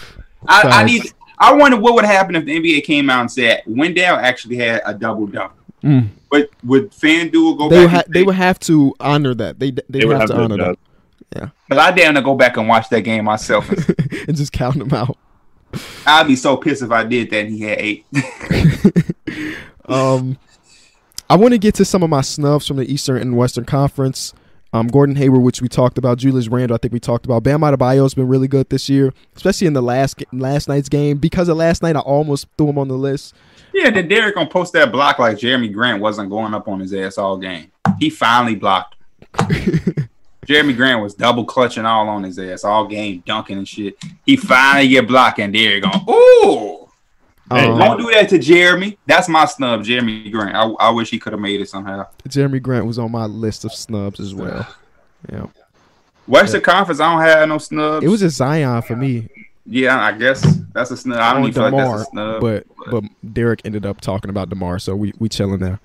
I, 0.48 0.62
I 0.62 0.84
need. 0.84 1.02
I 1.38 1.52
wonder 1.52 1.78
what 1.78 1.94
would 1.94 2.04
happen 2.04 2.34
if 2.36 2.44
the 2.46 2.58
NBA 2.58 2.84
came 2.84 3.10
out 3.10 3.20
and 3.20 3.30
said 3.30 3.62
Wendell 3.66 4.16
actually 4.16 4.56
had 4.56 4.80
a 4.86 4.94
double 4.94 5.26
double. 5.26 5.54
Mm. 5.84 6.08
But 6.30 6.48
would 6.64 6.90
FanDuel 6.92 7.58
go 7.58 7.68
They 7.68 7.80
would, 7.80 7.86
back? 7.86 7.94
ha- 7.94 8.02
and 8.06 8.14
they 8.14 8.22
would 8.22 8.34
have 8.34 8.58
to 8.60 8.94
honor 8.98 9.34
that. 9.34 9.58
They 9.58 9.70
they, 9.70 9.82
They 9.90 9.98
would 10.06 10.08
would 10.14 10.20
have, 10.20 10.30
to 10.30 10.36
honor 10.40 10.54
adjust. 10.54 10.78
that 11.32 11.52
Cause 11.68 11.78
I 11.78 11.90
damn 11.90 12.14
to 12.14 12.22
go 12.22 12.34
back 12.34 12.56
and 12.56 12.66
watch 12.68 12.88
that 12.90 13.02
game 13.02 13.24
myself. 13.24 13.68
and 14.28 14.36
just 14.36 14.52
count 14.52 14.78
them 14.78 14.92
out. 14.94 15.18
I'd 16.06 16.26
be 16.26 16.36
so 16.36 16.56
pissed 16.56 16.82
if 16.82 16.90
I 16.90 17.04
did 17.04 17.30
that 17.30 17.46
and 17.46 17.50
he 17.50 17.60
had 17.62 17.78
eight. 17.78 18.06
Um, 19.88 20.38
I 21.28 21.36
want 21.36 21.52
to 21.52 21.58
get 21.58 21.74
to 21.76 21.84
some 21.84 22.02
of 22.02 22.10
my 22.10 22.20
snubs 22.20 22.66
from 22.66 22.76
the 22.76 22.92
Eastern 22.92 23.18
and 23.18 23.36
Western 23.36 23.64
Conference. 23.64 24.32
Um, 24.72 24.88
Gordon 24.88 25.16
Hayward, 25.16 25.42
which 25.42 25.62
we 25.62 25.68
talked 25.68 25.96
about, 25.96 26.18
Julius 26.18 26.48
Randle, 26.48 26.74
I 26.74 26.78
think 26.78 26.92
we 26.92 27.00
talked 27.00 27.24
about. 27.24 27.42
Bam 27.42 27.60
Adebayo's 27.60 28.14
been 28.14 28.28
really 28.28 28.48
good 28.48 28.68
this 28.68 28.88
year, 28.88 29.12
especially 29.34 29.66
in 29.66 29.72
the 29.72 29.82
last 29.82 30.22
last 30.32 30.68
night's 30.68 30.88
game. 30.88 31.18
Because 31.18 31.48
of 31.48 31.56
last 31.56 31.82
night, 31.82 31.96
I 31.96 32.00
almost 32.00 32.46
threw 32.58 32.68
him 32.68 32.78
on 32.78 32.88
the 32.88 32.96
list. 32.96 33.34
Yeah, 33.72 33.90
then 33.90 34.08
Derek 34.08 34.34
gonna 34.34 34.50
post 34.50 34.72
that 34.74 34.92
block 34.92 35.18
like 35.18 35.38
Jerami 35.38 35.72
Grant 35.72 36.02
wasn't 36.02 36.30
going 36.30 36.52
up 36.52 36.68
on 36.68 36.80
his 36.80 36.92
ass 36.92 37.16
all 37.16 37.38
game. 37.38 37.70
He 37.98 38.10
finally 38.10 38.56
blocked. 38.56 38.96
Jerami 40.46 40.76
Grant 40.76 41.02
was 41.02 41.14
double 41.14 41.44
clutching 41.44 41.84
all 41.84 42.08
on 42.08 42.22
his 42.22 42.38
ass 42.38 42.64
all 42.64 42.86
game, 42.86 43.22
dunking 43.26 43.58
and 43.58 43.68
shit. 43.68 43.96
He 44.24 44.36
finally 44.36 44.88
get 44.88 45.06
blocked, 45.08 45.38
and 45.40 45.52
Derek 45.52 45.82
going, 45.82 46.04
ooh. 46.08 46.88
Hey, 47.50 47.68
Um, 47.68 47.78
Don't 47.78 47.98
do 47.98 48.10
that 48.12 48.28
to 48.30 48.38
Jerami. 48.38 48.96
That's 49.06 49.28
my 49.28 49.44
snub, 49.44 49.82
Jerami 49.84 50.30
Grant. 50.32 50.56
I, 50.56 50.68
I 50.80 50.90
wish 50.90 51.10
he 51.10 51.18
could 51.18 51.32
have 51.32 51.40
made 51.40 51.60
it 51.60 51.68
somehow. 51.68 52.06
Jerami 52.28 52.60
Grant 52.60 52.86
was 52.86 52.98
on 52.98 53.12
my 53.12 53.26
list 53.26 53.64
of 53.64 53.72
snubs 53.72 54.18
as 54.20 54.34
well. 54.34 54.66
Yeah, 55.30 55.46
Western 56.26 56.60
Conference, 56.60 57.00
I 57.00 57.12
don't 57.12 57.22
have 57.22 57.48
no 57.48 57.58
snubs. 57.58 58.04
it 58.04 58.08
was 58.08 58.22
a 58.22 58.30
Zion 58.30 58.82
for 58.82 58.96
me 58.96 59.28
yeah, 59.66 60.00
I 60.00 60.12
guess 60.12 60.42
that's 60.72 60.90
a 60.90 60.96
snub. 60.96 61.18
I 61.18 61.32
don't 61.32 61.42
on 61.42 61.48
even 61.48 61.54
feel 61.54 61.70
like 61.70 61.86
that's 61.86 62.02
a 62.02 62.10
snub. 62.10 62.40
but 62.40 62.66
but 62.90 63.04
Derek 63.32 63.62
ended 63.64 63.84
up 63.84 64.00
talking 64.00 64.30
about 64.30 64.48
Demar, 64.48 64.78
so 64.78 64.94
we 64.94 65.12
we 65.18 65.28
chilling 65.28 65.58
there. 65.58 65.80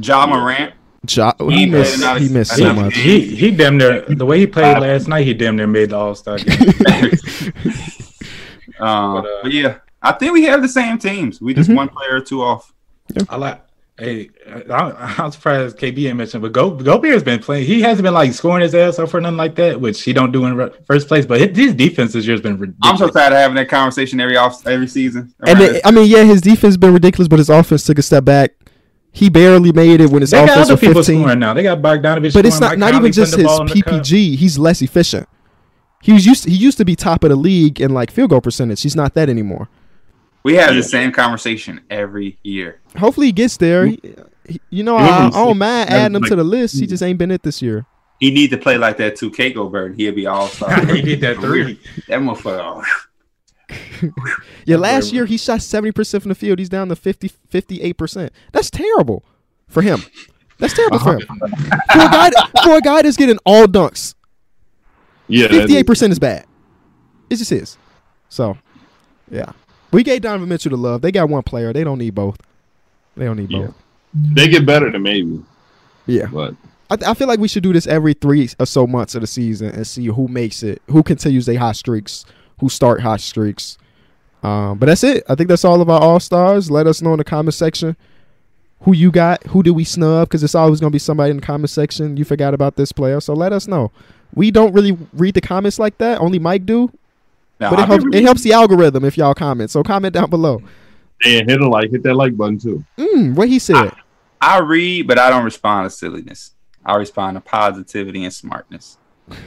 Ja 0.00 0.26
Morant, 0.26 0.72
Ja, 1.08 1.32
He 1.38 1.50
he 1.60 1.66
missed 1.66 1.98
another- 1.98 2.20
he 2.20 2.28
missed 2.28 2.52
He, 2.54 2.62
so 2.62 2.72
much. 2.74 2.94
he 2.96 3.20
he 3.36 3.50
damn 3.50 3.76
near 3.78 4.00
the 4.02 4.26
way 4.26 4.38
he 4.40 4.46
played 4.46 4.78
last 4.78 5.08
night. 5.08 5.26
He 5.26 5.34
damn 5.34 5.56
near 5.56 5.66
made 5.66 5.90
the 5.90 5.96
All 5.96 6.14
Star 6.14 6.38
game. 6.38 6.56
um, 6.58 7.16
But, 8.78 8.84
uh, 8.86 9.22
but 9.42 9.52
yeah, 9.52 9.78
I 10.02 10.12
think 10.12 10.32
we 10.32 10.44
have 10.44 10.62
the 10.62 10.68
same 10.68 10.98
teams. 10.98 11.40
We 11.40 11.54
just 11.54 11.70
Mhm. 11.70 11.76
one 11.76 11.88
player 11.88 12.16
or 12.16 12.20
two 12.20 12.42
off. 12.42 12.72
I 13.28 13.36
like. 13.36 13.62
Hey, 13.98 14.28
I, 14.70 15.14
I'm 15.16 15.32
surprised 15.32 15.78
KB 15.78 16.06
ain't 16.06 16.18
mentioned, 16.18 16.42
but 16.42 16.52
Go 16.52 16.68
Gobert's 16.68 17.22
been 17.22 17.38
playing. 17.38 17.64
He 17.64 17.80
hasn't 17.80 18.02
been 18.02 18.12
like 18.12 18.34
scoring 18.34 18.60
his 18.62 18.74
ass 18.74 18.98
off 18.98 19.14
or 19.14 19.22
nothing 19.22 19.38
like 19.38 19.54
that, 19.54 19.80
which 19.80 20.02
he 20.02 20.12
don't 20.12 20.32
do 20.32 20.44
in 20.44 20.54
re- 20.54 20.68
first 20.86 21.08
place. 21.08 21.24
But 21.24 21.40
his, 21.40 21.56
his 21.56 21.74
defense 21.74 22.12
this 22.12 22.26
year's 22.26 22.42
been 22.42 22.58
ridiculous. 22.58 22.90
I'm 22.92 22.98
so 22.98 23.08
tired 23.08 23.32
of 23.32 23.38
having 23.38 23.54
that 23.54 23.70
conversation 23.70 24.20
every 24.20 24.36
off 24.36 24.66
every 24.66 24.86
season. 24.86 25.32
And 25.46 25.58
it, 25.62 25.80
I 25.82 25.92
mean, 25.92 26.10
yeah, 26.10 26.24
his 26.24 26.42
defense 26.42 26.72
has 26.72 26.76
been 26.76 26.92
ridiculous, 26.92 27.26
but 27.26 27.38
his 27.38 27.48
offense 27.48 27.84
took 27.84 27.98
a 27.98 28.02
step 28.02 28.26
back. 28.26 28.50
He 29.16 29.30
barely 29.30 29.72
made 29.72 30.02
it 30.02 30.10
when 30.10 30.20
his 30.20 30.30
they 30.30 30.44
got 30.44 30.58
other 30.58 30.74
was 30.74 30.80
people 30.80 30.96
15. 31.02 31.20
scoring 31.22 31.38
now. 31.38 31.54
They 31.54 31.62
got 31.62 31.78
Bogdanovic, 31.80 32.34
But 32.34 32.44
it's 32.44 32.56
scoring, 32.56 32.78
not 32.78 32.86
Mike 32.86 32.92
not 32.92 33.00
even 33.00 33.12
just 33.12 33.34
his 33.34 33.38
the 33.38 33.44
ball 33.44 33.62
in 33.62 33.66
the 33.68 33.82
cup. 33.82 33.94
PPG. 33.94 34.36
He's 34.36 34.58
less 34.58 34.82
efficient. 34.82 35.26
He 36.02 36.12
was 36.12 36.26
used 36.26 36.44
he 36.44 36.54
used 36.54 36.76
to 36.76 36.84
be 36.84 36.94
top 36.94 37.24
of 37.24 37.30
the 37.30 37.36
league 37.36 37.80
in 37.80 37.94
like 37.94 38.10
field 38.10 38.28
goal 38.28 38.42
percentage. 38.42 38.82
He's 38.82 38.94
not 38.94 39.14
that 39.14 39.30
anymore. 39.30 39.68
we 40.44 40.54
have 40.56 40.74
the 40.74 40.82
same 40.82 41.12
conversation 41.12 41.80
every 41.88 42.38
year. 42.42 42.80
Hopefully 42.98 43.28
he 43.28 43.32
gets 43.32 43.56
there. 43.56 43.86
Mm. 43.86 44.04
He- 44.04 44.52
he- 44.52 44.60
you 44.70 44.82
know, 44.84 44.98
He 44.98 45.04
I, 45.04 45.26
I 45.28 45.30
don't 45.30 45.56
mind 45.58 45.88
adding 45.90 46.14
him 46.16 46.20
like- 46.22 46.28
to 46.30 46.36
the 46.36 46.44
list. 46.44 46.78
He 46.78 46.84
mm. 46.86 46.90
just 46.90 47.02
ain't 47.02 47.18
been 47.18 47.30
it 47.30 47.42
this 47.42 47.62
year. 47.62 47.86
He 48.20 48.30
need 48.30 48.50
to 48.50 48.58
play 48.58 48.76
like 48.78 48.98
that 48.98 49.16
too. 49.16 49.30
Keiko 49.30 49.70
Bird, 49.72 49.96
he'll 49.96 50.14
be 50.14 50.26
all 50.26 50.46
star. 50.48 50.84
he 50.94 51.00
did 51.02 51.20
that 51.22 51.36
three. 51.38 51.80
That 52.08 52.20
motherfucker. 52.20 52.82
Oh, 52.84 52.84
Yeah, 54.64 54.76
last 54.76 55.12
year 55.12 55.26
he 55.26 55.36
shot 55.36 55.60
70% 55.60 56.20
from 56.22 56.28
the 56.28 56.34
field. 56.34 56.58
He's 56.58 56.68
down 56.68 56.88
to 56.88 56.96
50 56.96 57.30
58%. 57.50 58.30
That's 58.52 58.70
terrible 58.70 59.24
for 59.68 59.80
him. 59.82 60.00
That's 60.58 60.74
terrible 60.74 60.98
for 60.98 61.14
him. 61.18 61.20
For 61.20 61.36
a 61.94 62.08
guy 62.08 62.30
for 62.64 62.76
a 62.76 62.80
guy 62.80 63.02
that's 63.02 63.16
getting 63.16 63.38
all 63.44 63.66
dunks, 63.66 64.14
Yeah, 65.28 65.46
58% 65.48 66.10
is 66.10 66.18
bad. 66.18 66.46
It 67.30 67.36
just 67.36 67.52
is. 67.52 67.78
So, 68.28 68.56
yeah. 69.30 69.52
We 69.92 70.02
gave 70.02 70.22
Donovan 70.22 70.48
Mitchell 70.48 70.70
the 70.70 70.76
love. 70.76 71.02
They 71.02 71.12
got 71.12 71.28
one 71.28 71.42
player. 71.42 71.72
They 71.72 71.84
don't 71.84 71.98
need 71.98 72.14
both. 72.14 72.38
They 73.16 73.24
don't 73.26 73.36
need 73.36 73.50
Yeah. 73.50 73.66
both. 73.66 73.74
they 74.14 74.48
get 74.48 74.64
better 74.66 74.90
than 74.90 75.02
maybe, 75.02 75.42
Yeah. 76.06 76.26
but 76.26 76.54
I, 76.90 77.10
I 77.10 77.14
feel 77.14 77.28
like 77.28 77.38
we 77.40 77.48
should 77.48 77.62
do 77.62 77.72
this 77.72 77.86
every 77.86 78.14
three 78.14 78.48
or 78.58 78.66
so 78.66 78.86
months 78.86 79.14
of 79.14 79.20
the 79.20 79.26
season 79.26 79.68
and 79.68 79.86
see 79.86 80.06
who 80.06 80.26
makes 80.28 80.62
it, 80.62 80.80
who 80.90 81.02
continues 81.02 81.46
their 81.46 81.58
hot 81.58 81.76
streaks, 81.76 82.24
who 82.58 82.68
start 82.68 83.00
hot 83.00 83.20
streaks. 83.20 83.78
Um, 84.42 84.78
but 84.78 84.86
that's 84.86 85.02
it. 85.04 85.24
I 85.28 85.34
think 85.34 85.48
that's 85.48 85.64
all 85.64 85.80
of 85.80 85.90
our 85.90 86.00
all 86.00 86.20
stars. 86.20 86.70
Let 86.70 86.86
us 86.86 87.02
know 87.02 87.12
in 87.12 87.18
the 87.18 87.24
comment 87.24 87.54
section 87.54 87.96
who 88.82 88.94
you 88.94 89.10
got, 89.10 89.42
who 89.48 89.62
did 89.62 89.70
we 89.72 89.84
snub, 89.84 90.28
because 90.28 90.42
it's 90.44 90.54
always 90.54 90.80
gonna 90.80 90.90
be 90.90 90.98
somebody 90.98 91.30
in 91.30 91.36
the 91.36 91.42
comment 91.42 91.70
section 91.70 92.16
you 92.16 92.24
forgot 92.24 92.54
about 92.54 92.76
this 92.76 92.92
player. 92.92 93.20
So 93.20 93.34
let 93.34 93.52
us 93.52 93.66
know. 93.66 93.90
We 94.34 94.50
don't 94.50 94.72
really 94.72 94.96
read 95.14 95.34
the 95.34 95.40
comments 95.40 95.78
like 95.78 95.98
that. 95.98 96.20
Only 96.20 96.38
Mike 96.38 96.66
do, 96.66 96.90
Now, 97.58 97.70
but 97.70 97.80
it 97.80 97.86
helps. 97.86 98.04
It 98.12 98.22
helps 98.24 98.42
the 98.42 98.52
algorithm 98.52 99.04
if 99.04 99.16
y'all 99.16 99.34
comment. 99.34 99.70
So 99.70 99.82
comment 99.82 100.14
down 100.14 100.30
below. 100.30 100.62
and 101.24 101.48
hit 101.48 101.60
a 101.60 101.68
like, 101.68 101.90
hit 101.90 102.02
that 102.02 102.14
like 102.14 102.36
button 102.36 102.58
too. 102.58 102.84
Mm, 102.98 103.34
what 103.34 103.48
he 103.48 103.58
said. 103.58 103.90
I 104.40 104.58
read, 104.58 105.06
but 105.08 105.18
I 105.18 105.30
don't 105.30 105.44
respond 105.44 105.90
to 105.90 105.96
silliness. 105.96 106.52
I 106.84 106.96
respond 106.96 107.36
to 107.36 107.40
positivity 107.40 108.24
and 108.24 108.32
smartness. 108.32 108.98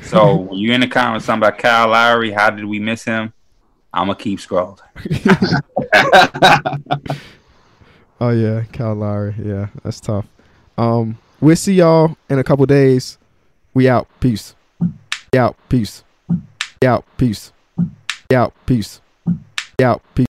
So 0.04 0.36
when 0.36 0.60
you're 0.60 0.76
in 0.76 0.82
the 0.82 0.88
comments 0.88 1.26
talking 1.26 1.42
about 1.42 1.58
Kyle 1.58 1.90
Lowry, 1.90 2.32
how 2.32 2.50
did 2.50 2.66
we 2.66 2.80
miss 2.80 3.04
him? 3.04 3.34
I'm 3.94 4.08
gonna 4.08 4.20
keep 4.20 4.40
scrolling. 4.40 4.80
Oh 8.22 8.32
yeah, 8.32 8.64
Kyle 8.74 8.96
Lowry. 8.96 9.34
Yeah, 9.42 9.68
that's 9.82 10.02
tough. 10.02 10.26
Um, 10.78 11.18
we'll 11.40 11.56
see 11.56 11.76
y'all 11.76 12.18
in 12.30 12.38
a 12.38 12.44
couple 12.44 12.66
days. 12.66 13.18
We 13.74 13.88
out. 13.88 14.10
Peace. 14.20 14.56
We 15.32 15.40
out. 15.40 15.56
Peace. 15.70 16.04
We 16.28 16.88
out. 16.88 17.06
Peace. 17.18 17.54
We 18.30 18.36
out. 18.36 18.54
Peace. 18.66 19.00
We 19.78 19.86
out. 19.86 20.02
Peace. 20.16 20.28